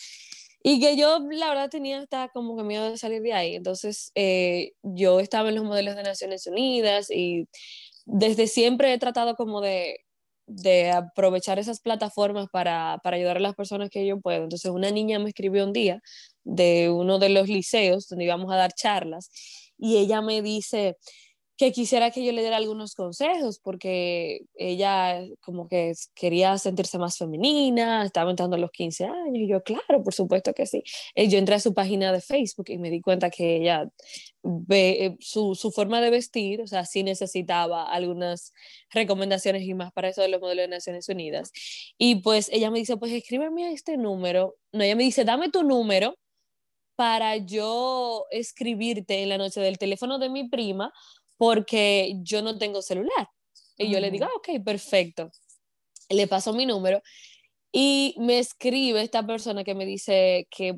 Y 0.63 0.81
que 0.81 0.97
yo, 0.97 1.21
la 1.31 1.49
verdad, 1.49 1.71
tenía 1.71 2.01
hasta 2.01 2.29
como 2.29 2.57
que 2.57 2.63
miedo 2.65 2.91
de 2.91 2.99
salir 2.99 3.23
de 3.23 3.33
ahí. 3.33 3.55
Entonces, 3.57 4.13
eh, 4.15 4.73
yo 4.83 5.21
estaba 5.21 5.49
en 5.49 5.55
los 5.55 5.65
modelos 5.65 5.97
de 5.97 6.03
Naciones 6.03 6.47
Unidas 6.47 7.11
y 7.11 7.49
desde 8.05 8.47
siempre 8.47 8.93
he 8.93 8.99
tratado 8.99 9.37
como 9.37 9.61
de, 9.63 10.01
de 10.47 10.91
aprovechar 10.91 11.59
esas 11.59 11.81
plataformas 11.81 12.49
para, 12.53 12.99
para, 13.03 13.17
ayudar 13.17 13.39
a 13.39 13.41
las 13.41 13.55
personas 13.55 13.89
que 13.91 14.07
yo 14.07 14.21
puedo. 14.21 14.43
Entonces, 14.45 14.71
una 14.71 14.91
niña 14.91 15.19
me 15.19 15.29
escribió 15.31 15.65
un 15.65 15.73
día 15.73 16.03
de 16.45 16.91
uno 16.91 17.19
de 17.19 17.31
los 17.31 17.49
liceos 17.49 18.09
donde 18.09 18.25
íbamos 18.25 18.53
a 18.53 18.57
dar 18.57 18.73
charlas 18.75 19.31
y 19.79 19.97
ella 19.99 20.21
me 20.21 20.43
dice, 20.43 20.97
que 21.61 21.73
quisiera 21.73 22.11
que 22.11 22.25
yo 22.25 22.33
le 22.33 22.41
diera 22.41 22.57
algunos 22.57 22.95
consejos 22.95 23.59
porque 23.59 24.47
ella 24.55 25.23
como 25.43 25.69
que 25.69 25.93
quería 26.15 26.57
sentirse 26.57 26.97
más 26.97 27.19
femenina, 27.19 28.03
estaba 28.03 28.31
entrando 28.31 28.57
a 28.57 28.59
los 28.59 28.71
15 28.71 29.05
años 29.05 29.35
y 29.35 29.47
yo, 29.47 29.63
claro, 29.63 30.03
por 30.03 30.15
supuesto 30.15 30.55
que 30.55 30.65
sí. 30.65 30.83
Eh, 31.15 31.29
yo 31.29 31.37
entré 31.37 31.57
a 31.57 31.61
su 31.61 31.75
página 31.75 32.13
de 32.13 32.23
Facebook 32.23 32.71
y 32.71 32.79
me 32.79 32.89
di 32.89 33.03
cuenta 33.03 33.29
que 33.29 33.57
ella 33.57 33.87
ve 34.43 35.05
eh, 35.05 35.17
su, 35.21 35.55
su 35.55 35.71
forma 35.71 36.01
de 36.01 36.09
vestir, 36.09 36.63
o 36.63 36.67
sea, 36.67 36.87
sí 36.87 37.03
necesitaba 37.03 37.93
algunas 37.93 38.55
recomendaciones 38.91 39.63
y 39.65 39.75
más 39.75 39.93
para 39.93 40.09
eso 40.09 40.23
de 40.23 40.29
los 40.29 40.41
modelos 40.41 40.63
de 40.63 40.69
Naciones 40.69 41.11
Unidas. 41.11 41.53
Y 41.99 42.23
pues 42.23 42.49
ella 42.55 42.71
me 42.71 42.79
dice, 42.79 42.97
pues 42.97 43.13
escríbeme 43.13 43.67
a 43.67 43.73
este 43.73 43.99
número. 43.99 44.57
No, 44.73 44.83
ella 44.83 44.97
me 44.97 45.05
dice, 45.05 45.27
dame 45.27 45.51
tu 45.51 45.63
número 45.63 46.17
para 46.97 47.37
yo 47.37 48.27
escribirte 48.31 49.23
en 49.23 49.29
la 49.31 49.39
noche 49.39 49.61
del 49.61 49.79
teléfono 49.79 50.19
de 50.19 50.31
mi 50.31 50.49
prima 50.49 50.93
porque 51.41 52.17
yo 52.21 52.43
no 52.43 52.59
tengo 52.59 52.83
celular. 52.83 53.31
Y 53.79 53.91
yo 53.91 53.99
le 53.99 54.11
digo, 54.11 54.27
ah, 54.27 54.37
ok, 54.37 54.63
perfecto. 54.63 55.31
Le 56.11 56.27
paso 56.27 56.53
mi 56.53 56.67
número 56.67 57.01
y 57.73 58.15
me 58.19 58.39
escribe 58.39 59.01
esta 59.01 59.27
persona 59.27 59.65
que 59.65 59.75
me 59.75 59.87
dice 59.87 60.47
que, 60.51 60.75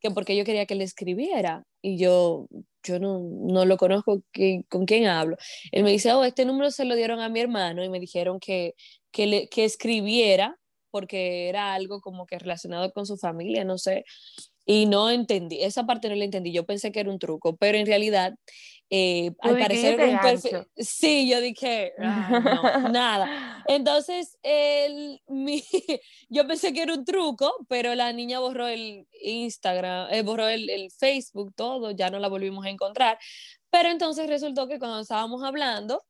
que 0.00 0.10
porque 0.10 0.34
yo 0.34 0.46
quería 0.46 0.64
que 0.64 0.74
le 0.74 0.84
escribiera. 0.84 1.64
Y 1.82 1.98
yo, 1.98 2.46
yo 2.82 2.98
no, 2.98 3.20
no 3.20 3.66
lo 3.66 3.76
conozco, 3.76 4.22
¿con 4.70 4.86
quién 4.86 5.06
hablo? 5.06 5.36
Él 5.70 5.84
me 5.84 5.90
dice, 5.90 6.14
oh, 6.14 6.24
este 6.24 6.46
número 6.46 6.70
se 6.70 6.86
lo 6.86 6.94
dieron 6.94 7.20
a 7.20 7.28
mi 7.28 7.40
hermano 7.40 7.84
y 7.84 7.90
me 7.90 8.00
dijeron 8.00 8.40
que, 8.40 8.74
que, 9.10 9.26
le, 9.26 9.48
que 9.50 9.66
escribiera 9.66 10.56
porque 10.90 11.50
era 11.50 11.74
algo 11.74 12.00
como 12.00 12.24
que 12.24 12.38
relacionado 12.38 12.90
con 12.94 13.04
su 13.04 13.18
familia, 13.18 13.64
no 13.64 13.76
sé. 13.76 14.06
Y 14.64 14.86
no 14.86 15.10
entendí, 15.10 15.62
esa 15.62 15.84
parte 15.84 16.08
no 16.08 16.14
la 16.14 16.24
entendí, 16.24 16.52
yo 16.52 16.64
pensé 16.64 16.90
que 16.90 17.00
era 17.00 17.10
un 17.10 17.18
truco, 17.18 17.56
pero 17.56 17.76
en 17.76 17.86
realidad 17.86 18.34
eh, 18.92 19.30
al 19.40 19.56
parecer 19.56 20.00
un 20.00 20.18
perfil. 20.18 20.66
Sí, 20.76 21.28
yo 21.28 21.40
dije, 21.40 21.92
no, 21.98 22.02
nada. 22.90 23.62
Entonces, 23.68 24.36
el, 24.42 25.22
mi, 25.28 25.62
yo 26.28 26.46
pensé 26.46 26.72
que 26.72 26.82
era 26.82 26.94
un 26.94 27.04
truco, 27.04 27.52
pero 27.68 27.94
la 27.94 28.12
niña 28.12 28.40
borró 28.40 28.66
el 28.66 29.06
Instagram, 29.22 30.12
eh, 30.12 30.22
borró 30.22 30.48
el, 30.48 30.68
el, 30.68 30.90
Facebook, 30.90 31.54
todo, 31.54 31.92
ya 31.92 32.10
no 32.10 32.18
la 32.18 32.28
volvimos 32.28 32.66
a 32.66 32.70
encontrar. 32.70 33.18
Pero 33.70 33.90
entonces 33.90 34.28
resultó 34.28 34.66
que 34.66 34.80
cuando 34.80 35.00
estábamos 35.00 35.44
hablando, 35.44 36.02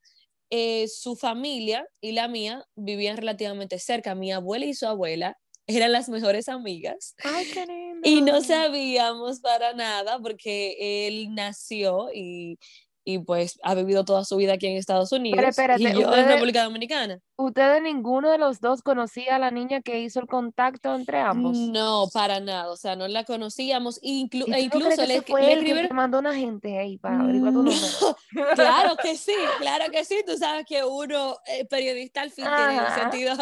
eh, 0.52 0.88
su 0.88 1.14
familia 1.14 1.86
y 2.00 2.12
la 2.12 2.26
mía 2.26 2.64
vivían 2.74 3.16
relativamente 3.16 3.78
cerca. 3.78 4.14
Mi 4.16 4.32
abuela 4.32 4.66
y 4.66 4.74
su 4.74 4.86
abuela 4.86 5.38
eran 5.76 5.92
las 5.92 6.08
mejores 6.08 6.48
amigas. 6.48 7.14
Ay, 7.24 7.46
qué 7.52 7.66
lindo. 7.66 8.00
Y 8.08 8.22
no 8.22 8.40
sabíamos 8.40 9.40
para 9.40 9.72
nada 9.74 10.18
porque 10.20 11.06
él 11.06 11.34
nació 11.34 12.08
y, 12.14 12.58
y 13.04 13.18
pues 13.18 13.58
ha 13.62 13.74
vivido 13.74 14.04
toda 14.04 14.24
su 14.24 14.36
vida 14.36 14.54
aquí 14.54 14.66
en 14.66 14.76
Estados 14.76 15.10
Unidos 15.12 15.36
Pero 15.36 15.48
espérate, 15.48 15.82
y 15.82 15.92
yo 15.92 16.00
ustedes- 16.00 16.18
en 16.24 16.28
República 16.28 16.64
Dominicana. 16.64 17.18
¿Ustedes 17.36 17.82
ninguno 17.82 18.30
de 18.30 18.36
los 18.36 18.60
dos 18.60 18.82
conocía 18.82 19.36
a 19.36 19.38
la 19.38 19.50
niña 19.50 19.80
que 19.80 20.00
hizo 20.00 20.20
el 20.20 20.26
contacto 20.26 20.94
entre 20.94 21.18
ambos? 21.20 21.56
No, 21.56 22.06
para 22.12 22.38
nada, 22.40 22.70
o 22.70 22.76
sea, 22.76 22.96
no 22.96 23.08
la 23.08 23.24
conocíamos 23.24 23.98
inclu- 24.02 24.44
¿Y 24.46 24.52
e 24.52 24.60
incluso 24.60 25.06
le, 25.06 25.22
fue 25.22 25.56
le 25.56 25.64
que 25.88 25.94
mandó 25.94 26.18
una 26.18 26.34
gente 26.34 26.78
ahí 26.78 26.98
para 26.98 27.20
averiguar 27.20 27.52
tu 27.54 27.62
No? 27.62 27.72
Claro 28.54 28.96
que 29.02 29.16
sí, 29.16 29.32
claro 29.58 29.90
que 29.90 30.04
sí. 30.04 30.22
Tú 30.26 30.36
sabes 30.36 30.66
que 30.66 30.84
uno, 30.84 31.38
eh, 31.46 31.64
periodista 31.64 32.20
al 32.20 32.30
fin, 32.30 32.44
tiene 32.44 32.80
un 32.80 32.94
sentido. 32.94 33.34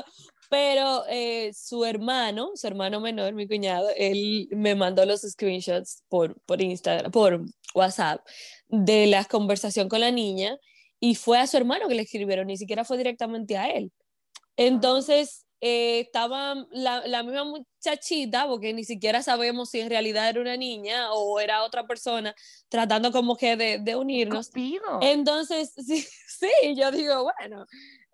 Pero 0.49 1.05
eh, 1.09 1.53
su 1.55 1.85
hermano, 1.85 2.53
su 2.55 2.67
hermano 2.67 3.01
menor, 3.01 3.35
mi 3.35 3.47
cuñado, 3.47 3.89
él 3.97 4.49
me 4.51 4.75
mandó 4.75 5.05
los 5.05 5.21
screenshots 5.21 6.03
por, 6.09 6.41
por 6.43 6.63
Instagram, 6.63 7.11
por 7.11 7.45
WhatsApp, 7.75 8.27
de 8.69 9.07
la 9.07 9.25
conversación 9.25 9.89
con 9.89 10.01
la 10.01 10.11
niña 10.11 10.59
y 11.01 11.15
fue 11.15 11.39
a 11.39 11.47
su 11.47 11.57
hermano 11.57 11.89
que 11.89 11.95
le 11.95 12.03
escribieron, 12.03 12.47
ni 12.47 12.57
siquiera 12.57 12.85
fue 12.85 12.97
directamente 12.97 13.57
a 13.57 13.69
él. 13.69 13.93
Entonces, 14.57 15.47
eh, 15.61 16.01
estaba 16.01 16.55
la, 16.71 17.07
la 17.07 17.23
misma 17.23 17.45
muchachita, 17.45 18.47
porque 18.47 18.73
ni 18.73 18.85
siquiera 18.85 19.23
sabemos 19.23 19.71
si 19.71 19.81
en 19.81 19.91
realidad 19.91 20.29
era 20.29 20.41
una 20.41 20.57
niña 20.57 21.13
o 21.13 21.41
era 21.41 21.65
otra 21.65 21.87
persona, 21.87 22.35
tratando 22.69 23.11
como 23.11 23.37
que 23.37 23.57
de, 23.57 23.79
de 23.79 23.97
unirnos. 23.97 24.49
Cupido. 24.49 25.01
Entonces, 25.03 25.73
sí, 25.87 26.07
sí, 26.27 26.75
yo 26.77 26.91
digo, 26.91 27.25
bueno, 27.25 27.67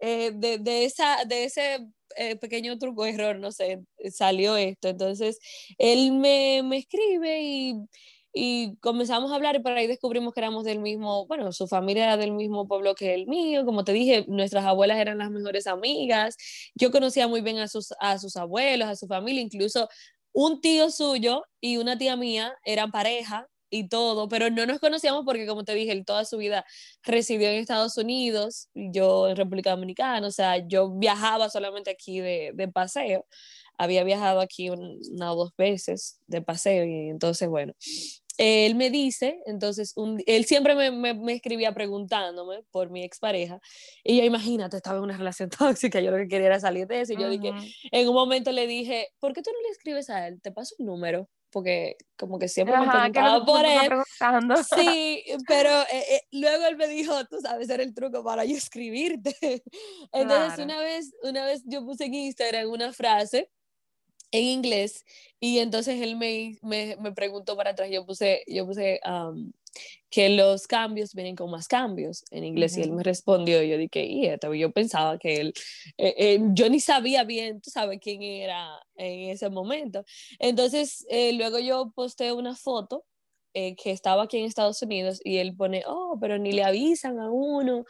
eh, 0.06 0.32
de, 0.34 0.58
de, 0.58 0.84
esa, 0.84 1.24
de 1.24 1.44
ese 1.44 1.78
eh, 2.16 2.36
pequeño 2.36 2.78
truco, 2.78 3.06
error, 3.06 3.38
no 3.38 3.52
sé, 3.52 3.80
salió 4.12 4.54
esto. 4.56 4.88
Entonces, 4.88 5.38
él 5.78 6.12
me, 6.12 6.62
me 6.62 6.76
escribe 6.76 7.40
y, 7.42 7.74
y 8.34 8.76
comenzamos 8.80 9.32
a 9.32 9.36
hablar 9.36 9.56
y 9.56 9.60
por 9.60 9.72
ahí 9.72 9.86
descubrimos 9.86 10.34
que 10.34 10.40
éramos 10.40 10.64
del 10.64 10.78
mismo, 10.80 11.26
bueno, 11.26 11.52
su 11.52 11.68
familia 11.68 12.04
era 12.04 12.16
del 12.18 12.32
mismo 12.32 12.68
pueblo 12.68 12.94
que 12.94 13.14
el 13.14 13.26
mío, 13.26 13.64
como 13.64 13.82
te 13.84 13.92
dije, 13.94 14.26
nuestras 14.28 14.66
abuelas 14.66 14.98
eran 14.98 15.16
las 15.18 15.30
mejores 15.30 15.66
amigas, 15.66 16.36
yo 16.74 16.90
conocía 16.90 17.26
muy 17.26 17.40
bien 17.40 17.58
a 17.58 17.68
sus, 17.68 17.94
a 17.98 18.18
sus 18.18 18.36
abuelos, 18.36 18.88
a 18.88 18.96
su 18.96 19.06
familia, 19.06 19.40
incluso 19.40 19.88
un 20.32 20.60
tío 20.60 20.90
suyo 20.90 21.44
y 21.62 21.78
una 21.78 21.96
tía 21.96 22.16
mía 22.16 22.54
eran 22.64 22.90
pareja 22.90 23.48
y 23.70 23.88
todo, 23.88 24.28
pero 24.28 24.50
no 24.50 24.66
nos 24.66 24.78
conocíamos 24.78 25.24
porque, 25.24 25.46
como 25.46 25.64
te 25.64 25.74
dije, 25.74 25.92
él 25.92 26.04
toda 26.04 26.24
su 26.24 26.36
vida 26.38 26.64
residió 27.02 27.48
en 27.48 27.56
Estados 27.56 27.96
Unidos, 27.98 28.68
yo 28.74 29.28
en 29.28 29.36
República 29.36 29.70
Dominicana, 29.70 30.26
o 30.26 30.30
sea, 30.30 30.58
yo 30.66 30.90
viajaba 30.90 31.48
solamente 31.50 31.90
aquí 31.90 32.20
de, 32.20 32.52
de 32.54 32.68
paseo, 32.68 33.26
había 33.76 34.04
viajado 34.04 34.40
aquí 34.40 34.70
un- 34.70 35.00
una 35.12 35.32
o 35.32 35.36
dos 35.36 35.50
veces 35.56 36.20
de 36.26 36.40
paseo 36.42 36.84
y 36.84 37.08
entonces, 37.10 37.48
bueno, 37.48 37.72
él 38.36 38.74
me 38.74 38.90
dice, 38.90 39.40
entonces, 39.46 39.92
un- 39.96 40.20
él 40.26 40.44
siempre 40.44 40.74
me, 40.74 40.90
me, 40.90 41.14
me 41.14 41.34
escribía 41.34 41.72
preguntándome 41.72 42.62
por 42.72 42.90
mi 42.90 43.04
expareja 43.04 43.60
y 44.02 44.18
yo, 44.18 44.24
imagínate, 44.24 44.76
estaba 44.76 44.98
en 44.98 45.04
una 45.04 45.16
relación 45.16 45.50
tóxica, 45.58 46.00
yo 46.00 46.10
lo 46.10 46.16
que 46.18 46.28
quería 46.28 46.46
era 46.48 46.60
salir 46.60 46.86
de 46.88 47.00
eso 47.02 47.12
y 47.12 47.16
yo 47.16 47.28
dije, 47.30 47.52
en 47.92 48.08
un 48.08 48.14
momento 48.14 48.50
le 48.52 48.66
dije, 48.66 49.08
¿por 49.20 49.32
qué 49.32 49.42
tú 49.42 49.50
no 49.52 49.60
le 49.62 49.68
escribes 49.70 50.10
a 50.10 50.26
él? 50.28 50.40
Te 50.42 50.50
paso 50.52 50.74
un 50.78 50.86
número, 50.86 51.28
porque 51.54 51.96
como 52.18 52.40
que 52.40 52.48
siempre 52.48 52.76
me 52.76 52.86
Ajá, 52.86 53.06
lo 53.06 53.12
preguntaba 53.12 53.46
por 53.46 53.62
me 53.62 53.80
él. 53.80 53.86
preguntando. 53.86 54.56
Sí, 54.64 55.24
pero 55.48 55.70
eh, 55.82 56.04
eh, 56.16 56.22
luego 56.32 56.66
él 56.66 56.76
me 56.76 56.88
dijo, 56.88 57.24
tú 57.26 57.40
sabes, 57.40 57.70
era 57.70 57.84
el 57.84 57.94
truco 57.94 58.24
para 58.24 58.44
yo 58.44 58.56
escribirte. 58.56 59.34
Entonces 60.12 60.54
Claro. 60.56 60.64
una 60.64 60.80
vez, 60.80 61.14
una 61.22 61.46
vez 61.46 61.62
yo 61.64 61.84
puse 61.84 62.06
en 62.06 62.14
Instagram 62.14 62.68
una 62.68 62.92
frase 62.92 63.50
en 64.32 64.42
inglés 64.44 65.04
y 65.38 65.60
entonces 65.60 66.02
él 66.02 66.16
me, 66.16 66.58
me, 66.60 66.96
me 66.96 67.12
preguntó 67.12 67.56
para 67.56 67.70
atrás, 67.70 67.88
yo 67.92 68.04
puse, 68.04 68.42
yo 68.48 68.66
puse 68.66 69.00
um, 69.06 69.52
que 70.10 70.28
los 70.28 70.66
cambios 70.66 71.12
vienen 71.14 71.34
con 71.34 71.50
más 71.50 71.66
cambios 71.66 72.24
en 72.30 72.44
inglés 72.44 72.76
y 72.76 72.82
él 72.82 72.92
me 72.92 73.02
respondió 73.02 73.62
y 73.62 73.70
yo 73.70 73.78
dije, 73.78 74.04
y 74.04 74.26
esto, 74.26 74.54
yo 74.54 74.70
pensaba 74.70 75.18
que 75.18 75.40
él, 75.40 75.54
eh, 75.98 76.14
eh, 76.16 76.38
yo 76.52 76.68
ni 76.70 76.78
sabía 76.80 77.24
bien, 77.24 77.60
tú 77.60 77.70
sabes 77.70 77.98
quién 78.00 78.22
era 78.22 78.80
en 78.96 79.30
ese 79.30 79.50
momento. 79.50 80.04
Entonces 80.38 81.04
eh, 81.08 81.32
luego 81.32 81.58
yo 81.58 81.90
posté 81.94 82.32
una 82.32 82.54
foto 82.54 83.04
eh, 83.56 83.76
que 83.76 83.92
estaba 83.92 84.24
aquí 84.24 84.38
en 84.38 84.46
Estados 84.46 84.82
Unidos 84.82 85.20
y 85.22 85.36
él 85.36 85.54
pone, 85.54 85.84
oh, 85.86 86.18
pero 86.20 86.38
ni 86.38 86.50
le 86.50 86.64
avisan 86.64 87.20
a 87.20 87.30
uno, 87.30 87.84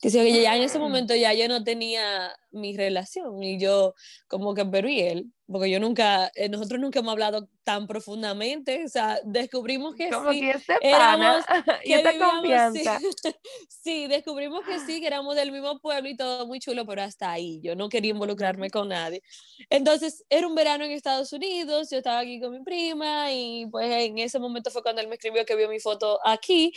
que 0.00 0.08
ya 0.08 0.56
en 0.56 0.62
ese 0.62 0.78
Mm. 0.78 0.82
momento 0.82 1.14
ya 1.14 1.34
yo 1.34 1.46
no 1.46 1.62
tenía 1.62 2.34
mi 2.50 2.74
relación 2.74 3.42
y 3.42 3.60
yo 3.60 3.94
como 4.28 4.54
que, 4.54 4.64
pero 4.64 4.88
y 4.88 5.00
él, 5.00 5.26
porque 5.50 5.70
yo 5.70 5.80
nunca, 5.80 6.30
eh, 6.34 6.48
nosotros 6.48 6.80
nunca 6.80 7.00
hemos 7.00 7.12
hablado 7.12 7.48
tan 7.64 7.86
profundamente, 7.86 8.84
o 8.84 8.88
sea, 8.88 9.18
descubrimos 9.24 9.94
que 9.94 10.08
Como 10.10 10.32
sí, 10.32 10.40
que 10.40 10.50
este 10.50 10.74
éramos- 10.80 11.44
pana 11.46 11.80
y 11.84 11.88
que 11.88 11.94
esta 11.96 12.10
vivíamos, 12.12 12.34
confianza. 12.40 12.98
Sí, 12.98 13.06
sí, 13.68 14.06
descubrimos 14.06 14.62
que 14.64 14.78
sí, 14.80 15.00
que 15.00 15.06
éramos 15.06 15.34
del 15.36 15.52
mismo 15.52 15.78
pueblo 15.80 16.08
y 16.08 16.16
todo 16.16 16.46
muy 16.46 16.60
chulo, 16.60 16.86
pero 16.86 17.02
hasta 17.02 17.32
ahí, 17.32 17.60
yo 17.62 17.74
no 17.74 17.88
quería 17.88 18.10
involucrarme 18.12 18.70
con 18.70 18.88
nadie. 18.88 19.22
Entonces, 19.68 20.24
era 20.28 20.46
un 20.46 20.54
verano 20.54 20.84
en 20.84 20.92
Estados 20.92 21.32
Unidos, 21.32 21.90
yo 21.90 21.98
estaba 21.98 22.20
aquí 22.20 22.40
con 22.40 22.52
mi 22.52 22.62
prima 22.62 23.32
y 23.32 23.66
pues 23.70 23.90
en 23.90 24.18
ese 24.18 24.38
momento 24.38 24.70
fue 24.70 24.82
cuando 24.82 25.00
él 25.00 25.08
me 25.08 25.14
escribió 25.16 25.44
que 25.44 25.56
vio 25.56 25.68
mi 25.68 25.80
foto 25.80 26.20
aquí 26.24 26.72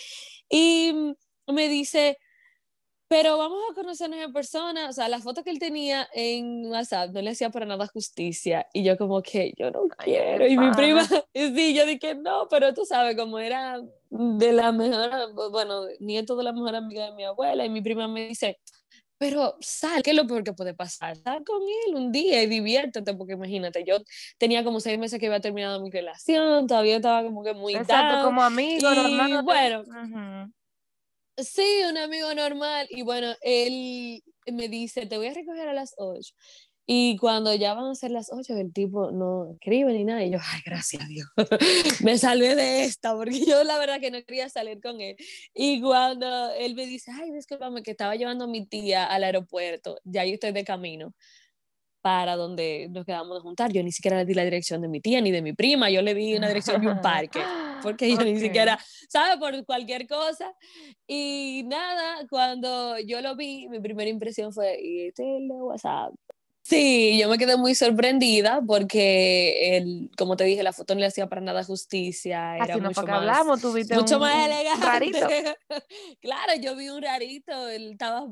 y 0.50 0.94
me 1.48 1.68
dice, 1.70 2.18
pero 3.14 3.38
vamos 3.38 3.60
a 3.70 3.76
conocernos 3.76 4.18
en 4.18 4.34
persona, 4.34 4.90
o 4.90 4.92
sea, 4.92 5.08
la 5.08 5.20
foto 5.20 5.44
que 5.44 5.52
él 5.52 5.60
tenía 5.60 6.10
en 6.16 6.66
WhatsApp 6.66 7.12
no 7.12 7.22
le 7.22 7.30
hacía 7.30 7.52
para 7.52 7.68
nada 7.68 7.86
justicia 7.86 8.66
y 8.74 8.84
yo 8.84 8.98
como 8.98 9.22
que 9.22 9.54
yo 9.56 9.70
no 9.70 9.84
quiero 10.04 10.48
y 10.48 10.58
mi 10.58 10.72
prima, 10.72 11.04
sí, 11.36 11.76
yo 11.76 11.86
dije 11.86 12.16
no, 12.16 12.48
pero 12.50 12.74
tú 12.74 12.86
sabes, 12.86 13.16
como 13.16 13.38
era 13.38 13.80
de 14.10 14.52
la 14.52 14.72
mejor, 14.72 15.32
bueno, 15.52 15.84
nieto 16.00 16.36
de 16.36 16.44
la 16.44 16.54
mejor 16.54 16.76
amiga 16.76 17.06
de 17.06 17.12
mi 17.12 17.24
abuela 17.24 17.64
y 17.64 17.70
mi 17.70 17.84
prima 17.84 18.08
me 18.08 18.30
dice, 18.30 18.58
pero 19.20 19.58
sal, 19.60 20.02
¿qué 20.02 20.10
es 20.10 20.16
lo 20.16 20.26
peor 20.26 20.44
que 20.44 20.54
puede 20.54 20.74
pasar? 20.74 21.16
Sal 21.18 21.44
con 21.44 21.62
él 21.62 21.94
un 21.94 22.12
día 22.12 22.42
y 22.42 22.48
diviértete, 22.48 23.14
porque 23.14 23.34
imagínate, 23.34 23.84
yo 23.86 23.98
tenía 24.40 24.64
como 24.64 24.80
seis 24.80 24.98
meses 24.98 25.20
que 25.20 25.28
había 25.28 25.40
terminado 25.40 25.84
mi 25.84 25.92
relación, 25.92 26.66
todavía 26.66 26.96
estaba 26.96 27.22
como 27.22 27.44
que 27.44 27.54
muy 27.54 27.76
Exacto, 27.76 28.16
down, 28.16 28.26
como 28.26 28.42
amigo, 28.42 28.92
y 28.92 28.96
normal. 28.96 29.44
bueno, 29.44 29.82
Ujú. 29.82 30.52
Sí, 31.38 31.82
un 31.90 31.98
amigo 31.98 32.34
normal. 32.34 32.88
Y 32.90 33.02
bueno, 33.02 33.34
él 33.42 34.24
me 34.52 34.68
dice, 34.68 35.06
te 35.06 35.18
voy 35.18 35.28
a 35.28 35.34
recoger 35.34 35.68
a 35.68 35.74
las 35.74 35.94
8. 35.98 36.34
Y 36.86 37.18
cuando 37.18 37.56
ya 37.56 37.74
van 37.74 37.86
a 37.86 37.96
ser 37.96 38.12
las 38.12 38.30
8, 38.32 38.56
el 38.58 38.74
tipo 38.74 39.10
no 39.12 39.54
escribe 39.54 39.94
ni 39.94 40.04
nada. 40.04 40.24
Y 40.24 40.32
yo, 40.32 40.40
ay, 40.42 40.62
gracias 40.66 41.08
Dios. 41.08 41.28
me 42.04 42.18
salvé 42.18 42.56
de 42.56 42.84
esta, 42.84 43.16
porque 43.16 43.46
yo 43.46 43.64
la 43.64 43.78
verdad 43.78 44.02
que 44.02 44.12
no 44.12 44.22
quería 44.24 44.50
salir 44.50 44.82
con 44.82 45.00
él. 45.00 45.16
Y 45.54 45.82
cuando 45.82 46.52
él 46.54 46.76
me 46.76 46.86
dice, 46.86 47.12
ay, 47.12 47.32
discúlpame, 47.32 47.84
que 47.84 47.92
estaba 47.92 48.16
llevando 48.16 48.46
a 48.46 48.48
mi 48.48 48.66
tía 48.68 49.06
al 49.06 49.24
aeropuerto, 49.24 50.00
ya 50.04 50.26
yo 50.26 50.34
estoy 50.34 50.52
de 50.52 50.66
camino 50.66 51.14
para 52.04 52.36
donde 52.36 52.90
nos 52.92 53.06
quedamos 53.06 53.38
de 53.38 53.42
juntar. 53.42 53.72
Yo 53.72 53.82
ni 53.82 53.94
siquiera 53.94 54.18
le 54.18 54.26
di 54.26 54.34
la 54.34 54.44
dirección 54.44 54.82
de 54.82 54.90
mi 54.90 55.00
tía 55.00 55.22
ni 55.22 55.32
de 55.32 55.42
mi 55.42 55.54
prima, 55.54 55.90
yo 55.90 56.02
le 56.02 56.14
di 56.14 56.36
una 56.36 56.50
dirección 56.50 56.82
de 56.82 56.90
un 56.90 57.02
parque, 57.02 57.40
porque 57.82 58.12
yo 58.12 58.18
ni 58.26 58.34
Ok. 58.34 58.40
siquiera, 58.40 58.78
¿sabes? 59.08 59.38
Por 59.38 59.66
cualquier 59.66 60.06
cosa. 60.06 60.54
Y 61.08 61.64
nada, 61.66 62.28
cuando 62.30 63.00
yo 63.00 63.22
lo 63.22 63.38
vi, 63.38 63.70
mi 63.70 63.80
primera 63.80 64.10
impresión 64.10 64.52
fue, 64.52 64.78
¿y 64.82 65.08
este 65.08 65.24
es 65.24 65.42
el 65.42 65.48
de 65.48 65.54
WhatsApp? 65.56 66.14
Sí, 66.66 67.18
yo 67.20 67.28
me 67.28 67.38
quedé 67.38 67.58
muy 67.58 67.76
sorprendida 67.76 68.62
porque, 68.66 69.76
el, 69.78 70.10
como 70.18 70.38
te 70.38 70.46
dije, 70.46 70.64
la 70.64 70.72
foto 70.72 70.94
no 70.96 71.02
le 71.02 71.08
hacía 71.08 71.28
para 71.28 71.42
nada 71.42 71.64
justicia, 71.66 72.56
era 72.56 72.66
Así 72.76 72.82
no 72.82 72.88
mucho 72.88 73.02
más, 73.02 73.10
hablamos, 73.10 73.62
tuviste 73.62 73.96
mucho 73.96 74.16
un, 74.16 74.22
más 74.22 74.46
elegante. 74.46 74.86
rarito. 74.86 75.28
claro, 76.22 76.54
yo 76.62 76.76
vi 76.78 76.88
un 76.88 77.02
rarito, 77.02 77.68
él 77.68 77.92
estaba 77.92 78.28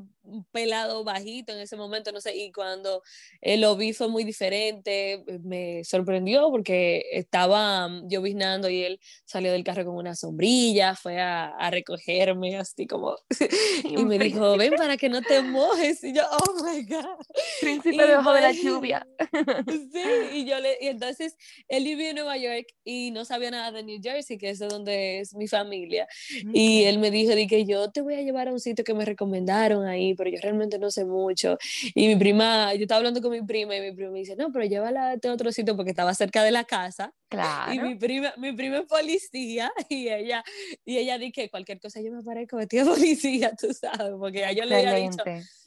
pelado 0.50 1.04
bajito 1.04 1.52
en 1.52 1.60
ese 1.60 1.76
momento, 1.76 2.12
no 2.12 2.20
sé, 2.20 2.36
y 2.36 2.52
cuando 2.52 3.02
eh, 3.40 3.56
lo 3.56 3.76
vi 3.76 3.92
fue 3.92 4.08
muy 4.08 4.24
diferente, 4.24 5.24
me 5.42 5.84
sorprendió 5.84 6.50
porque 6.50 7.04
estaba 7.12 7.88
mm, 7.88 8.08
lloviznando 8.08 8.68
y 8.68 8.82
él 8.82 9.00
salió 9.24 9.52
del 9.52 9.64
carro 9.64 9.84
con 9.84 9.96
una 9.96 10.14
sombrilla, 10.14 10.94
fue 10.94 11.20
a, 11.20 11.48
a 11.48 11.70
recogerme 11.70 12.56
así 12.56 12.86
como, 12.86 13.16
y 13.84 14.04
me 14.04 14.18
dijo, 14.18 14.56
ven 14.56 14.74
para 14.74 14.96
que 14.96 15.08
no 15.08 15.22
te 15.22 15.42
mojes, 15.42 16.02
y 16.04 16.14
yo, 16.14 16.22
oh 16.30 16.64
my 16.64 16.82
God. 16.84 17.26
Príncipe 17.60 18.06
debajo 18.06 18.32
de 18.32 18.40
la 18.40 18.52
lluvia. 18.52 19.06
Sí, 19.92 20.38
y 20.38 20.44
yo 20.44 20.58
le, 20.58 20.78
y 20.80 20.88
entonces 20.88 21.36
él 21.68 21.84
vivía 21.84 22.10
en 22.10 22.16
Nueva 22.16 22.36
York 22.36 22.66
y 22.84 23.10
no 23.10 23.24
sabía 23.24 23.50
nada 23.50 23.72
de 23.72 23.82
New 23.82 24.00
Jersey, 24.02 24.38
que 24.38 24.50
es 24.50 24.58
de 24.58 24.68
donde 24.68 25.20
es 25.20 25.34
mi 25.34 25.48
familia. 25.48 26.06
Y 26.52 26.84
él 26.84 26.98
me 26.98 27.10
dijo, 27.10 27.34
di 27.34 27.46
que 27.46 27.64
yo 27.64 27.90
te 27.90 28.00
voy 28.00 28.14
a 28.14 28.22
llevar 28.22 28.48
a 28.48 28.52
un 28.52 28.60
sitio 28.60 28.84
que 28.84 28.94
me 28.94 29.04
recomendaron 29.04 29.86
ahí, 29.86 30.11
pero 30.14 30.30
yo 30.30 30.38
realmente 30.42 30.78
no 30.78 30.90
sé 30.90 31.04
mucho. 31.04 31.58
Y 31.94 32.08
mi 32.08 32.16
prima, 32.16 32.74
yo 32.74 32.82
estaba 32.82 32.98
hablando 32.98 33.20
con 33.20 33.30
mi 33.30 33.42
prima 33.42 33.76
y 33.76 33.80
mi 33.80 33.92
prima 33.92 34.10
me 34.10 34.20
dice, 34.20 34.36
no, 34.36 34.52
pero 34.52 34.64
llévala 34.64 35.08
a 35.08 35.14
este 35.14 35.30
otro 35.30 35.52
sitio 35.52 35.76
porque 35.76 35.90
estaba 35.90 36.14
cerca 36.14 36.42
de 36.42 36.50
la 36.50 36.64
casa. 36.64 37.12
Claro. 37.28 37.72
Y 37.72 37.78
mi 37.80 37.94
prima, 37.94 38.32
mi 38.36 38.52
prima 38.52 38.78
es 38.78 38.86
policía 38.86 39.72
y 39.88 40.08
ella, 40.08 40.44
y 40.84 40.98
ella 40.98 41.18
que 41.32 41.50
cualquier 41.50 41.80
cosa 41.80 42.00
yo 42.00 42.12
me 42.12 42.22
parezco 42.22 42.56
vestida 42.56 42.84
de 42.84 42.90
policía, 42.90 43.52
tú 43.60 43.72
sabes, 43.72 44.12
porque 44.18 44.46
yo 44.54 44.64
le 44.64 44.76
había 44.76 44.94
dicho 44.94 45.22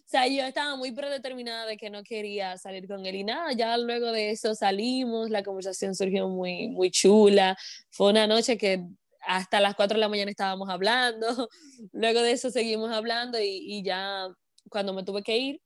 o 0.06 0.08
sea, 0.08 0.28
yo 0.28 0.44
estaba 0.44 0.76
muy 0.76 0.92
predeterminada 0.92 1.66
de 1.66 1.78
que 1.78 1.90
no 1.90 2.04
quería 2.04 2.60
salir 2.60 2.88
con 2.88 3.04
él 3.08 3.16
y 3.16 3.24
nada, 3.24 3.54
ya 3.54 3.76
luego 3.76 4.12
de 4.12 4.30
eso 4.30 4.54
salimos, 4.54 5.32
la 5.32 5.42
conversación 5.42 5.96
surgió 5.96 6.30
muy, 6.30 6.68
muy 6.68 6.92
chula. 6.92 7.58
Fue 7.90 8.12
una 8.12 8.28
noche 8.28 8.56
que 8.56 8.86
hasta 9.26 9.60
las 9.60 9.76
4 9.76 9.96
de 9.96 10.02
la 10.02 10.10
mañana 10.10 10.32
estábamos 10.32 10.70
hablando, 10.70 11.28
luego 11.92 12.22
de 12.22 12.32
eso 12.32 12.50
seguimos 12.50 12.92
hablando 12.92 13.40
y, 13.40 13.62
y 13.66 13.84
ya 13.84 14.28
cuando 14.70 14.94
me 14.94 15.04
tuve 15.04 15.24
que 15.24 15.38
ir, 15.38 15.62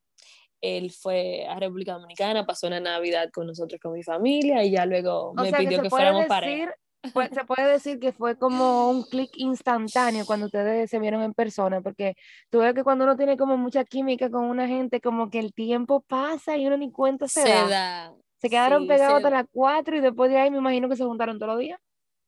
él 0.62 0.92
fue 0.92 1.46
a 1.48 1.60
República 1.60 1.94
Dominicana, 1.94 2.46
pasó 2.46 2.68
una 2.68 2.80
Navidad 2.80 3.30
con 3.32 3.48
nosotros, 3.48 3.80
con 3.82 3.94
mi 3.94 4.04
familia, 4.04 4.64
y 4.64 4.72
ya 4.72 4.86
luego 4.86 5.34
me 5.34 5.54
pidió 5.54 5.82
que, 5.82 5.90
fuéramos 5.90 6.26
pareja 6.26 6.74
se 7.04 7.46
puede 7.46 7.72
decir 7.72 8.00
que 8.00 8.12
fue 8.12 8.38
como 8.38 8.90
un 8.90 9.04
clic 9.04 9.32
instantáneo 9.36 10.26
cuando 10.26 10.48
ustedes 10.48 10.90
se 10.90 11.00
vieron 11.00 11.22
en 11.24 11.34
persona, 11.34 11.82
porque 11.82 12.16
tú 12.50 12.60
ves 12.60 12.74
que 12.74 12.84
cuando 12.84 13.06
uno 13.06 13.16
tiene 13.16 13.38
como 13.38 13.58
mucha 13.58 13.86
química 13.86 14.30
con 14.30 14.46
una 14.46 14.68
gente, 14.68 15.00
como 15.00 15.30
que 15.30 15.40
el 15.40 15.54
tiempo 15.54 16.02
pasa 16.02 16.58
y 16.58 16.68
uno 16.68 16.78
ni 16.78 16.92
cuenta 16.92 17.28
se, 17.28 17.48
da. 17.48 18.14
Se 18.38 18.50
quedaron 18.50 18.88
pegados 18.88 19.18
hasta 19.18 19.30
las 19.30 19.46
4 19.52 19.98
y 19.98 20.02
después 20.02 20.30
de 20.30 20.38
ahí 20.38 20.52
me 20.52 20.58
imagino 20.58 20.90
que 20.90 20.96
se 20.96 21.06
juntaron 21.06 21.40
todos 21.40 21.54
los 21.54 21.60
días. 21.60 21.80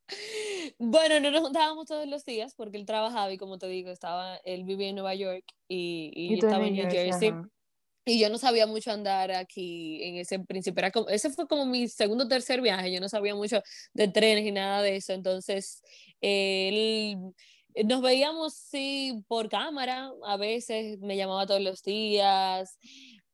Bueno, 0.79 1.19
no 1.19 1.31
nos 1.31 1.41
juntábamos 1.41 1.85
todos 1.85 2.07
los 2.07 2.25
días 2.25 2.53
porque 2.55 2.77
él 2.77 2.85
trabajaba 2.85 3.31
y 3.31 3.37
como 3.37 3.57
te 3.57 3.67
digo, 3.67 3.89
estaba, 3.89 4.37
él 4.43 4.63
vivía 4.63 4.89
en 4.89 4.95
Nueva 4.95 5.15
York 5.15 5.43
y, 5.67 6.11
y, 6.13 6.33
estaba 6.33 6.65
en 6.65 6.73
New 6.73 6.89
Jersey. 6.89 7.33
Y 8.03 8.19
yo 8.19 8.29
no 8.29 8.39
sabía 8.39 8.65
mucho 8.65 8.91
andar 8.91 9.31
aquí 9.31 10.01
en 10.03 10.15
ese 10.15 10.39
principio. 10.39 10.79
Era 10.79 10.91
como, 10.91 11.07
ese 11.09 11.29
fue 11.29 11.47
como 11.47 11.67
mi 11.67 11.87
segundo 11.87 12.23
o 12.23 12.27
tercer 12.27 12.59
viaje. 12.61 12.91
Yo 12.91 12.99
no 12.99 13.07
sabía 13.07 13.35
mucho 13.35 13.61
de 13.93 14.07
trenes 14.07 14.45
y 14.45 14.51
nada 14.51 14.81
de 14.81 14.95
eso. 14.95 15.13
Entonces, 15.13 15.83
él, 16.19 17.17
nos 17.85 18.01
veíamos, 18.01 18.55
sí, 18.55 19.23
por 19.27 19.49
cámara. 19.49 20.11
A 20.25 20.35
veces 20.37 20.99
me 20.99 21.15
llamaba 21.15 21.45
todos 21.45 21.61
los 21.61 21.83
días. 21.83 22.79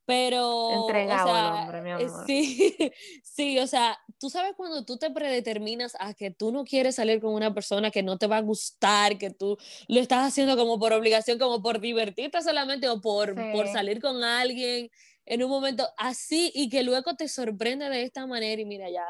Pero. 0.08 0.72
Entregado 0.72 1.30
o 1.30 1.36
sea, 1.36 1.64
hombre, 1.64 1.82
mi 1.82 1.90
eh, 1.90 1.94
amor. 1.94 2.26
Sí, 2.26 2.76
sí, 3.24 3.60
o 3.60 3.68
sea, 3.68 4.00
tú 4.18 4.30
sabes 4.30 4.54
cuando 4.56 4.86
tú 4.86 4.98
te 4.98 5.12
predeterminas 5.12 5.98
a 6.00 6.14
que 6.14 6.32
tú 6.32 6.54
no 6.54 6.64
quieres 6.64 6.96
salir 6.96 7.20
con 7.20 7.34
una 7.34 7.54
persona 7.54 7.92
que 7.92 8.04
no 8.04 8.18
te 8.18 8.26
va 8.26 8.38
a 8.38 8.42
gustar, 8.42 9.18
que 9.18 9.32
tú 9.32 9.58
lo 9.90 10.00
estás 10.00 10.26
haciendo 10.26 10.56
como 10.56 10.80
por 10.80 10.94
obligación, 10.94 11.38
como 11.38 11.62
por 11.62 11.82
divertirte 11.82 12.42
solamente 12.42 12.88
o 12.88 13.02
por, 13.02 13.36
por 13.52 13.68
salir 13.68 14.00
con 14.00 14.24
alguien 14.24 14.90
en 15.26 15.44
un 15.44 15.50
momento 15.50 15.86
así 15.98 16.54
y 16.56 16.70
que 16.70 16.84
luego 16.84 17.16
te 17.16 17.28
sorprende 17.28 17.90
de 17.90 18.04
esta 18.04 18.26
manera 18.26 18.62
y 18.62 18.66
mira, 18.66 18.90
ya. 18.90 19.04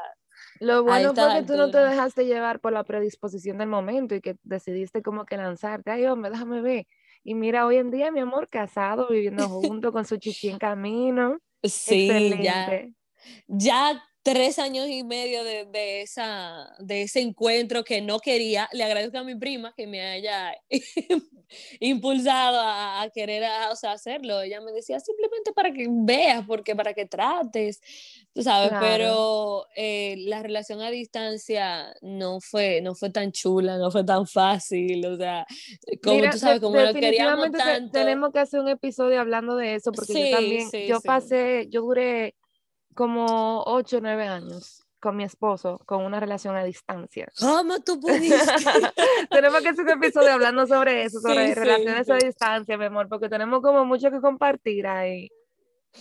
Lo 0.58 0.82
bueno 0.82 1.14
fue 1.14 1.32
que 1.32 1.46
tú 1.46 1.56
no 1.56 1.70
te 1.70 1.78
dejaste 1.78 2.26
llevar 2.26 2.58
por 2.58 2.72
la 2.72 2.82
predisposición 2.82 3.58
del 3.58 3.68
momento 3.68 4.16
y 4.16 4.20
que 4.20 4.36
decidiste 4.42 5.00
como 5.00 5.26
que 5.26 5.36
lanzarte. 5.36 5.92
Ay, 5.92 6.06
hombre, 6.06 6.32
déjame 6.32 6.60
ver 6.60 6.86
y 7.28 7.34
mira, 7.34 7.66
hoy 7.66 7.76
en 7.78 7.90
día, 7.90 8.10
mi 8.12 8.20
amor, 8.20 8.48
casado, 8.48 9.08
viviendo 9.08 9.48
junto 9.48 9.92
con 9.92 10.04
su 10.04 10.16
chichi 10.18 10.48
en 10.48 10.58
camino. 10.58 11.38
Sí, 11.64 12.40
ya. 12.42 12.80
Ya 13.48 14.02
tres 14.32 14.58
años 14.58 14.88
y 14.88 15.04
medio 15.04 15.42
de, 15.42 15.64
de, 15.64 16.02
esa, 16.02 16.74
de 16.78 17.02
ese 17.02 17.20
encuentro 17.20 17.82
que 17.82 18.02
no 18.02 18.18
quería. 18.18 18.68
Le 18.72 18.84
agradezco 18.84 19.16
a 19.16 19.24
mi 19.24 19.34
prima 19.34 19.72
que 19.74 19.86
me 19.86 20.02
haya 20.02 20.52
impulsado 21.80 22.60
a, 22.60 23.08
querer 23.14 23.44
o 23.72 23.76
sea, 23.76 23.92
hacerlo. 23.92 24.42
Ella 24.42 24.60
me 24.60 24.72
decía 24.72 25.00
simplemente 25.00 25.54
para 25.54 25.72
que 25.72 25.86
veas, 25.88 26.44
porque 26.46 26.76
para 26.76 26.92
que 26.92 27.06
trates, 27.06 27.80
tú 28.34 28.42
sabes, 28.42 28.70
pero 28.78 29.64
eh, 29.74 30.16
la 30.18 30.42
relación 30.42 30.82
a 30.82 30.90
distancia 30.90 31.94
no 32.02 32.42
fue, 32.42 32.82
no 32.82 32.94
fue 32.94 33.08
tan 33.08 33.32
chula, 33.32 33.78
no 33.78 33.90
fue 33.90 34.04
tan 34.04 34.26
fácil, 34.26 35.06
o 35.06 35.16
sea, 35.16 35.46
como 36.02 36.30
tú 36.30 36.38
sabes, 36.38 36.60
como 36.60 36.78
lo 36.78 36.92
queríamos 36.92 37.50
tanto. 37.50 37.92
Tenemos 37.92 38.30
que 38.30 38.40
hacer 38.40 38.60
un 38.60 38.68
episodio 38.68 39.20
hablando 39.20 39.56
de 39.56 39.76
eso, 39.76 39.90
porque 39.90 40.30
yo 40.30 40.36
también, 40.36 40.70
yo 40.86 41.00
pasé, 41.00 41.66
yo 41.70 41.80
duré 41.80 42.34
como 42.98 43.62
8 43.64 43.98
o 43.98 44.00
9 44.00 44.26
años 44.26 44.84
con 44.98 45.16
mi 45.16 45.22
esposo, 45.22 45.80
con 45.86 46.04
una 46.04 46.18
relación 46.18 46.56
a 46.56 46.64
distancia. 46.64 47.28
¿Cómo 47.38 47.78
tú 47.78 48.00
pudiste? 48.00 48.34
tenemos 49.30 49.60
que 49.60 49.68
hacer 49.68 49.84
un 49.84 49.90
episodio 49.90 50.32
hablando 50.32 50.66
sobre 50.66 51.04
eso, 51.04 51.20
sobre 51.20 51.54
relaciones 51.54 52.10
a 52.10 52.16
distancia, 52.16 52.76
mi 52.76 52.86
amor, 52.86 53.08
porque 53.08 53.28
tenemos 53.28 53.62
como 53.62 53.84
mucho 53.84 54.10
que 54.10 54.20
compartir 54.20 54.88
ahí. 54.88 55.28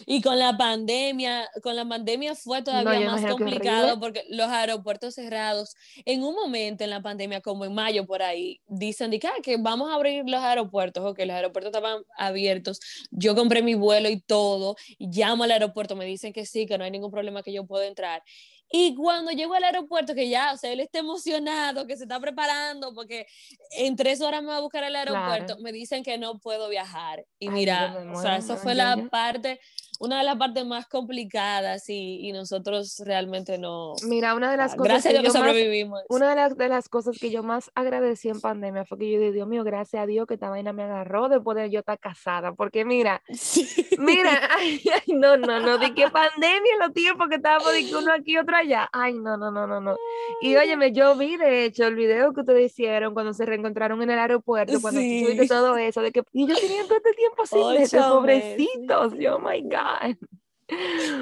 Y 0.06 0.22
con 0.22 0.38
la 0.38 0.58
pandemia, 0.58 1.50
con 1.64 1.76
la 1.76 1.86
pandemia 1.86 2.36
fue 2.36 2.62
todavía 2.62 3.10
más 3.10 3.26
complicado 3.26 4.00
porque 4.00 4.26
los 4.30 4.48
aeropuertos 4.50 5.16
cerrados, 5.16 5.76
en 6.06 6.24
un 6.24 6.36
momento 6.36 6.84
en 6.84 6.90
la 6.90 7.02
pandemia, 7.02 7.42
como 7.42 7.66
en 7.66 7.74
mayo 7.74 8.06
por 8.06 8.22
ahí, 8.22 8.62
dicen 8.68 9.12
que, 9.12 9.28
ah, 9.28 9.42
que 9.42 9.58
vamos 9.58 9.90
a 9.90 9.96
abrir 9.96 10.24
los 10.28 10.42
aeropuertos, 10.42 11.04
o 11.04 11.14
que 11.14 11.26
los 11.26 11.36
aeropuertos 11.36 11.70
estaban 11.70 12.04
abiertos. 12.18 12.80
Yo 13.12 13.36
compré 13.36 13.62
mi 13.62 13.76
vuelo 13.76 14.10
y 14.10 14.20
todo, 14.20 14.76
y 14.98 15.08
llamo 15.08 15.44
al 15.44 15.52
aeropuerto, 15.52 15.96
me 15.96 16.06
dicen 16.06 16.34
que 16.34 16.46
sí, 16.46 16.66
que 16.66 16.78
no 16.78 16.84
hay 16.84 16.92
ningún 16.92 17.12
problema 17.12 17.44
que 17.44 17.54
yo 17.54 17.66
pueda 17.66 17.86
entrar. 17.86 18.24
Y 18.70 18.96
cuando 18.96 19.32
llego 19.32 19.54
al 19.54 19.64
aeropuerto, 19.64 20.14
que 20.14 20.28
ya, 20.28 20.52
o 20.54 20.58
sea, 20.58 20.72
él 20.72 20.82
está 20.82 21.00
emocionado, 21.00 21.88
que 21.88 21.96
se 21.96 22.04
está 22.04 22.20
preparando, 22.20 22.94
porque 22.94 23.26
en 23.72 23.96
tres 23.96 24.20
horas 24.20 24.42
me 24.42 24.50
va 24.50 24.58
a 24.58 24.62
buscar 24.62 24.84
al 24.84 24.96
aeropuerto, 24.96 25.58
me 25.60 25.72
dicen 25.72 26.04
que 26.04 26.18
no 26.18 26.40
puedo 26.40 26.68
viajar. 26.68 27.26
Y 27.40 27.50
mira, 27.50 27.98
o 28.14 28.22
sea, 28.22 28.38
eso 28.38 28.58
fue 28.58 28.76
la 28.76 29.08
parte, 29.10 29.62
una 30.00 30.20
de 30.20 30.24
las 30.24 30.38
partes 30.38 30.66
más 30.66 30.88
complicadas 30.88 31.90
y, 31.90 32.28
y 32.28 32.32
nosotros 32.32 33.02
realmente 33.06 33.58
no... 33.58 33.94
Mira, 34.04 34.36
una 34.36 34.52
de 34.52 34.58
las 34.58 34.76
cosas... 34.76 34.88
Gracias 34.88 35.14
a 35.16 35.20
Dios 35.20 35.34
que 35.34 35.40
sobrevivimos. 35.40 36.04
una 36.10 36.30
de 36.30 36.36
las, 36.36 36.58
de 36.58 36.70
las 36.70 36.90
cosas 36.90 37.18
que 37.20 37.30
yo 37.30 37.44
más 37.44 37.72
agradecí 37.76 38.30
en 38.30 38.40
pandemia 38.40 38.86
fue 38.86 38.98
que 38.98 39.12
yo 39.12 39.20
dije, 39.20 39.32
Dios 39.32 39.48
mío, 39.48 39.64
gracias 39.64 40.04
a 40.04 40.06
Dios 40.06 40.28
que 40.28 40.36
esta 40.36 40.50
vaina 40.50 40.74
me 40.74 40.84
agarró 40.84 41.30
después 41.30 41.58
de 41.58 41.70
yo 41.70 41.80
estar 41.80 42.00
casada, 42.00 42.54
porque 42.54 42.86
mira, 42.86 43.22
mira, 43.98 44.50
ay, 44.58 44.82
no, 45.08 45.38
no, 45.38 45.60
no, 45.60 45.78
de 45.78 45.94
qué 45.94 46.10
pandemia 46.10 46.78
los 46.80 46.94
tiempos 46.94 47.28
que 47.30 47.36
estábamos 47.36 47.72
de 47.72 47.96
uno 47.96 48.14
aquí, 48.14 48.38
otro 48.38 48.56
allá. 48.56 48.90
Ay, 48.92 49.14
no, 49.14 49.38
no, 49.38 49.52
no, 49.52 49.68
no, 49.68 49.82
no. 49.82 49.96
Y 50.42 50.56
óyeme, 50.56 50.92
yo 50.92 51.16
vi 51.16 51.38
de 51.38 51.66
hecho 51.66 51.86
el 51.86 51.96
video 51.96 52.34
que 52.34 52.42
ustedes 52.42 52.72
hicieron 52.72 53.14
cuando 53.14 53.34
se 53.34 53.46
reencontraron 53.46 54.02
en 54.02 54.10
el 54.10 54.20
aeropuerto, 54.20 54.80
cuando 54.82 55.02
sí. 55.02 55.48
todo 55.48 55.78
eso, 55.78 56.02
de 56.02 56.12
que 56.12 56.24
y 56.34 56.48
yo 56.48 56.56
tenía 56.56 56.84
todo 56.84 56.98
este 56.98 57.14
tiempo 57.14 57.44
así, 57.44 57.56
pobrecitos, 57.98 59.14
oh 59.14 59.40
my 59.40 59.62
God. 59.62 59.87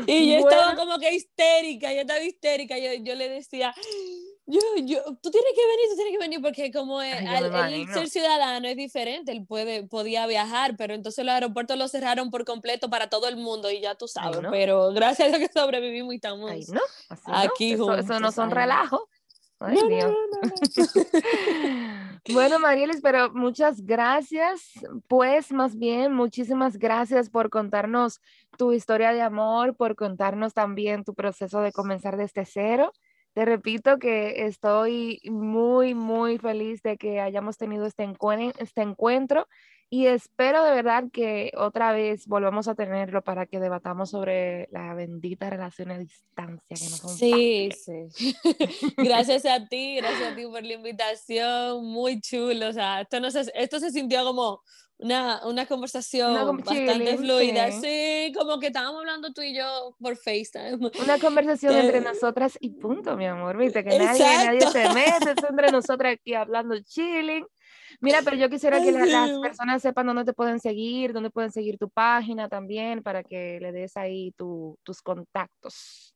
Y 0.07 0.31
yo 0.31 0.39
estaba 0.39 0.75
como 0.75 0.97
que 0.97 1.13
histérica, 1.13 1.93
yo 1.93 2.01
estaba 2.01 2.19
histérica, 2.19 2.77
yo, 2.79 2.93
yo 3.03 3.13
le 3.13 3.29
decía, 3.29 3.75
yo, 4.47 4.59
yo, 4.77 5.03
tú 5.21 5.29
tienes 5.31 5.53
que 5.55 5.67
venir, 5.67 5.89
tú 5.89 5.95
tienes 5.95 6.11
que 6.13 6.17
venir, 6.17 6.41
porque 6.41 6.71
como 6.71 7.01
el, 7.01 7.27
el, 7.27 7.87
ser 7.93 8.09
ciudadano 8.09 8.67
es 8.67 8.75
diferente, 8.75 9.31
él 9.31 9.45
puede, 9.45 9.83
podía 9.83 10.25
viajar, 10.25 10.75
pero 10.77 10.93
entonces 10.93 11.23
los 11.25 11.33
aeropuertos 11.33 11.77
los 11.77 11.91
cerraron 11.91 12.31
por 12.31 12.43
completo 12.45 12.89
para 12.89 13.07
todo 13.09 13.27
el 13.27 13.37
mundo 13.37 13.69
y 13.69 13.81
ya 13.81 13.95
tú 13.95 14.07
sabes, 14.07 14.41
no. 14.41 14.49
pero 14.49 14.91
gracias 14.93 15.27
a 15.27 15.37
Dios 15.37 15.47
que 15.47 15.59
sobrevivimos 15.59 16.13
y 16.13 16.15
estamos 16.15 16.49
Ay, 16.49 16.65
no, 16.69 16.81
aquí 17.27 17.73
eso, 17.73 17.85
juntos. 17.85 18.05
Eso 18.05 18.19
no 18.19 18.31
son 18.31 18.49
relajos. 18.51 19.01
Ay, 19.65 19.77
no, 19.81 19.87
Dios. 19.87 20.15
bueno, 22.33 22.59
Marielis, 22.59 23.01
pero 23.01 23.31
muchas 23.33 23.81
gracias. 23.81 24.71
Pues 25.07 25.51
más 25.51 25.77
bien, 25.77 26.13
muchísimas 26.13 26.77
gracias 26.77 27.29
por 27.29 27.49
contarnos 27.49 28.21
tu 28.57 28.73
historia 28.73 29.11
de 29.11 29.21
amor, 29.21 29.75
por 29.75 29.95
contarnos 29.95 30.53
también 30.53 31.03
tu 31.03 31.13
proceso 31.13 31.61
de 31.61 31.71
comenzar 31.71 32.17
desde 32.17 32.45
cero. 32.45 32.91
Te 33.33 33.43
repito 33.43 33.99
que 33.99 34.45
estoy 34.45 35.19
muy, 35.25 35.93
muy 35.93 36.37
feliz 36.37 36.81
de 36.81 36.95
que 36.95 37.19
hayamos 37.19 37.57
tenido 37.57 37.85
este, 37.85 38.03
encuentro, 38.03 38.63
este 38.63 38.81
encuentro 38.81 39.47
y 39.89 40.07
espero 40.07 40.63
de 40.63 40.71
verdad 40.71 41.05
que 41.13 41.51
otra 41.55 41.91
vez 41.93 42.27
volvamos 42.27 42.67
a 42.67 42.75
tenerlo 42.75 43.23
para 43.23 43.45
que 43.45 43.59
debatamos 43.59 44.09
sobre 44.09 44.67
la 44.71 44.93
bendita 44.93 45.49
relación 45.49 45.91
a 45.91 45.97
distancia. 45.97 46.75
Que 46.75 46.89
no 46.89 46.97
son 46.97 47.17
sí, 47.17 47.69
sí. 47.71 48.35
gracias 48.97 49.45
a 49.45 49.67
ti, 49.67 49.97
gracias 49.97 50.33
a 50.33 50.35
ti 50.35 50.45
por 50.47 50.63
la 50.63 50.73
invitación, 50.73 51.85
muy 51.85 52.19
chulo. 52.19 52.69
O 52.69 52.73
sea, 52.73 53.01
esto, 53.01 53.19
no 53.19 53.29
se, 53.29 53.45
esto 53.53 53.79
se 53.79 53.91
sintió 53.91 54.23
como 54.23 54.61
una, 54.97 55.45
una 55.45 55.65
conversación 55.65 56.31
una 56.31 56.43
bastante 56.45 57.17
fluida. 57.17 57.71
Sí. 57.71 57.79
sí. 57.81 58.33
como 58.33 58.59
que 58.59 58.67
estábamos 58.67 58.99
hablando 58.99 59.33
tú 59.33 59.41
y 59.41 59.55
yo 59.55 59.95
por 59.99 60.15
FaceTime. 60.15 60.91
Una 61.03 61.19
conversación 61.19 61.75
entre 61.75 62.01
nosotras 62.01 62.57
y 62.59 62.71
punto, 62.71 63.15
mi 63.15 63.25
amor. 63.27 63.57
Viste 63.57 63.83
que 63.83 63.99
nadie, 63.99 64.23
nadie 64.23 64.61
se 64.61 64.89
mete, 64.93 65.31
es 65.37 65.43
entre 65.49 65.71
nosotras 65.71 66.13
aquí 66.13 66.33
hablando 66.33 66.75
chilling. 66.81 67.45
Mira, 68.01 68.21
pero 68.23 68.35
yo 68.35 68.49
quisiera 68.49 68.81
que 68.81 68.91
las 68.91 69.31
personas 69.39 69.81
sepan 69.81 70.07
dónde 70.07 70.25
te 70.25 70.33
pueden 70.33 70.59
seguir, 70.59 71.13
dónde 71.13 71.29
pueden 71.29 71.51
seguir 71.51 71.77
tu 71.77 71.89
página 71.89 72.49
también, 72.49 73.03
para 73.03 73.23
que 73.23 73.59
le 73.59 73.71
des 73.71 73.95
ahí 73.97 74.33
tus 74.37 75.01
contactos. 75.01 76.15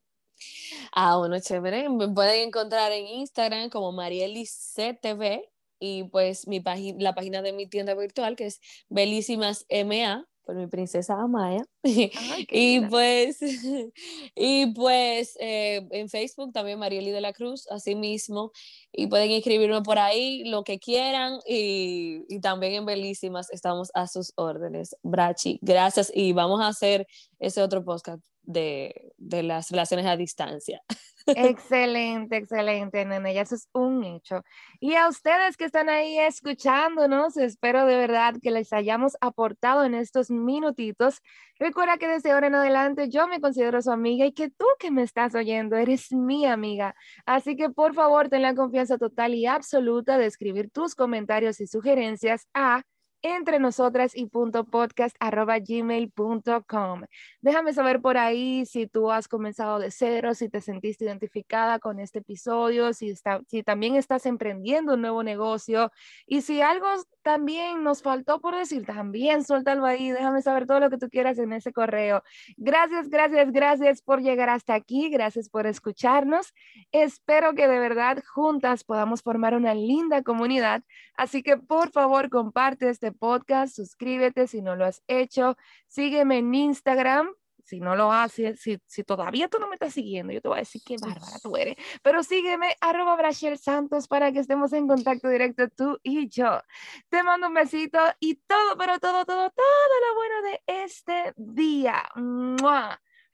Ah, 0.94 1.18
bueno, 1.18 1.40
chévere. 1.40 1.90
Me 1.90 2.08
pueden 2.10 2.48
encontrar 2.48 2.92
en 2.92 3.08
Instagram 3.08 3.70
como 3.70 3.92
CTV 3.92 5.50
y 5.80 6.04
pues 6.06 6.48
mi 6.48 6.62
la 7.00 7.16
página 7.16 7.42
de 7.42 7.54
mi 7.54 7.68
tienda 7.68 7.96
virtual 7.96 8.36
que 8.36 8.48
es 8.48 8.60
Belísimas 8.90 9.66
MA 9.70 10.26
por 10.50 10.56
mi 10.56 10.66
princesa 10.66 11.14
Amaya. 11.14 11.64
y, 11.84 12.82
pues, 12.88 13.38
y 14.36 14.74
pues 14.74 15.38
eh, 15.40 15.88
en 15.92 16.10
Facebook 16.10 16.52
también 16.52 16.80
Marieli 16.80 17.12
de 17.12 17.22
la 17.22 17.34
Cruz, 17.34 17.68
así 17.70 17.94
mismo. 17.94 18.52
Y 18.92 19.06
pueden 19.06 19.30
escribirme 19.30 19.84
por 19.84 20.00
ahí 20.00 20.44
lo 20.46 20.64
que 20.64 20.80
quieran. 20.80 21.38
Y, 21.48 22.26
y 22.30 22.40
también 22.42 22.74
en 22.74 22.86
Belísimas 22.88 23.52
estamos 23.52 23.92
a 23.94 24.08
sus 24.08 24.34
órdenes. 24.38 24.96
Brachi, 25.04 25.60
gracias. 25.62 26.12
Y 26.16 26.34
vamos 26.34 26.62
a 26.62 26.68
hacer 26.70 27.06
ese 27.38 27.62
otro 27.62 27.86
podcast 27.86 28.26
de, 28.42 29.14
de 29.18 29.44
las 29.44 29.70
relaciones 29.70 30.08
a 30.08 30.18
distancia. 30.18 30.82
Excelente, 31.36 32.38
excelente, 32.38 33.06
nene, 33.06 33.34
ya 33.34 33.42
eso 33.42 33.56
es 33.56 33.68
un 33.74 34.04
hecho. 34.04 34.44
Y 34.80 34.96
a 34.96 35.08
ustedes 35.08 35.58
que 35.58 35.66
están 35.66 35.90
ahí 35.90 36.18
escuchándonos, 36.20 37.38
espero 37.38 37.86
de 37.86 37.96
verdad 37.96 38.36
que 38.42 38.52
les 38.52 38.74
hayamos 38.74 39.18
aportado 39.22 39.84
en 39.86 39.94
estos 39.94 40.30
minutitos. 40.30 41.22
Recuerda 41.60 41.98
que 41.98 42.08
desde 42.08 42.32
ahora 42.32 42.48
en 42.48 42.56
adelante 42.56 43.10
yo 43.10 43.28
me 43.28 43.42
considero 43.42 43.82
su 43.82 43.92
amiga 43.92 44.26
y 44.26 44.34
que 44.34 44.50
tú 44.50 44.66
que 44.80 44.92
me 44.92 45.04
estás 45.04 45.36
oyendo 45.36 45.76
eres 45.76 46.12
mi 46.12 46.46
amiga. 46.46 46.96
Así 47.26 47.56
que 47.56 47.70
por 47.70 47.94
favor, 47.94 48.30
ten 48.30 48.42
la 48.42 48.56
confianza 48.56 48.98
total 48.98 49.34
y 49.36 49.46
absoluta 49.46 50.18
de 50.18 50.26
escribir 50.26 50.72
tus 50.72 50.96
comentarios 50.96 51.60
y 51.60 51.68
sugerencias 51.68 52.48
a 52.54 52.84
entre 53.22 53.60
nosotras 53.60 54.16
y 54.16 54.28
punto 54.28 54.66
podcast 54.66 55.16
arroba 55.20 55.60
gmail.com. 55.60 57.04
Déjame 57.42 57.74
saber 57.74 58.02
por 58.02 58.18
ahí 58.18 58.66
si 58.66 58.88
tú 58.88 59.12
has 59.12 59.28
comenzado 59.28 59.80
de 59.80 59.92
cero, 59.92 60.34
si 60.34 60.50
te 60.50 60.62
sentiste 60.62 61.06
identificada 61.06 61.80
con 61.80 62.00
este 62.00 62.20
episodio, 62.20 62.94
si, 62.94 63.10
está, 63.10 63.42
si 63.48 63.64
también 63.64 63.96
estás 63.96 64.26
emprendiendo 64.26 64.94
un 64.94 65.02
nuevo 65.02 65.24
negocio 65.24 65.92
y 66.26 66.42
si 66.42 66.62
algo 66.62 66.88
también 67.22 67.84
nos 67.84 68.02
faltó 68.02 68.40
por 68.40 68.56
decir, 68.56 68.86
también 68.86 69.44
suéltalo 69.44 69.86
ahí, 69.86 70.12
déjame 70.12 70.42
saber 70.42 70.66
todo 70.66 70.80
lo 70.80 70.90
que 70.90 70.98
tú 70.98 71.10
quieras 71.10 71.38
en 71.40 71.54
ese 71.54 71.74
correo. 71.74 72.24
Gracias, 72.58 73.10
gracias, 73.10 73.52
gracias 73.52 74.02
por 74.02 74.22
llegar 74.22 74.50
hasta 74.50 74.74
aquí, 74.74 75.10
gracias 75.10 75.50
por 75.50 75.68
escucharnos. 75.68 76.54
Espero 76.92 77.54
que 77.54 77.68
de 77.68 77.80
verdad 77.80 78.24
juntas 78.34 78.84
podamos 78.84 79.22
formar 79.22 79.56
una 79.56 79.74
linda 79.74 80.24
comunidad, 80.24 80.84
así 81.16 81.44
que 81.44 81.58
por 81.58 81.92
favor 81.92 82.30
comparte 82.30 82.90
este 82.90 83.09
podcast, 83.12 83.76
suscríbete 83.76 84.48
si 84.48 84.62
no 84.62 84.76
lo 84.76 84.86
has 84.86 85.04
hecho, 85.08 85.58
sígueme 85.88 86.38
en 86.40 86.54
Instagram 86.54 87.30
si 87.70 87.80
no 87.80 87.96
lo 87.96 88.12
haces, 88.12 88.60
si, 88.60 88.82
si, 88.88 89.04
todavía 89.04 89.48
tú 89.48 89.60
no 89.60 89.68
me 89.68 89.76
estás 89.76 89.94
siguiendo, 89.94 90.34
yo 90.34 90.42
te 90.42 90.48
voy 90.48 90.58
a 90.58 90.62
decir 90.62 90.82
qué 90.84 90.96
bárbara 91.00 91.38
tú 91.42 91.56
eres. 91.56 91.76
Pero 92.02 92.24
sígueme, 92.24 92.76
arroba 92.82 93.16
Brachel 93.16 93.60
Santos, 93.60 94.08
para 94.08 94.32
que 94.32 94.40
estemos 94.40 94.74
en 94.74 94.88
contacto 94.88 95.30
directo 95.30 95.70
tú 95.70 96.00
y 96.02 96.28
yo. 96.30 96.62
Te 97.10 97.22
mando 97.22 97.48
un 97.48 97.54
besito 97.54 98.00
y 98.20 98.36
todo, 98.36 98.76
pero 98.76 98.98
todo, 98.98 99.24
todo, 99.24 99.52
todo 99.52 99.94
lo 100.08 100.16
bueno 100.16 100.42
de 100.42 100.62
este 100.84 101.34
día. 101.38 102.04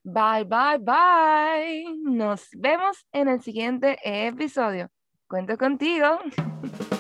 Bye, 0.03 0.43
bye, 0.43 0.79
bye. 0.79 1.97
Nos 2.03 2.49
vemos 2.51 3.07
en 3.13 3.29
el 3.29 3.41
siguiente 3.41 3.97
episodio. 4.03 4.91
Cuento 5.27 5.57
contigo. 5.57 6.19